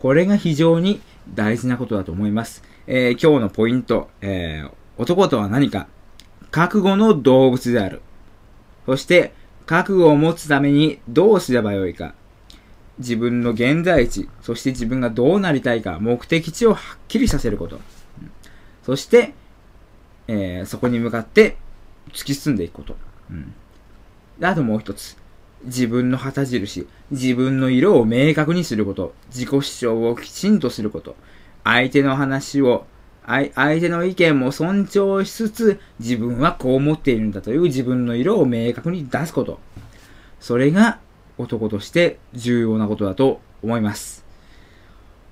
[0.00, 1.00] これが非常に
[1.34, 2.62] 大事なことだと思います。
[2.86, 5.88] えー今日のポイント、えー男とは何か
[6.52, 8.00] 覚悟の動物である。
[8.86, 9.32] そして、
[9.66, 12.14] 覚悟を持つためにどうすればよいか。
[12.98, 17.80] 自分の現在地、そして自分がどうなりたいか、目的地をはっきりさせること。
[18.84, 19.34] そして、
[20.28, 21.56] えーそこに向かって
[22.12, 22.96] 突き進んでいくこと。
[23.30, 23.52] うん
[24.42, 25.16] あともう一つ。
[25.64, 29.14] 自分の旗印、自分の色を明確にすること。
[29.28, 31.16] 自己主張をきちんとすること。
[31.64, 32.86] 相手の話を、
[33.26, 39.58] 相手の意見も尊重しつつ、自分はこう思っているんだという自分の色を明確に出すこと。
[40.40, 40.98] それが
[41.38, 44.24] 男として重要なことだと思います。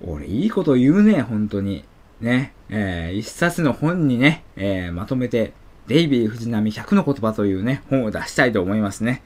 [0.01, 1.85] 俺、いいこと言うね、本当に。
[2.21, 5.53] ね、えー一冊の本にね、えーまとめて、
[5.89, 9.23] デイビー藤波100の言葉というね、本を出したいと思いますね。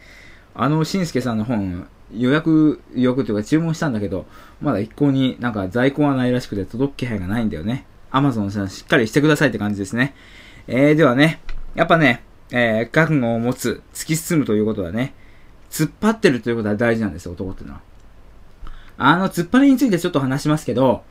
[0.55, 4.27] あの、しんすけさんの本、予約、予約というか注文したんだけど、
[4.61, 7.87] まだ一向になんか在庫はないらしくて届く気配がないんだよね。
[8.11, 10.15] アマゾンさんしっかりしてくださいって感じですね。
[10.69, 11.41] えー、ではね、
[11.75, 15.15] やっぱね、えー、覚悟を持つ、突き進むということはね、
[15.71, 17.81] 突っ張ってるということは大事なんですよ、男っていうのは。
[18.99, 21.03] あの、突っ張りについてちょっと話しますけど、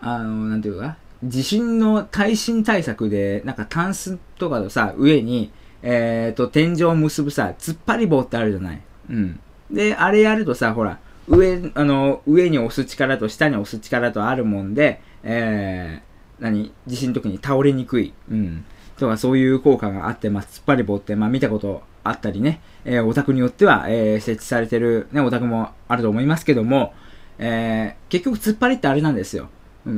[0.00, 5.52] あの、なんていうか、地震の耐震対策で、なんかタンスとかのさ、上に、
[5.82, 8.80] えっ、と、天井を結ぶさ、突っ張り棒ってあるじゃない。
[9.10, 9.40] うん。
[9.70, 10.98] で、あれやるとさ、ほら、
[11.28, 18.12] 上、あの、上に押す力と下に押す力とあるもんで、えー、何地震の時に倒れにくい。
[18.30, 18.64] うん。
[18.98, 26.94] とか、そういう効果があって、まあ、突っ張り棒って、まあ、見たことあったりね、えー、お宅によっては、えー、設置されてる、ね、お宅もあると思いますけども、
[27.38, 29.48] えー、結局突っ張りってあれなんですよ。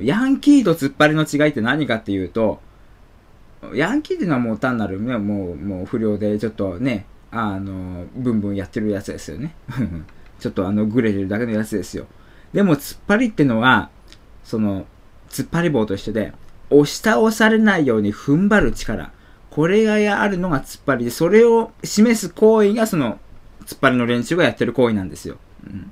[0.03, 2.61] ヤンキーと突っ張りの違いって何かっていうと、
[3.74, 9.55] ヤンキーっていうのはもう単なるね、もう、もう不良でちょっとね、あの、ブンブンやってるやつですよね。
[10.39, 12.07] ちょっとあの、グレてるだけのやつですよ。
[12.53, 13.89] でも、突っ張りってのは、
[14.45, 14.87] その、
[15.31, 16.35] 突っ張り棒と一緒で、
[16.69, 19.13] 押し倒されないように踏ん張る力。
[19.51, 23.19] これがあるのが突っ張りで、それを示す行為がその、
[23.65, 25.37] 突っ張りの練習がやってる行為なんですよ。
[25.67, 25.91] うん。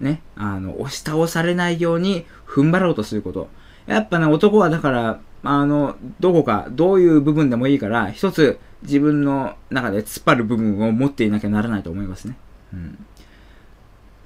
[0.00, 0.20] ね。
[0.34, 3.48] あの、押し倒されないように踏ん張ろうとすること。
[3.86, 12.36] やっぱね、男はだから、あの、どこか、どういう部分でもいいから、一つ自分の中で突っ張る部分を持っていなきゃならないと思いますね。
[12.72, 13.06] うん。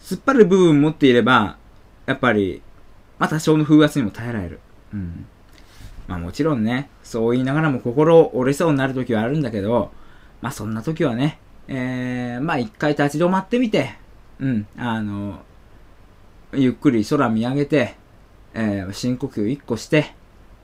[0.00, 1.56] 突っ張る部分を持っていれば、
[2.06, 2.62] やっぱり、
[3.18, 4.60] まあ多少の風圧にも耐えられる。
[4.92, 5.26] うん。
[6.08, 9.92] まあもちろんね、そう言いながらも心折れそうになる時はあるんだけど、
[10.42, 13.94] まあそんな時はね、えー、まあ一回立ち止まってみて、
[14.40, 15.42] うん、あの、
[16.52, 17.94] ゆっくり空見上げて、
[18.54, 20.12] えー、深呼吸一個して、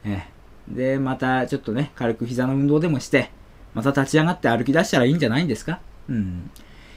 [0.05, 3.31] えー、で、またちょっとね、軽く膝の運動でもして、
[3.77, 5.81] また立ち上がって歩き出したらいいんじゃないんですか？
[6.09, 6.51] うん。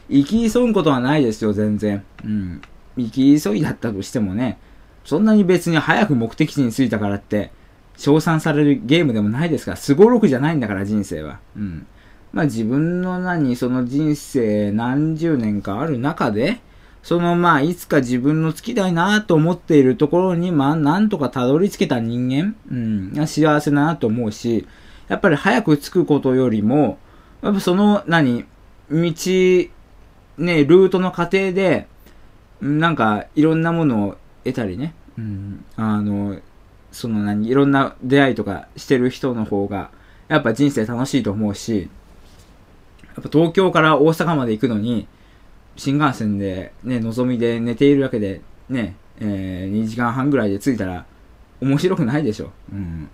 [0.10, 2.06] 生き急ぐことはないですよ、全然。
[2.24, 2.62] うん。
[2.98, 4.58] 生き急いだったとしてもね、
[5.04, 7.52] そんなに別に早く目的地に着いたからって、
[7.98, 11.40] 称賛されるゲームでもないですから、すごろくじゃないんだから、人生は。
[11.58, 11.86] うん。
[12.32, 16.62] まあ自分の何、その人生何十年かある中で、
[17.04, 22.76] そのまあいつか自分の好きだなと思っているところに、まあなんとかたどり着けた人間、う
[23.22, 24.66] ん、幸せだなと思うし、
[25.10, 26.98] やっぱり早く着くことよりも、
[27.41, 28.45] やっぱその何、
[28.90, 28.98] 道、
[30.38, 31.88] ね、ルートの過程で、
[32.61, 36.40] なんかいろんなものを得たりね、うん、あの、
[36.91, 39.91] その何、いろんな出会いとかしてる人の方が、
[40.27, 41.90] やっぱ人生楽しいと思うし、
[43.07, 45.07] やっぱ東京から大阪まで行くのに、
[45.76, 51.06] 新幹線で、ね、のぞみで寝ているだけで、ね、えー、2時間半ぐらいで着いたら、
[51.61, 52.52] 面白くないでしょ。
[52.72, 53.10] うん。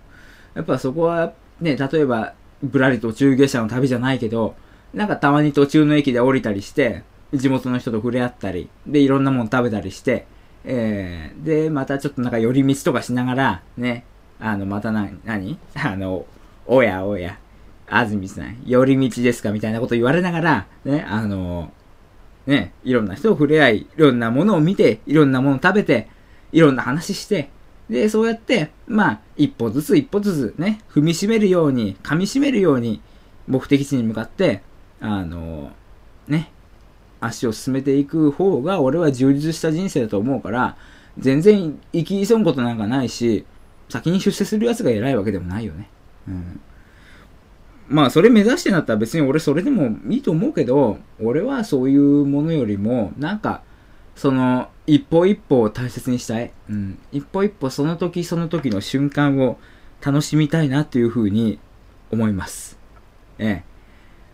[0.54, 4.54] やっぱそこは、ね、例えば、ぶらり途中下車の旅じゃないけど、
[4.94, 7.02] なんかたまに途中の駅で降りたりして、
[7.34, 10.26] 地元の人と触れ合ったり、で、いろんなもの食べたりして、
[10.64, 14.04] えー、で、またちょっとなんか寄り道とかしながら、ね、
[14.40, 15.58] あの、またな、何？
[15.74, 16.24] あの、
[16.66, 17.38] おやおや、
[17.88, 19.52] 安住さん、寄り道ですか？
[19.52, 21.72] みたいなこと言われながら、ね、あの、
[22.46, 26.08] ね、いろんな人と触れ合い、いろんなものを見て、いろんなものを食べて、
[26.52, 27.50] いろんな話して、
[27.88, 33.00] で、そうやって、まあ、一歩ずつ一歩ずつね、踏みしめるように、噛みしめるように、
[33.46, 34.62] 目的地に向かって、
[35.00, 35.70] あの、
[36.26, 36.50] ね、
[37.20, 40.76] 足を進めていく方が、俺は充実した人生だと思うから、
[41.18, 43.46] 全然生き急ぐことなんかないし、
[43.88, 45.88] 先に出世する奴が偉いわけでもないよね。
[46.28, 46.60] うん。
[47.88, 53.62] まあ、それ目指してんだったら別に俺それでもいいと思うけど、俺はそういうものよりも、なんか、
[54.16, 56.52] その、一歩一歩を大切にしたい。
[56.70, 56.98] うん。
[57.12, 59.58] 一歩一歩その時その時の瞬間を
[60.04, 61.58] 楽しみたいなっていうふうに
[62.10, 62.78] 思います。
[63.38, 63.64] ええ。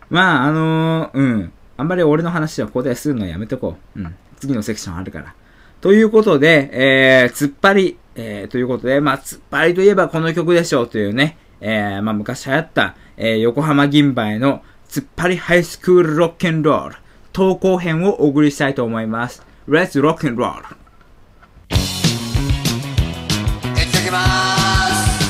[0.09, 1.53] まあ、あのーうん。
[1.75, 3.99] あんまり俺の話はここでするのやめとこう。
[3.99, 4.15] うん。
[4.39, 5.33] 次のセクションあるから。
[5.81, 16.95] ということで、えー、突っ張り、えー、ということで、まあ、突っ張りといえばこの曲でしょうというね、えー、まあ、昔流行った、えー、横浜銀杯の突っ張りハイスクールロックンロール、
[17.31, 19.45] 投稿編をお送りしたいと思います。
[19.65, 20.61] Let's rock and roll!
[21.71, 21.75] い
[23.85, 24.19] ってきま
[24.89, 25.23] す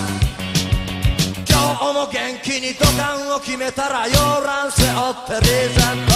[1.48, 6.13] 今日も元気に土管を決めたら洋蘭背負ってリーゼント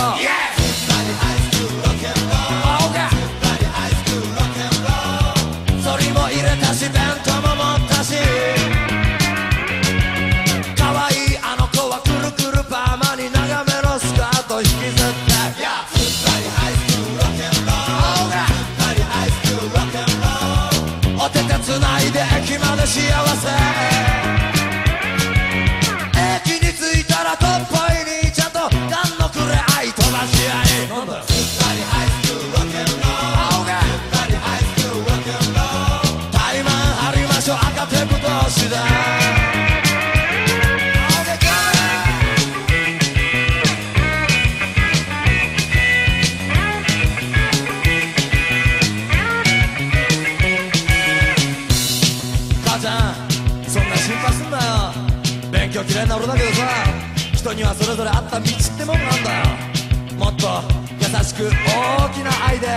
[57.58, 59.34] にはそれぞれあった道ってもんがあんだ。
[59.34, 59.50] よ
[60.14, 60.46] もっと
[61.02, 62.68] 優しく大きな愛で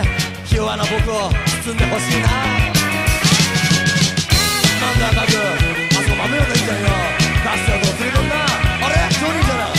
[0.48, 1.28] ひ弱な僕を
[1.60, 2.32] 包んでほしいな。
[4.80, 6.88] なんだ赤くあそこ豆よがいいじゃんよ。
[7.44, 8.40] ガスやと釣り込んだ。
[8.40, 8.96] あれ？
[9.12, 9.68] ジョニーじゃな。
[9.68, 9.76] い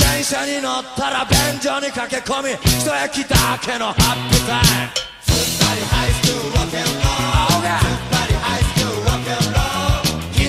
[0.00, 5.04] 電車に乗ったら便所に駆け込み一駅だけのハッピータイム。
[7.04, 7.93] 青が火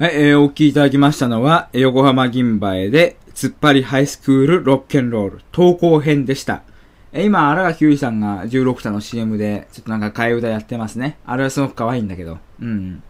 [0.00, 6.62] はい、えーお聞きいただきましたのは、横浜銀馬へで、突っ張りハイスクールロッケンロール、投稿編でした。
[7.12, 11.18] えー今、荒垣結衣さんが16社の CM で、ちょっとなんか替え歌やってますね。
[11.26, 12.38] あれはすごく可愛いんだけど。
[12.62, 13.02] うん。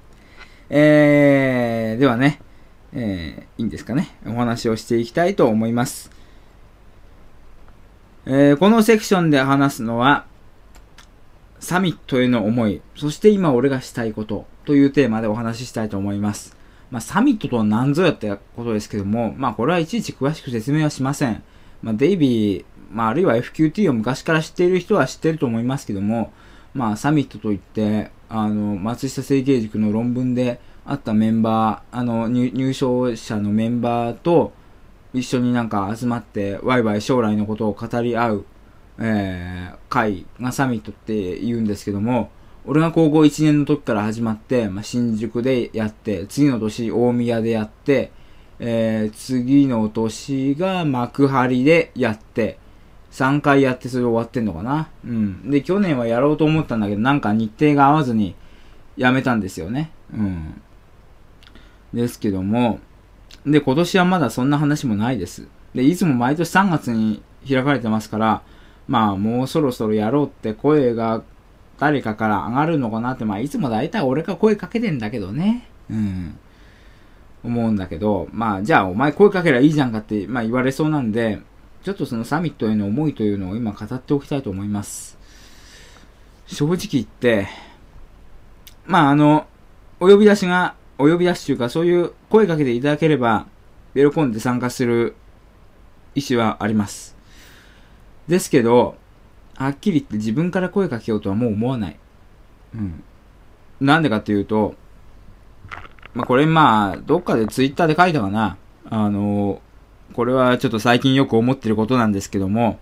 [0.68, 2.40] えー、ではね、
[2.92, 4.08] えー、いいんですかね。
[4.26, 6.10] お話をしていきたいと思います。
[8.26, 10.26] えーこのセクションで話すのは、
[11.60, 16.58] サミットへの思い、そして今俺がしたいことというテーマでお話ししたいと思います。
[16.90, 21.42] まあ、サミットとは何ぞやってことですけども、まあ、これはいちいち詳しく説明はしません。
[21.82, 26.32] まあ、デイビー、まあ、あるいは FQT を昔から知っている人は知ってると思いますけども、
[26.74, 34.52] まあ、サミットといって、あの、松下政経塾の論文であったメンバー、あの、入入賞者のメンバーと
[35.14, 38.44] 一緒になんか集まって、ワイワイ将来のことを語り合う、
[38.98, 42.30] えー、会がサミットって言うんですけども、
[42.66, 48.12] 俺が高校1年の時から始まって、まあ、新宿でやって、次の年大宮でやって、
[48.58, 52.58] えー、次の年が幕張でやって、
[53.12, 54.88] 3回やってそれ終わってんのかな。
[55.04, 55.50] うん。
[55.50, 58.34] で、去年はやろうと思ったんだけど、なんか日程が合わずに
[58.96, 59.90] やめたんですよね。
[60.12, 60.62] うん。
[61.92, 62.78] ですけども、
[63.46, 65.48] で、今年はまだそんな話もないです。
[65.74, 68.42] で、いつも毎年3月に開かれてますから、
[68.86, 71.22] まあもうそろそろやろうって声が
[71.80, 75.66] 誰かから上がるのかなって、まあいつも大体俺が声かけてんだけどね。
[75.90, 76.38] うん。
[77.42, 81.40] 思うんだけど、まあじゃあお前声かけりゃいいじゃんかって、まあ言われそうなんで、
[81.82, 85.16] ちょっとそのサミットへの思いというのを今語っておきたいと思います。
[86.46, 87.48] 正直言って、
[88.84, 89.46] まああの、
[90.00, 93.46] お呼び出しが、お呼び出しというかそういう声かけていただければ、
[93.94, 95.14] 喜んで参加する
[96.14, 97.16] 意思はあります。
[98.28, 98.96] ですけど、
[99.60, 101.96] はっきり言って自分から声かけようとはもう思わない。
[102.74, 103.04] うん。
[103.78, 104.74] なんでかっていうと、
[106.14, 108.56] まあ、これまあ、どっかでツイッターで書いたかな。
[108.88, 109.60] あの、
[110.14, 112.78] これはちょっと最近よく思ってることなんですけども、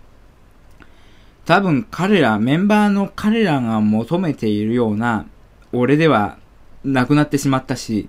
[1.47, 5.27] 多分彼ら、メンバーの彼らが求めているような、
[5.73, 6.39] 俺では
[6.85, 8.09] なくなってしまったし、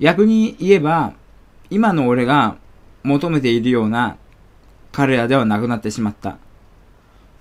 [0.00, 1.12] 逆に言えば、
[1.70, 2.56] 今の俺が
[3.04, 4.16] 求めているような
[4.90, 6.38] 彼らではなくなってしまった。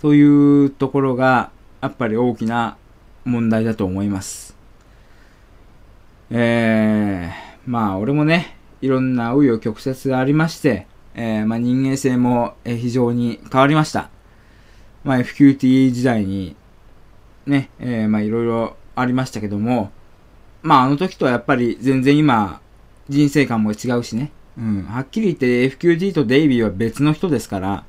[0.01, 1.51] というところが、
[1.81, 2.77] やっぱり大きな
[3.25, 4.55] 問題だと思います。
[6.29, 14.09] えー、まあ俺もね、いろんな紆余曲折がありまして、えー、まあ人間性も非常に変わりました。
[15.03, 16.55] まあ FQT 時代に、
[17.45, 19.91] ね、えー、まあいろいろありましたけども、
[20.61, 22.61] まああの時とはやっぱり全然今、
[23.09, 24.31] 人生観も違うしね。
[24.57, 24.83] うん。
[24.83, 27.85] はっきり言って FQT とデイビーは別の人ですから、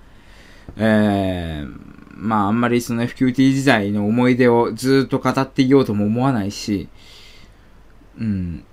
[0.77, 6.89] えー、まああんまりその FQT 時代の思い出をずっと語っていようとも思わないし、
[8.19, 8.65] うん、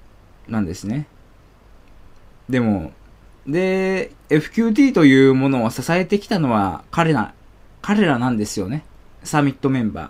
[0.47, 1.07] なんですね。
[2.49, 2.91] でも、
[3.47, 7.33] で、FQT というものを支えてきたのは彼ら、
[7.81, 8.83] 彼らなんですよね。
[9.23, 10.09] サミットメンバ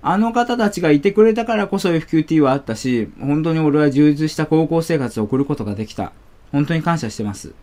[0.00, 6.12] あの方たちがいてくれたからこそ FQT はあったし、本当に俺は充実した高校生活を送ることができた。
[6.52, 7.54] 本当に感謝してます。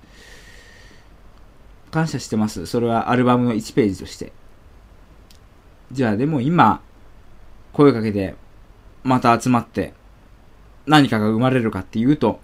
[1.92, 2.66] 感謝してます。
[2.66, 4.34] それはアルバムの1ページとして。
[5.92, 6.82] じゃあでも今、
[7.74, 8.36] 声かけて、
[9.04, 9.94] また集まって、
[10.86, 12.40] 何かが生まれるかっていうと、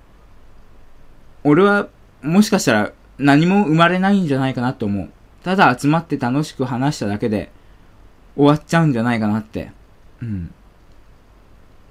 [1.44, 1.88] 俺は
[2.22, 5.10] もしかしたら何も生まれないんじゃないかなと思う。
[5.44, 7.52] ただ集まって楽しく話しただけで
[8.36, 9.72] 終わっちゃうんじゃないかなって。
[10.22, 10.54] うん。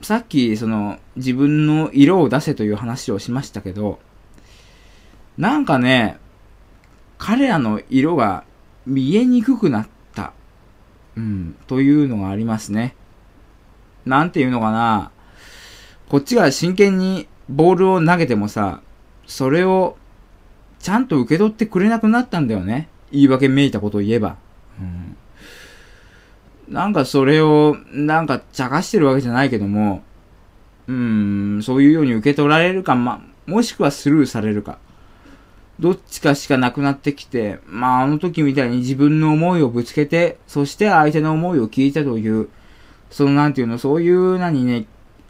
[0.03, 3.99] さっきその自分の色を出せという話をしましたけど、
[5.37, 6.19] なんかね、
[7.19, 8.45] 彼らの色が
[8.87, 10.00] 見えにくくなった。
[11.21, 11.57] うん。
[11.67, 12.95] というのがありますね。
[14.07, 15.11] なんていうのかな。
[16.09, 18.81] こっちが真剣にボールを投げてもさ、
[19.27, 19.97] それを
[20.79, 22.89] ちゃんと受け取ってくれなくなったんだよね。
[23.13, 24.37] 言い訳めいたことを言えば。
[24.81, 25.17] うん。
[26.73, 30.03] なんかそれを、なんか茶化してるわけじゃないけども、
[30.87, 34.79] うん、そういうように受け取られるか、ま、もしくはスルーされるか。
[35.81, 42.51] どっちかしかなくなってきて、まああの時みたいに自分の思いをぶつけて、そして相手の思いを聞いたという、
[43.11, 44.85] そのなんていうの、そういう何ね、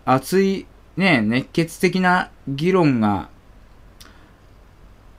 [0.04, 0.66] 熱い、
[0.96, 3.28] ね、熱血的な議論が、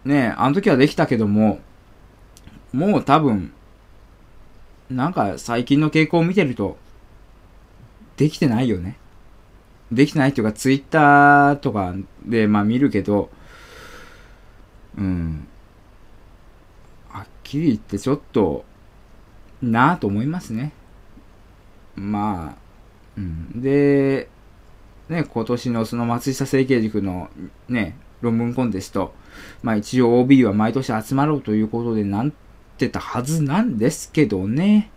[0.03, 1.59] ね、あの時はできたけども、
[2.73, 3.53] もう多分、
[4.89, 6.77] なんか最近の傾向を見てると、
[8.17, 8.97] できてないよね。
[9.93, 11.95] できてないっていうか、ツイッターとか
[12.25, 13.29] で、まあ見るけど、
[14.97, 15.47] うん。
[17.09, 18.65] はっきり言ってちょっと、
[19.61, 20.73] なぁと思いますね。
[21.95, 22.61] まあ、
[23.17, 23.61] うん。
[23.61, 24.29] で、
[25.09, 27.29] ね、今年のその松下整形塾の
[27.67, 29.13] ね、論文コンテスト、
[29.61, 32.31] まあ一応 OB は毎年集まろうということでなっ
[32.77, 34.89] てたはずなんですけどね。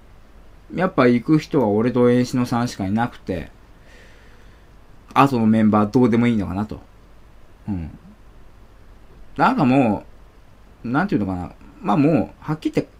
[0.74, 3.50] やっぱ行く人は俺と演師のさんしかいなくて、
[5.14, 6.80] 後のメンバーどうでもいいのかなと。
[7.68, 7.98] うん。
[9.36, 10.04] なんかも
[10.84, 11.52] う、なんていうのかな。
[11.80, 12.92] まあもう、はっきり言って、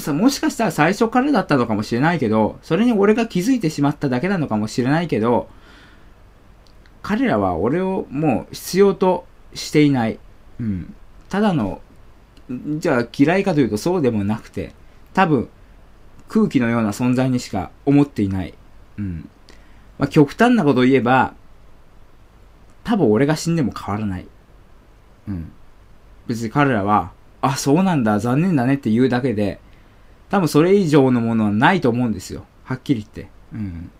[0.00, 5.48] さ、もしかしたら最初からだったのかもしれないけど、それに俺が気づいてしまっただけなのかもしれないけど、
[7.02, 10.18] 彼らは俺をもう必要としていない。
[10.60, 10.94] うん。
[11.28, 11.80] ただの、
[12.78, 14.74] じゃあ嫌いかというとそうでもなくて、
[15.14, 15.48] 多分、
[16.28, 18.54] 空気のような存在にしか思っていない。
[18.98, 19.28] うん。
[19.98, 21.34] まあ、極端なことを言えば、
[22.84, 24.26] 多分俺が死んでも変わらない。
[25.28, 25.52] うん。
[26.30, 29.58] 別に彼らは、あ、そうなんだ、残念だねって言うだけで、
[30.28, 32.44] 多分それ以上のものはないと思うんですよ。
[32.62, 33.28] はっきり言って。
[33.52, 33.90] うん。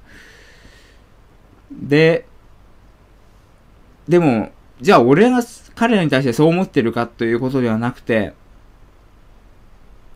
[1.73, 2.25] で、
[4.09, 5.43] でも、じゃあ俺が
[5.75, 8.33] 彼らに対してそう思ってるかということではなくて、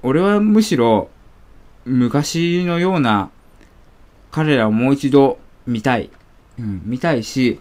[0.05, 1.11] 俺はむしろ
[1.85, 3.31] 昔のような
[4.31, 6.11] 彼らをもう一度見たい。
[6.61, 7.59] うん、見たいし、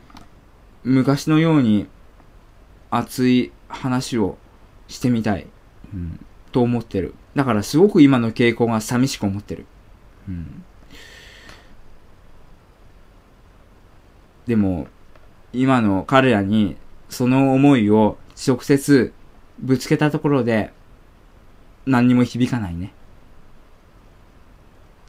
[0.84, 1.88] 昔のように
[2.92, 4.38] 熱い話を
[4.88, 5.48] してみたい。
[5.94, 7.14] うん、と思ってる。
[7.36, 9.66] だからすごく今の傾向が寂しく思ってる。
[10.28, 10.64] うん、
[14.48, 14.88] でも、
[15.52, 16.78] 今の彼らに
[17.10, 19.14] その思いを直接
[19.60, 20.74] ぶつけたところで
[21.86, 22.94] 何にも響かないね。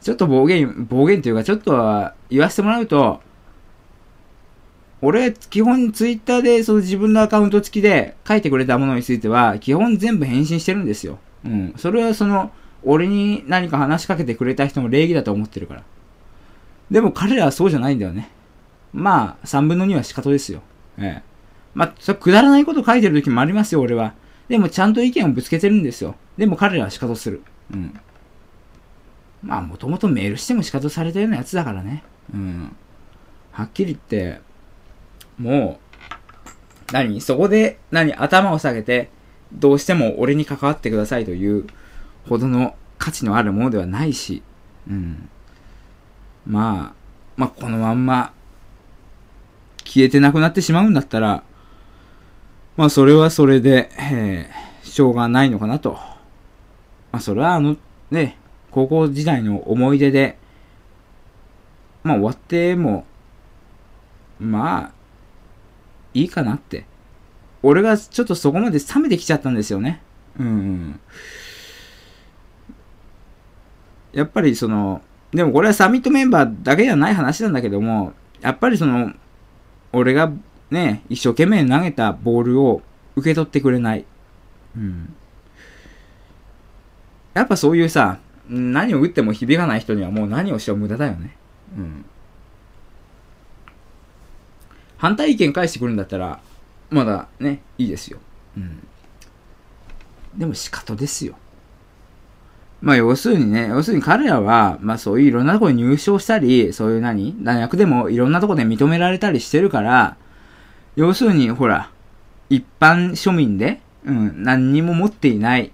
[0.01, 3.21] ちょっと暴言、暴言というかちょっとは言わせてもらうと、
[5.05, 11.19] 俺、基本ツイッターでその自分のアカウント付きで書いてくれたものについては、基本全部返信してるんですよ。
[11.45, 11.73] うん。
[11.77, 12.51] それはその、
[12.83, 15.83] 俺に何か話しかけてくれた人の礼儀だと思ってるから。
[16.89, 18.29] でも彼らはそうじゃないんだよね。
[18.93, 20.61] まあ、三分の二は仕方ですよ。
[20.97, 21.23] ええ。
[21.73, 24.13] まあ、それくだらないこと書いてる時もありますよ、俺は。
[24.47, 26.15] でもちゃんと意見をぶつけてるんですよ。
[26.37, 27.43] でも彼らは仕方する。
[27.71, 27.99] うん。
[29.43, 32.03] まあ、もともとメールしても仕方されたようなやつだからね。
[32.33, 32.75] うん。
[33.51, 34.41] はっきり言って、
[35.37, 35.79] も
[36.89, 37.21] う、何？
[37.21, 38.13] そこで、何？
[38.13, 39.09] 頭を下げて、
[39.53, 41.67] どうしても俺に関わってくださいという
[42.27, 44.41] ほどの価値のあるものではないし、
[44.89, 45.29] うん。
[46.45, 46.95] まあ、
[47.37, 48.33] まあ、このまんま、
[49.83, 51.43] 消えてなくなってしまうんだったら、
[52.77, 55.93] まあ、それはそれで、えー、しょうがないのかなと。
[57.11, 57.77] まあ、それはあの、
[58.11, 58.37] ね、
[58.71, 60.37] 高校時代の思い出で、
[62.03, 63.05] まあ、終わっても、
[64.39, 64.91] まあ、
[66.15, 66.85] いいかなって。
[67.61, 70.01] 俺がちょっとそこまで冷めてきちゃったんですよね。
[70.39, 70.99] うん。
[74.13, 75.01] やっぱりその、
[75.31, 79.11] でもこれはサミットメンバーだけじゃない話なんだけども、やっぱりその、
[79.91, 80.31] 俺が
[80.71, 82.81] ね、一生懸命投げたボールを
[83.15, 84.05] 受け取ってくれない。
[84.77, 85.13] うん。
[87.33, 91.35] やっぱそういうさ、何を打っても響かない人にはもう何をしても無駄だよね。
[91.77, 92.05] うん。
[94.97, 96.39] 反対意見返してくるんだったら、
[96.89, 98.19] まだね、いいですよ。
[98.57, 98.87] うん。
[100.37, 101.35] でも仕方ですよ。
[102.81, 110.17] まあ要するにね、要するに彼らは、まあそういういろんなところに入賞したり、そういう何大学でもいろんなところで認められたりしてるから、
[110.95, 111.89] 要するにほら、
[112.49, 115.71] 一般庶民で、うん、何にも持っていない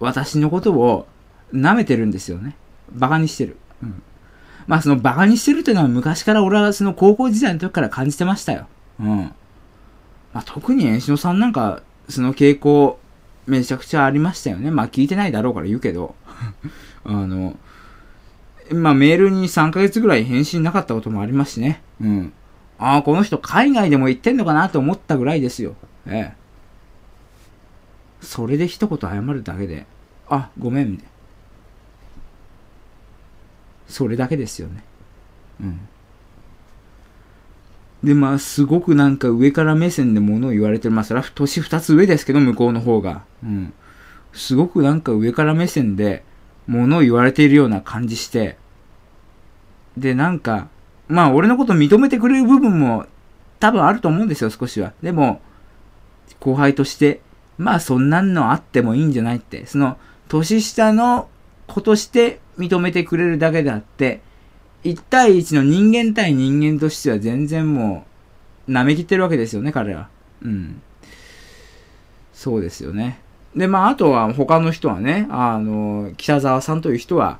[0.00, 1.06] 私のことを
[1.52, 2.56] 舐めてるんですよね。
[2.94, 3.56] 馬鹿にしてる。
[3.82, 4.02] うん。
[4.70, 8.68] まあその馬鹿にしてるというのは昔から俺はその高校時代の時から感じてましたよ。
[9.00, 9.16] うん。
[10.32, 13.00] まあ特に遠篠さんなんか、その傾向、
[13.48, 14.70] めちゃくちゃありましたよね。
[14.70, 16.14] まあ聞いてないだろうから言うけど。
[17.02, 17.56] あの、
[18.72, 21.82] まあメールに3ヶ月ぐらい返信なかったこともありますしね。
[22.00, 22.32] うん。
[22.78, 25.74] ああ、この人海外でも行ってんのかなと思ったぐらいですよ。
[26.06, 26.34] ええ。
[28.20, 29.86] それで一言謝るだけで、
[30.28, 31.02] あ、ごめん。
[33.90, 34.82] それだけですよね。
[35.60, 35.80] うん。
[38.02, 40.94] で、まあ、すごくなんか上から目線で物を言われてる。
[40.94, 43.24] まあ、それは年二つ上ですけど、向こうの方が。
[43.42, 43.72] うん。
[44.32, 46.24] すごくなんか上から目線で
[46.66, 48.56] 物を言われているような感じして。
[49.98, 50.68] で、なんか、
[51.08, 53.06] まあ、俺のこと認めてくれる部分も
[53.58, 54.92] 多分あると思うんですよ、少しは。
[55.02, 55.42] でも、
[56.38, 57.20] 後輩として、
[57.58, 59.66] まあ、そんなんのあってもいいんじゃないって。
[59.66, 59.98] その、
[60.28, 61.28] 年下の
[61.70, 64.20] 子として認めてくれるだけであって、
[64.84, 68.04] 1対1の人間対人間としては全然も
[68.68, 70.08] う、舐めきってるわけですよね、彼ら。
[70.42, 70.80] うん。
[72.32, 73.20] そうですよね。
[73.54, 77.38] で、まあ、あとは他の人はね、あの、北沢さんという人は、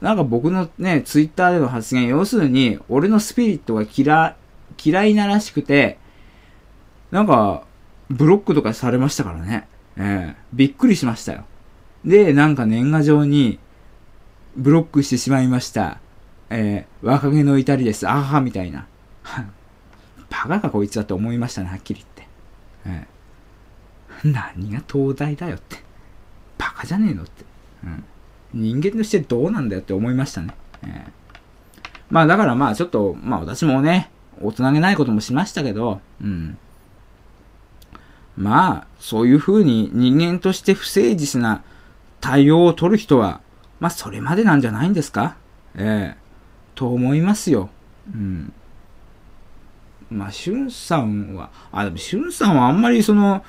[0.00, 4.36] なんか僕のね、ツイッターでの発言、要するに、俺のスピリットが嫌、
[4.82, 5.98] 嫌いならしくて、
[7.10, 7.64] なんか、
[8.08, 9.68] ブロックとかされましたからね。
[9.96, 11.44] ええびっくりしましたよ。
[12.04, 13.58] で、なんか年賀状に、
[14.56, 15.98] ブロックしてしまいました。
[16.50, 18.08] えー、若気の至りです。
[18.08, 18.86] あは、みたいな。
[20.30, 22.28] バカかこいつだって思いましたね、はっきり言って。
[22.86, 23.06] え
[24.24, 25.76] え何が東大だよって。
[26.58, 27.44] バカじゃねえのって。
[27.84, 28.04] うん。
[28.52, 30.54] 人間としてどうなんだよって思いましたね。
[30.84, 31.20] ええ
[32.10, 34.10] まあだからまあちょっと、まあ私もね、
[34.42, 36.58] 大人げないこともしましたけど、うん。
[38.36, 41.62] まあ、そういう風に人間として不誠実な
[42.20, 43.40] 対応を取る人は、
[43.80, 45.36] まあそれまでなんじゃないんですか？
[45.74, 46.20] ええ
[46.74, 47.70] と思いますよ。
[48.14, 48.52] うん。
[50.10, 53.44] まあ、しゅんさんは、あ、でもしゅんさんはあんまりその、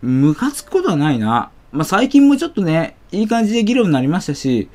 [0.00, 1.50] ムカつくことはないな。
[1.70, 4.68] まあ最近もちょっとね、いい感じで議論になりましたし、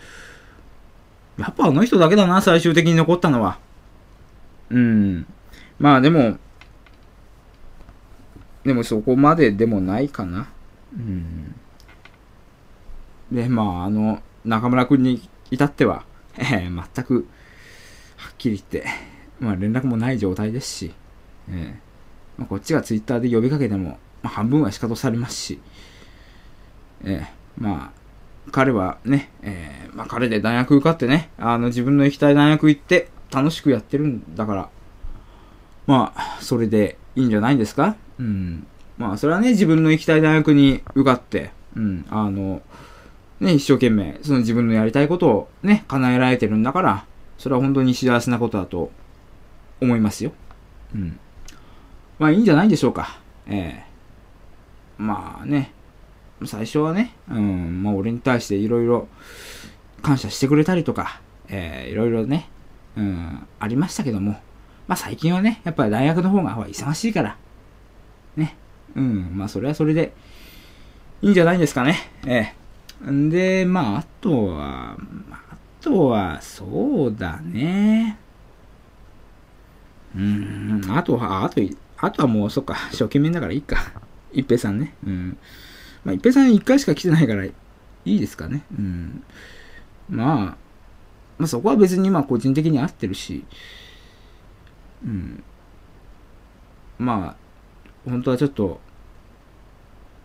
[1.38, 3.60] やっぱあの人だけだな、最終的に残ったのは。
[4.70, 5.26] うん。
[5.80, 6.38] まあでも、
[8.64, 10.48] でもそこまででもないかな。
[10.96, 11.56] うん。
[13.32, 16.06] で、まああの、中村くんに至っては、
[16.38, 17.28] えー全く、
[18.18, 18.86] はっきり言って、
[19.40, 20.94] まあ連絡もない状態ですし、
[21.50, 25.60] えーまあ、こっちがツイッターで呼びかけても、まあ、半分は仕方されますし、
[27.04, 34.70] えーまあ、彼はね、えーまあ彼で大学受かってね、あの自分の行きたい大学行って楽しくやってるんだから、
[35.86, 37.96] まあ、それでいいんじゃないんですか？
[38.20, 38.68] うん。
[38.98, 42.62] まあ、それはね、自分の行きたい大学に受かって、うん、あの、
[43.40, 47.06] ね、一生懸命、その自分のやりたいことをね、叶えられてるんだから、
[47.38, 48.92] それは本当に幸せなことだと
[49.80, 50.32] 思いますよ。
[50.96, 51.20] うん。
[52.18, 53.20] まあ、いいんじゃないでしょうか。
[53.48, 53.88] ええ
[54.98, 55.72] まあね、
[56.46, 59.08] 最初はね、うん、まあ俺に対していろいろ
[60.02, 62.50] 感謝してくれたりとか、えー、いろいろね、
[62.96, 64.32] うん、ありましたけども、
[64.88, 67.38] まあ最近はね、やっぱり大学の方が忙しいから、
[68.36, 68.56] ね、
[68.96, 70.14] うん、まあそれはそれで
[71.22, 71.98] いいんじゃないですかね。
[72.26, 72.67] ええ
[73.06, 74.98] んで、まああとは、
[75.32, 78.18] あとは、そうだね。
[80.16, 81.62] うん、あとは、あと、
[81.98, 83.78] あとはもう、そっか、初期面だからいいか。
[84.32, 84.96] 一平さんね。
[85.06, 85.38] うん。
[86.04, 87.54] まあ、一平さん一回しか来てないから、い
[88.06, 88.64] いですかね。
[88.72, 89.24] うん。
[90.10, 90.38] まあ、
[91.38, 93.46] まあそこは別にまあ個人的に合ってるし、
[95.04, 95.44] うん。
[96.98, 97.36] ま
[98.06, 98.80] あ、本当はちょっと、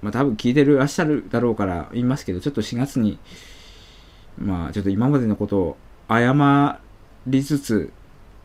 [0.02, 3.18] まあ多分聞いてるらっしゃるだろうから言いますけど、ちょっと4月に、
[4.38, 5.76] まあちょっと今までのことを
[6.08, 6.78] 謝
[7.26, 7.92] りつつ、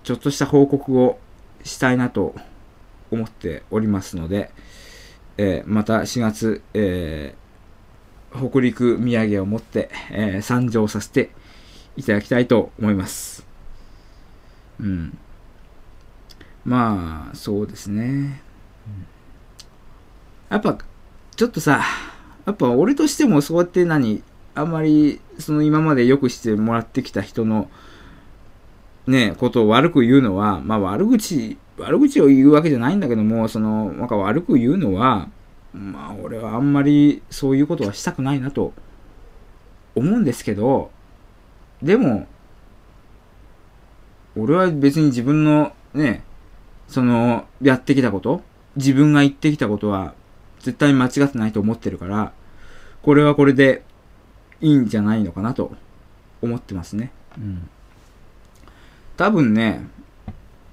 [0.03, 1.19] ちょっとした報告を
[1.63, 2.35] したいなと
[3.11, 4.51] 思っておりますので、
[5.38, 7.47] えーまた4月、えー
[8.49, 11.31] 北陸土産を持って、えー参上させて
[11.95, 13.45] いただきたいと思います。
[14.79, 15.17] うん。
[16.65, 18.41] まあ、そうですね。
[20.49, 20.77] やっぱ、
[21.38, 21.84] ちょっとさ、
[22.47, 24.23] やっぱ俺としてもそうやって何、
[24.55, 27.69] あんまり、その今までよくしてもらってきた人の、
[29.05, 35.30] ね、ことを悪く言うのは、まあ悪口、悪口を言うわけじゃないんだけども、その、なんか悪く言うのは、
[35.76, 38.73] まあ俺はあんまりそういうことはしたくないなと
[39.93, 40.89] 思うんですけど、
[41.84, 42.26] でも、
[44.35, 46.23] 俺は別に自分のね、
[46.88, 48.41] その、やってきたこと、
[48.76, 50.15] 自分が言ってきたことは
[50.59, 52.34] 絶対に間違ってないと思ってるから、
[53.01, 53.84] これはこれで
[54.61, 55.71] いいんじゃないのかなと
[56.41, 57.11] 思ってますね。
[57.38, 57.69] うん。
[59.15, 59.88] 多分ね、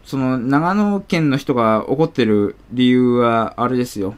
[0.05, 4.17] その長野県の人が怒ってる理由はあれですよ。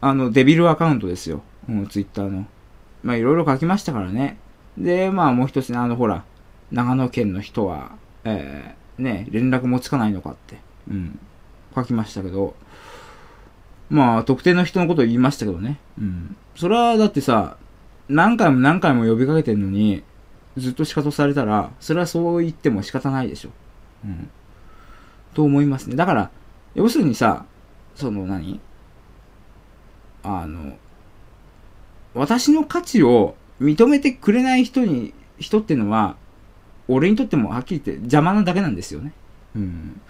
[0.00, 1.42] あの、デビルアカウントですよ。
[1.68, 2.46] うん、ツイッターの。
[3.02, 4.38] まあ、いろいろ書きましたからね。
[4.76, 6.24] で、まあ、もう一つね、あの、ほら、
[6.70, 7.92] 長野県の人は、
[8.24, 10.58] えー、ね、連絡もつかないのかって、
[10.88, 11.18] うん、
[11.74, 12.54] 書きましたけど、
[13.90, 15.78] まあ、特定の人のことを言いましたけどね。
[15.98, 16.36] うん。
[16.56, 17.56] それは、だってさ、
[18.08, 20.02] 何回も何回も呼びかけてんのに、
[20.56, 23.50] ずっと仕方されたら、それはそう言っても仕方ないでしょ。
[24.04, 24.30] うん。
[25.34, 25.96] と思いますね。
[25.96, 26.30] だから、
[26.74, 27.44] 要するにさ、
[27.94, 28.60] その何？
[30.22, 30.76] あの、
[32.14, 36.16] 私の価値を認めてくれない人に、人ってのは、
[36.88, 39.12] 俺にとってもはっきり言って邪魔なだけなんですよね。
[39.54, 40.00] うん。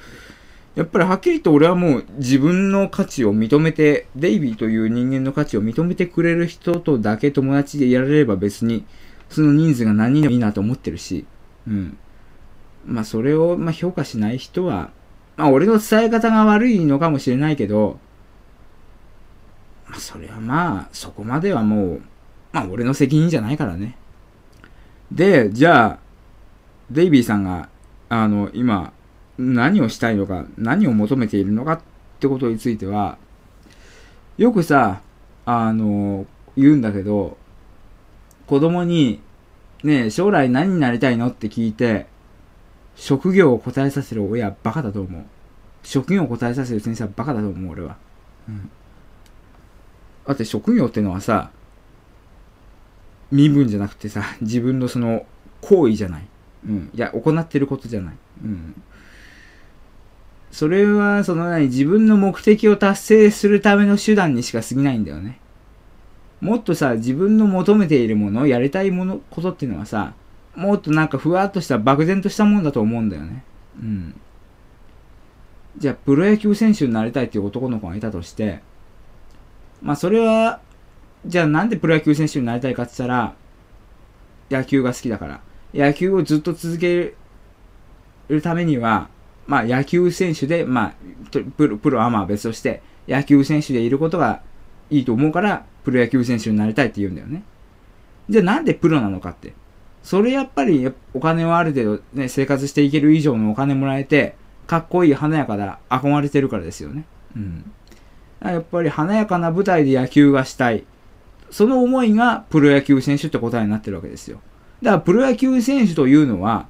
[0.78, 8.84] やっぱりはっきり言って俺はもう自分の価値を認めて、デイビーという人間の価値を認めてくれる人とだけ友達でやられれば別に、
[9.28, 11.26] その人数が何人でもいいなと思ってるし、
[11.66, 11.98] うん。
[12.86, 14.92] まあそれをま評価しない人は、
[15.36, 17.98] まあ俺の伝え方が悪いのかもしれないけど、
[19.88, 22.02] まあそれはまあそこまではもう、
[22.52, 23.96] まあ俺の責任じゃないからね。
[25.10, 25.98] で、じゃあ、
[26.88, 27.68] デイビーさんが、
[28.08, 28.92] あの、今、
[29.38, 31.80] 何をしたいのか、何を求めているのかっ
[32.18, 33.18] てことについては、
[34.36, 35.00] よくさ、
[35.46, 37.38] あの、言うんだけど、
[38.46, 39.20] 子供に、
[39.84, 42.06] ね、将来何になりたいのって聞いて、
[42.96, 45.22] 職業を答えさせる親バカだと思う。
[45.84, 47.96] 職業を答えさせる先生はバカだと思う、俺は。
[48.48, 48.70] うん。
[50.26, 51.50] だって職業ってのはさ、
[53.30, 55.24] 身分じゃなくてさ、自分のその
[55.60, 56.26] 行為じゃない。
[56.66, 56.90] うん。
[56.92, 58.14] いや、行ってることじゃない。
[58.44, 58.82] うん。
[60.50, 65.40] それは、その何、自分の目的を達成するための手段にしか過ぎないんだよね。
[66.40, 70.14] もっとさ、自分の求めているもの、やりたいもの、ことっていうのはさ、
[70.54, 73.44] もっとなんかふわっとした漠然としたもんだと思うんだよね。
[73.80, 74.20] うん。
[75.76, 78.60] じゃあ、プロ野球選手になりたいっていう男の子がいたとして、
[79.82, 80.60] まあそれは、
[81.26, 83.34] じゃあなんでプロ野球選手になりたいかって言ったら、
[84.50, 85.40] 野球が好きだから。
[85.74, 87.14] 野球をずっと続け
[88.28, 89.08] るためには、
[89.48, 90.94] まあ野球選手で、まあ、
[91.30, 94.42] プロ、プロはまあ別として、野球選手でいることが
[94.90, 97.42] いいと思うから、プロ野球選手になりたいって言うんだよね。
[98.28, 99.54] じゃあなんでプロなのかって。
[100.02, 107.04] それやっぱりお金をある程度ね、生活していける以上のお金もらえて、かっこいい華やかだ、憧れてるからですよね。
[107.34, 107.72] うん。
[108.42, 110.84] やっぱり華やかな舞台で野球がしたい。
[111.50, 114.40] その思いがプロ野球選手って答えになってるわけですよ。
[114.82, 116.68] だからプロ野球選手というのは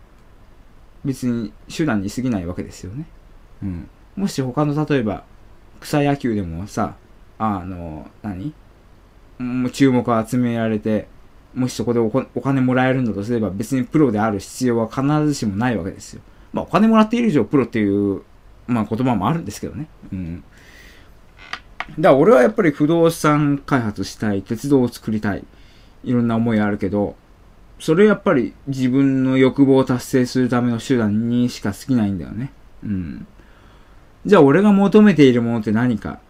[1.05, 3.07] 別に手段に過ぎないわけですよね。
[3.63, 3.89] うん。
[4.17, 5.25] もし他の例えば
[5.81, 6.97] 草野球でもさ、
[7.39, 8.53] あの、何？
[9.39, 11.07] もう注目を集められて、
[11.55, 12.11] もしそこでお
[12.41, 16.23] 金もらえるんだとすれば別にプロである必要は必ずしもないわけですよ。
[16.53, 18.23] まあお金もらっている以上プロっていう、
[18.67, 19.87] まあ言葉もあるんですけどね。
[20.13, 20.45] うん。
[21.99, 25.45] だから俺はやっぱり不動産開発したい、鉄道を作りたい、
[26.05, 27.17] いろんな思いあるけど、
[27.79, 32.53] それやっぱり自分の欲望を達成するための手段にしか過ぎないんだよね。
[32.83, 33.27] うん。
[34.27, 36.21] じゃあ俺が求めているものって何か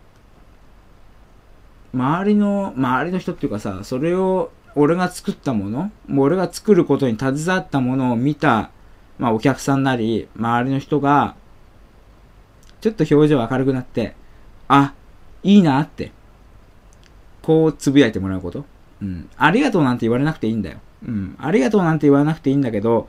[1.95, 8.71] 周りの、周りの人っていうかさ、それを俺が作ったもの、もう俺が作ることに携わったものを見た、
[9.19, 11.35] まあお客さんなり、周りの人が、
[12.81, 14.15] ちょっと表情明るくなって、
[14.69, 14.95] あ、
[15.43, 16.13] いいなって、
[17.43, 18.67] こうつぶやいてもらうこと。
[19.01, 19.29] うん。
[19.37, 20.79] ありがとうなんて言われなくていいんだよ。
[21.07, 21.37] うん。
[21.39, 23.09] ありがとうなんて言わなくていいんだけど、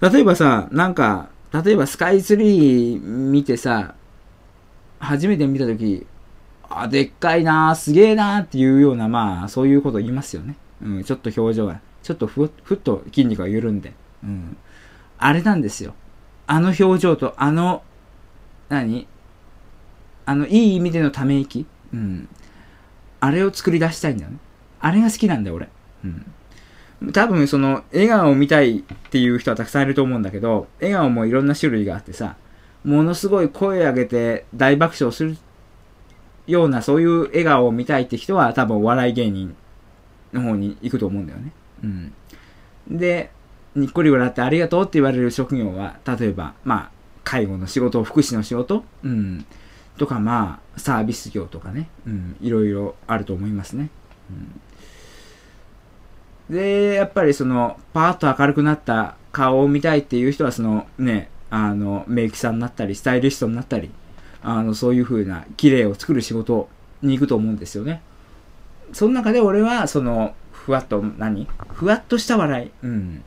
[0.00, 3.94] 例えばさ、なんか、例えばスカイツリー見てさ、
[4.98, 6.06] 初めて見たとき、
[6.68, 10.56] あ、でっかいなすげえなっていうような、まあ、そういうこと言いますよね。
[10.82, 13.92] うん、ちょっと表情が、ちょっとふ、ふっと筋肉が緩んで。
[14.22, 14.56] うん。
[15.18, 15.94] あれなんですよ。
[16.46, 17.82] あの表情と、あの、
[18.68, 19.06] 何？
[20.26, 21.66] あの、いい意味でのため息？
[21.94, 22.28] うん。
[23.20, 24.38] あれを作り出したいんだよね。
[24.80, 25.68] あれが好きなんだよ、俺。
[26.04, 26.26] うん。
[27.12, 32.36] 多分、その、笑顔を見たいっていう人はたくさんいると思うんだけど、笑顔もいろんな種類があってさ、
[32.84, 35.36] ものすごい声上げて大爆笑する
[36.46, 39.56] ようなそういう笑顔を見たいって人は多分お笑い芸人
[40.32, 41.52] の方に行くと思うんだよね。
[41.82, 42.12] うん。
[42.88, 43.30] で、
[43.74, 46.90] にっこり笑ってありがとうって言われる職業は、例えば、まあ、
[47.24, 49.44] 介護の仕事、福祉の仕事、うん。
[49.98, 52.36] とか、まあ、サービス業とかね、うん。
[52.40, 53.90] いろいろあると思いますね。
[54.30, 54.60] うん。
[56.50, 63.90] で、やっぱりその、パーッと明るくなった顔を見たいっていう人は、その、ね、あの、メイクさんになったり、スタイリストになったり、
[64.42, 66.68] あの、そういう風な、綺麗を作る仕事
[67.02, 68.00] に行くと思うんですよね。
[68.92, 72.70] その中で俺は、その、ふわっと何、ふわっとした笑い。
[72.82, 73.22] うん。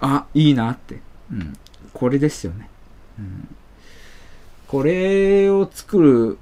[0.00, 1.00] あ、いいなって。
[1.30, 1.52] うん。
[1.92, 2.68] これですよね。
[3.18, 3.56] うん。
[4.66, 6.38] これを作る、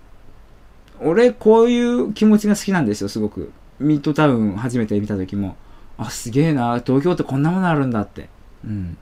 [1.00, 3.52] 俺、こういう気持ちが好きなんですよ、すごく。
[3.78, 5.56] ミッドタウン初めて見た時も、
[5.98, 8.28] あ、すげえな、東京ってこんなものあるんだって。
[8.64, 8.96] うん。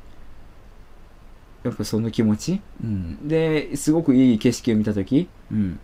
[1.63, 2.61] やっぱその気持ち？
[2.83, 3.29] うん。
[3.29, 5.29] で、すごくいい景色を見た時？
[5.53, 5.79] うん。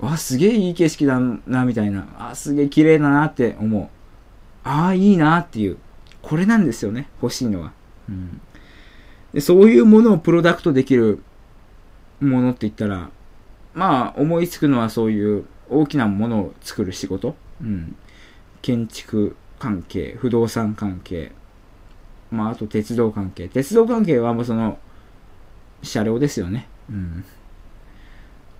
[0.00, 2.08] わ、すげえいい景色だな、みたいな。
[2.18, 3.88] あ、すげえ綺麗だなって思う。
[4.64, 5.76] ああ、いいなっていう。
[6.22, 7.72] これなんですよね、欲しいのは。
[8.08, 8.40] うん。
[9.34, 11.22] で、そういうものをプロダクトできる
[12.20, 13.10] ものって言ったら、
[13.74, 17.34] まあ、思いつくのはそういう大きなものを作る仕事。
[17.60, 17.96] うん。
[18.62, 21.30] 建築関係、不動産関係、
[22.32, 23.48] まあ、あと鉄道関係。
[23.48, 24.78] 鉄道関係はもうその、
[25.82, 26.66] 車両ですよね。
[26.88, 27.24] うん。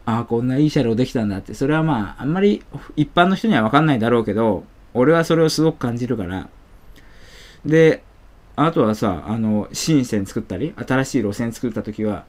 [0.06, 1.54] ああ、こんないい車両できたんだって。
[1.54, 2.62] それはまあ、あんまり
[2.96, 6.48] 一般の人にはわかんないだろうけど、俺はそれをすごく感じるから。
[7.64, 8.02] で、
[8.56, 12.24] あとはさ、あの、新線作ったり、新しい路線作った時は、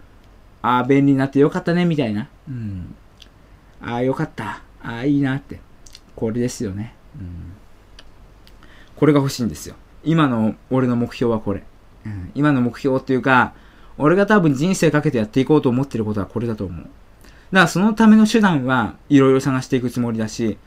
[0.61, 2.29] ああ、便利になってよかったね、みたいな。
[2.47, 2.95] うん。
[3.81, 4.61] ああ、よかった。
[4.83, 5.59] ああ、いいなって。
[6.15, 6.93] これですよね。
[7.19, 7.60] うん。
[9.01, 9.73] これが欲しいんですよ。
[10.03, 11.63] 今の俺の目標はこれ。
[12.05, 13.55] うん、今の目標っていうか、
[13.97, 16.83] 俺が多分人生かけてやっていこうと思ってることはこれだと思う。
[16.83, 16.91] だか
[17.51, 20.59] らそのための手段はいろいろ探していくつもりだし、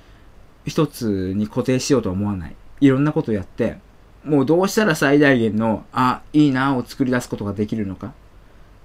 [0.66, 2.56] 一つに固定しようとは思わない。
[2.80, 3.78] いろんなことやって、
[4.24, 8.14] もうどうしたら最大限の、あ、いいなを作り出すことができるのか。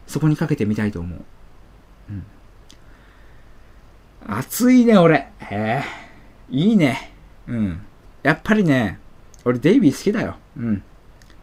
[0.06, 1.20] そこにかけてみたいと思う。
[2.12, 2.24] うん。
[4.28, 5.32] 熱いね、俺。
[5.40, 5.84] へえ。
[6.52, 7.14] いいね。
[7.48, 7.82] うん。
[8.22, 9.00] やっぱりね、
[9.46, 10.36] 俺デイビー好きだよ。
[10.58, 10.84] うん。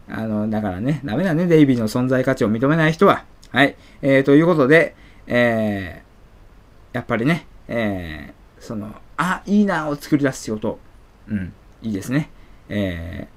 [0.09, 3.25] あの、だからね、ダメだね、デイビーの存在価値を認めない人は。
[3.51, 3.75] はい。
[4.01, 4.95] えー、ということで、
[5.27, 10.79] えー、やっぱりね、えー、その、あ、いいなを作り出す仕事。
[11.27, 11.53] うん。
[11.81, 12.29] いいですね。
[12.69, 13.27] え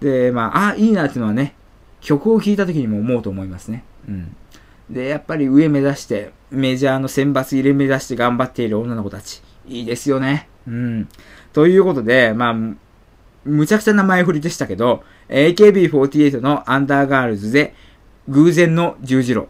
[0.00, 1.54] ー、で、まあ、あ、いいなっていうのはね、
[2.00, 3.84] 曲を聴いた時にも思うと思いますね。
[4.08, 4.36] うん。
[4.90, 9.42] で、やっぱり上目指して、メジャーの選抜入れ目指して頑張っている女の子たち。
[9.66, 10.48] いいですよね。
[10.66, 11.08] うん。
[11.52, 12.54] ということで、まあ、
[13.46, 17.74] むちゃくちゃな前振りでしたけど、AKB48 のアンダーガールズで、
[18.28, 19.46] 偶然の十字路。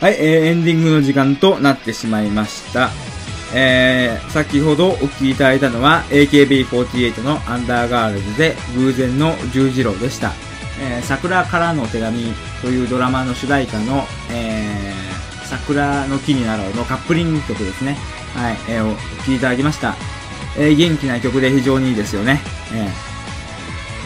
[0.00, 2.88] はい、えーエンディングの時間となってしまいました。
[3.54, 10.32] えー、先ほどお聴きいただいたのは AKB48 のアンダーガールズで偶然の十字路でした。
[10.80, 12.32] えー、桜からの手紙
[12.62, 17.98] というドラマの主題歌の、えー、桜の木になろうのカップリング曲ですね。
[18.34, 19.96] はい、えー、お聴きいただきました。
[20.56, 22.40] えー、元気な曲で非常にいいですよね。
[22.72, 23.10] えー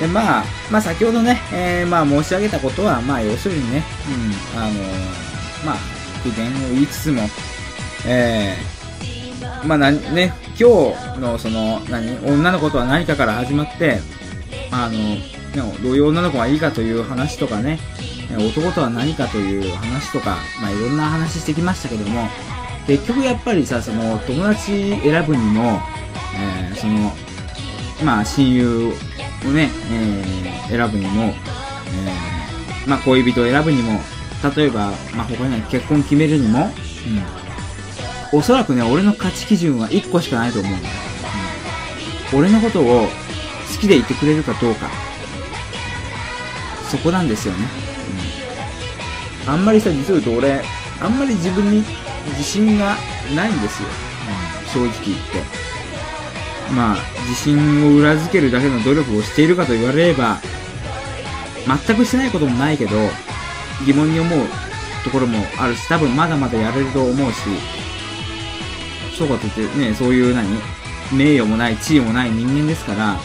[0.01, 3.85] で、まあ、まあ先ほどね、えー、まあ申し上げたことは、まあ要するにね、
[4.55, 5.24] うん、あのー
[5.65, 5.77] まあ、
[6.23, 7.23] 苦言を言いつつも、
[8.07, 14.01] えー、まあなね、今日のその、何、女の子とは何かから始まって、
[14.71, 15.17] あの、
[15.83, 17.79] どういう女の子がいいかという話とかね、
[18.37, 22.29] 男とは何かという話とか、まあいろんな話してきましたけども、
[22.87, 25.81] 結局やっぱりさ、その友達選ぶにも、
[26.37, 27.13] えーその、
[28.05, 34.01] まあ親友をね、えー選ぶにも、えーまあ恋人を選ぶにも、
[34.57, 36.71] 例えば、まあ他には結婚決めるにも、
[38.33, 38.39] うん。
[38.39, 40.73] おそらくね、俺の価値基準は1個しかないと思う。
[42.33, 42.39] うん。
[42.41, 44.89] 俺のことを好きでいてくれるかどうか。
[46.91, 47.67] そこなんですよね。
[49.47, 49.53] うん。
[49.53, 50.63] あんまりさ、実を言うと俺、
[51.01, 51.85] あんまり自分に
[52.31, 52.97] 自信が
[53.35, 53.89] ないんですよ。
[54.77, 55.65] うん、正直言って。
[56.75, 56.97] まあ、
[57.29, 60.39] 自信を裏付けるだけの努力をしているかと言われれば、
[61.87, 62.97] 全くしてないこともないけど、
[63.87, 64.41] 疑問に思う
[65.03, 67.39] ところもあるし、多分まだまだやれると思うし、
[69.17, 70.49] そうかといってね、そういう何
[71.13, 73.19] 名誉もない、地位もない人間ですから、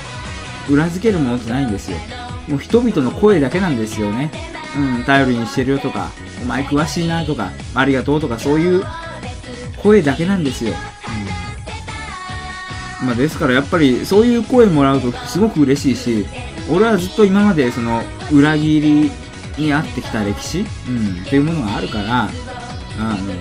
[0.70, 1.98] 裏付けるものってないんですよ。
[2.48, 4.32] もう人々の声だけなんですよね。
[4.78, 6.12] うん、頼りにしてるよとか、
[6.42, 8.84] お前詳しいなとか、ありがとうとか、そういう
[9.78, 10.74] 声だけなんですよ。
[13.02, 16.26] うん、まあですからやっぱりそういう声もらうとすごく嬉しいし、
[16.70, 19.12] 俺はずっと今までその裏切り
[19.60, 23.32] にあってきた歴史、うん、っていうものがあるから、あの、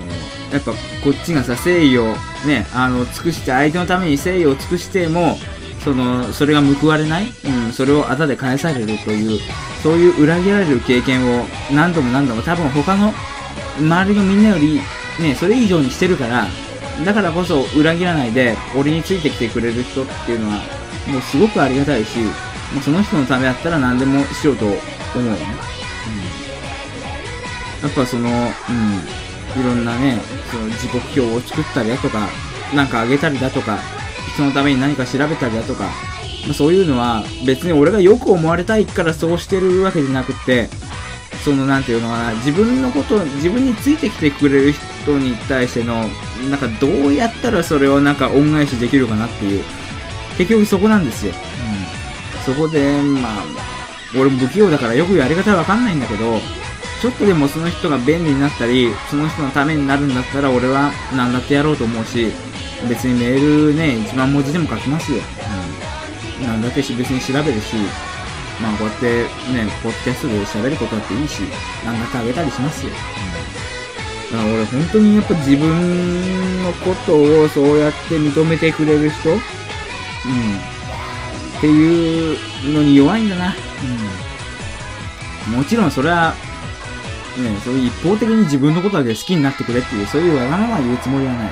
[0.52, 2.14] やっぱこっちがさ、誠意を
[2.46, 5.38] ね、あの、尽くして、相手のために誠意を尽くしても、
[5.84, 9.40] その、それが報われない、うん、それを後で返されるという、
[9.82, 13.12] そういう裏切られる経験を何度も何度も多分他の
[13.78, 14.80] 周りのみんなより、
[15.20, 16.46] ね、それ以上にしてるから、
[17.04, 20.56] だからこそ裏切らないで、俺についてきてくれる人っていうのは、
[21.06, 24.74] もうすごくありがたいし、もうその人のためだったら何でもしようと思
[25.14, 25.77] うよね。
[27.82, 32.28] やっぱその、うん、いろんなね、その時刻表を作ったりだとか、
[32.74, 33.78] なんかあげたりだとか、
[34.34, 40.68] 人のために何か調べたりだとか、まあ、そういうのは別に俺がよく思われたいからそうしてるわけじゃなくて、
[41.44, 46.04] そのなんていうのかな、自分のこと、自分についてきてくれる人に対しての、
[46.50, 49.64] なんかどうやったらそれをなんか恩返しできるかなっていう、
[50.36, 51.32] 結局そこなんですよ。
[51.32, 52.54] うん。
[52.54, 53.44] そこで、まあ、
[54.14, 56.40] 俺も不器用だからよくやり方わかんないんだけど、
[57.00, 62.32] ちょっとでもその人が便利になったり、その人のためになるんだったら俺は何だってやろうと思うし、
[62.88, 65.18] 別にメールね、1万文字でも書きますよ。
[66.40, 66.46] うん。
[66.46, 67.76] なんだってし別に調べるし、
[68.60, 69.22] まあこうやって
[69.52, 71.40] ね、ポッドキャストで喋ることだっていいし、
[71.84, 72.90] なんだってあげたりしますよ。
[74.32, 74.38] うん。
[74.38, 79.38] だから俺本当にやっぱ自分のことをそうやって認めてくれる人うん。
[79.38, 79.40] っ
[81.60, 82.38] ていう
[82.72, 83.54] のに弱いんだな。
[85.48, 85.54] うん。
[85.56, 86.34] もちろんそれは、
[87.40, 91.50] ね、そういう一方的に自分のことだけ好きになってくれっていう、そういうわがまま言うつもりはない。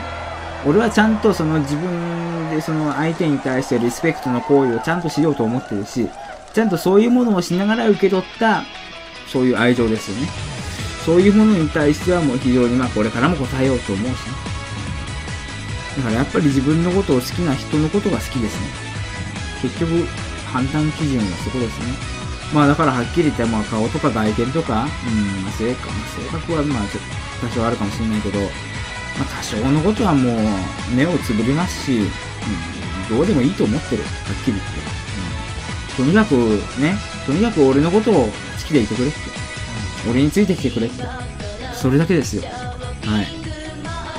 [0.66, 6.08] 俺はちゃんとその自分でその相手に対してリスペクトの行為をちゃんとしようと思ってるし、
[6.52, 8.64] ちゃんとそういうものをしながら受け取った、
[9.28, 10.28] そういう愛情ですよね。
[11.04, 14.16] そういうものに対してはもう非常にまあこれからも答えようと思うしね。
[15.98, 18.66] だからやっぱり自分のことを好きな人のことが好きですね。
[19.62, 20.06] 結局、
[20.52, 22.15] 判断基準はそこですね。
[22.54, 26.82] まあだからはっきり言って、まあ顔とか外見とか、うん、まあ性格、性格はまあ
[27.40, 28.48] 多少あるかもしれないけど、まあ
[29.36, 30.34] 多少のことはもう
[30.94, 34.02] 目をつぶりますし、うん、どうでもいいと思ってる。
[34.02, 34.70] はっきり言って。
[36.00, 36.34] うん、とにかく
[36.80, 36.96] ね、
[37.26, 38.30] とにかく俺のことを好
[38.66, 39.16] きでいてくれって。
[40.08, 41.02] 俺についてきてくれって。
[41.74, 42.42] それだけですよ。
[42.42, 42.48] は
[43.22, 43.26] い。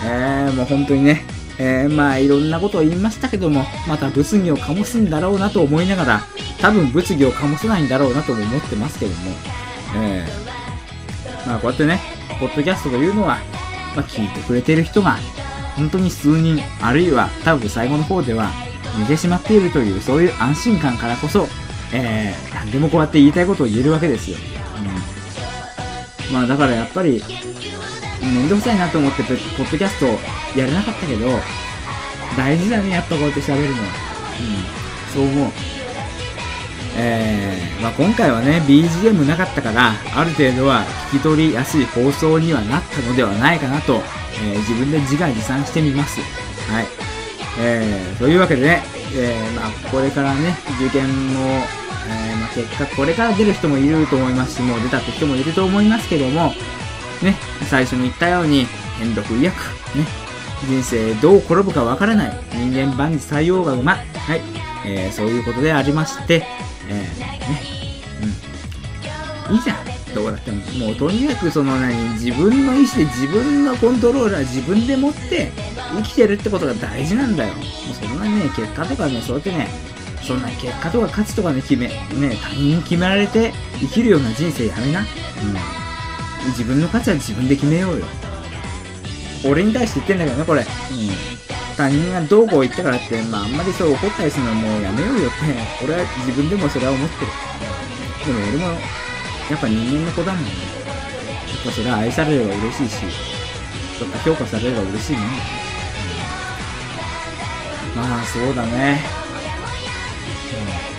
[0.06, 1.26] えー、もう本当にね、
[1.58, 6.22] えー、まあいろんなことを言いましたけども、また物議を醸すんだろうなと思いながら、
[6.60, 9.32] 多分物議を醸さないんだろうなとも思ってますけども、
[9.96, 12.00] えー、まあこうやってね、
[12.40, 13.38] ポッドキャストというのは、
[13.96, 15.18] まあ聞いてくれてる人が、
[15.76, 18.50] 本当に数人、あるいは多分最後の方では、
[18.98, 21.48] 見てしまっているという、そういう安心感からこそ、
[21.94, 24.38] えー、何でもこうやって言いたいことを言えるわけですよ。
[26.28, 26.34] うん。
[26.34, 27.24] まあだからやっぱり、
[28.22, 30.06] めんどくさいなと思ってポッドキャスト
[30.60, 31.28] やれなかったけど、
[32.36, 33.90] 大事だね、やっぱこうやって喋るのは。
[34.40, 35.14] うん。
[35.14, 35.77] そう思う。
[36.99, 44.02] えー、まあ今回はね、BGM なかったから、ある程度は聞き取りやすい放送にはなったのではないかなと、
[44.41, 46.19] えー自分で自画自賛してみます。
[46.72, 46.86] はい。
[47.60, 48.82] えー、というわけでね、
[49.15, 56.53] え、まあこれからね、受験の、え、まあ結果、これから出る人もいると思いますし、もう出たって人もいると思いますけども、
[57.22, 57.36] ね、
[57.69, 58.65] 最初に言ったように、
[58.99, 59.56] 変読医薬。
[59.95, 60.06] ね。
[60.68, 62.34] 人生どう転ぶかわからない。
[62.52, 63.94] 人間万事採用が馬。
[63.95, 64.41] はい。
[64.86, 66.45] えー、そういうことでありまして、
[66.90, 67.40] えー、ね。
[69.50, 69.56] うん。
[69.56, 69.78] いいじゃん。
[70.14, 70.58] どうだっても。
[70.88, 75.52] もうとにかくその何、自分の意思で自分のコントローラー自分で持って
[75.96, 77.54] 生きてるってことが大事なんだよ。
[77.54, 79.68] もうそんなね、結果とかね、そうやってね、
[80.22, 81.96] そんな結果とか価値とかね、決め、ね、
[82.42, 85.02] 他人に決められて生きるような人生やめな。
[85.02, 85.06] うん。
[86.50, 88.06] 自分の価値は自分で決めようよ。
[89.46, 90.62] 俺に対して言ってんだけどね、これ。
[90.62, 91.37] うん。
[91.78, 95.38] 他人がどうこう言ったからって、まああんまりそう怒ったりするのはもうやめようよって、
[95.86, 97.32] 俺は自分でもそれは思ってる。
[98.26, 98.80] でも俺も、や
[99.56, 100.49] っぱ人間の子だもんね。
[100.49, 100.56] や
[101.62, 103.04] っぱそれは愛されれば嬉しいし、
[104.02, 105.20] やっぱ評価されれば嬉しいね。
[105.22, 105.28] うん
[107.98, 109.02] まあそうだね。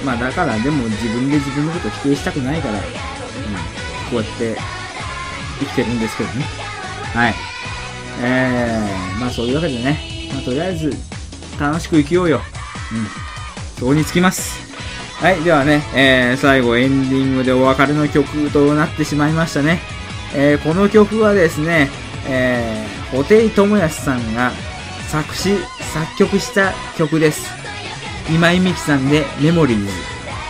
[0.00, 2.88] うんまあだからでも自分で自分のこと否定したくないから、うん、こ
[4.12, 4.56] うやって
[5.58, 6.44] 生きてるんですけどね。
[7.14, 7.34] はい。
[8.20, 10.00] えー、まあそういうわけでね、
[10.32, 10.92] まあとりあえず
[11.58, 12.40] 楽しく生きようよ。
[12.92, 13.06] うん。
[13.78, 14.68] そこにつきます。
[15.20, 19.80] はい、ではね、えー、最後エンディングでお別れの曲となってしまいましたね。
[20.34, 21.90] えー、この曲はですね、
[22.28, 24.52] え、布袋寅泰さんが
[25.08, 25.56] 作詞、
[25.92, 27.50] 作曲した曲です。
[28.30, 29.92] 今井美樹さんでメモリーズ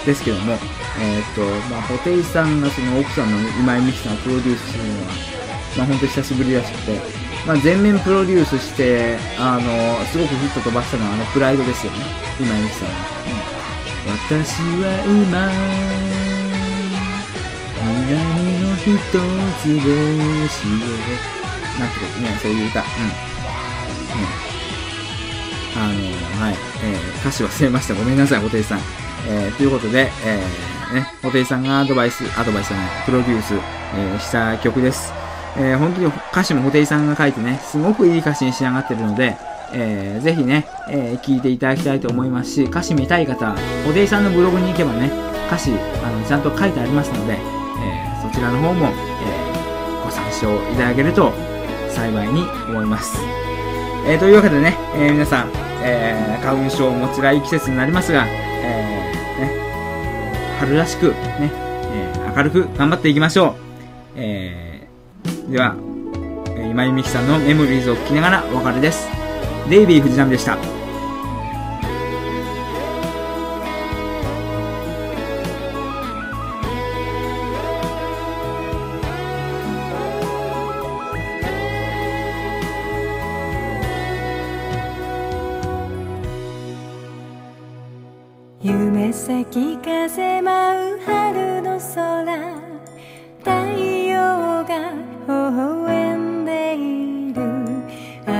[0.04, 0.58] ですけども、
[1.00, 5.06] えーっと、まあ、布袋さんがその奥さんの今井美樹さんをプロデュースするのは、
[5.78, 7.00] まあ、本当久しぶりらしくて、
[7.48, 11.98] まあ、全面プロデュースして、あの、すごくヒット飛ばしたのはあのプライドですよね。
[12.38, 12.94] 今井美樹さんが。
[13.42, 13.58] うん
[14.08, 15.50] 私は今、
[18.06, 18.24] 南
[18.62, 18.86] の一
[19.60, 20.08] つ星へ。
[21.78, 22.80] なんてことね、そういう歌。
[22.80, 22.86] うん。
[22.86, 22.88] ね。
[25.76, 26.56] あの、はい。
[26.82, 27.94] えー、歌詞忘れました。
[27.94, 28.80] ごめんなさい、布袋さん。
[29.28, 35.27] えー、ということで、えー、ね、布袋さんがアドバイス、アドバイスじゃない、プロデュース、えー、した曲です。
[35.56, 39.36] えー、本当に歌詞も布袋さんが書いてね、すごくいい歌詞に仕上がってるので、
[39.72, 45.10] えー、ぜひね、えー、聞いていただきたいと思いますし、歌詞見たい方は、布袋さんのブログに行けばね、
[45.48, 45.72] 歌詞、
[46.04, 51.32] あの、ちゃんと書いてありますので、えー、そちらの方も、えー、ご参照いただけると
[51.90, 53.18] 幸いに思います。
[54.06, 55.50] えー、というわけでね、えー、皆さん、
[55.82, 61.50] えー、花粉症も辛い季節になりますが、えー、ね、春らしく、ね、
[61.92, 63.54] えー、明るく頑張っていきましょう。
[64.16, 64.67] えー、
[65.48, 65.76] では、
[66.70, 69.08] 今井美樹さんのメモリーズを聞きながらお別れです。
[69.70, 70.77] デイビー藤波でした。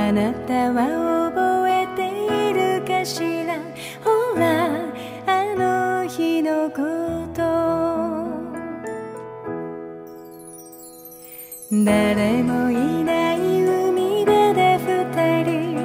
[0.08, 2.08] あなたは覚えて
[2.48, 3.60] いるかしら？
[4.02, 4.70] ほら
[5.26, 6.80] あの日のこ
[7.34, 7.42] と。
[11.84, 15.76] 誰もいない海辺で二人。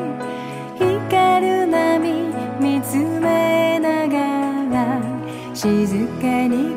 [0.79, 2.31] 光る波
[2.61, 4.15] 見つめなが
[4.73, 5.03] ら。
[5.53, 6.72] 静かに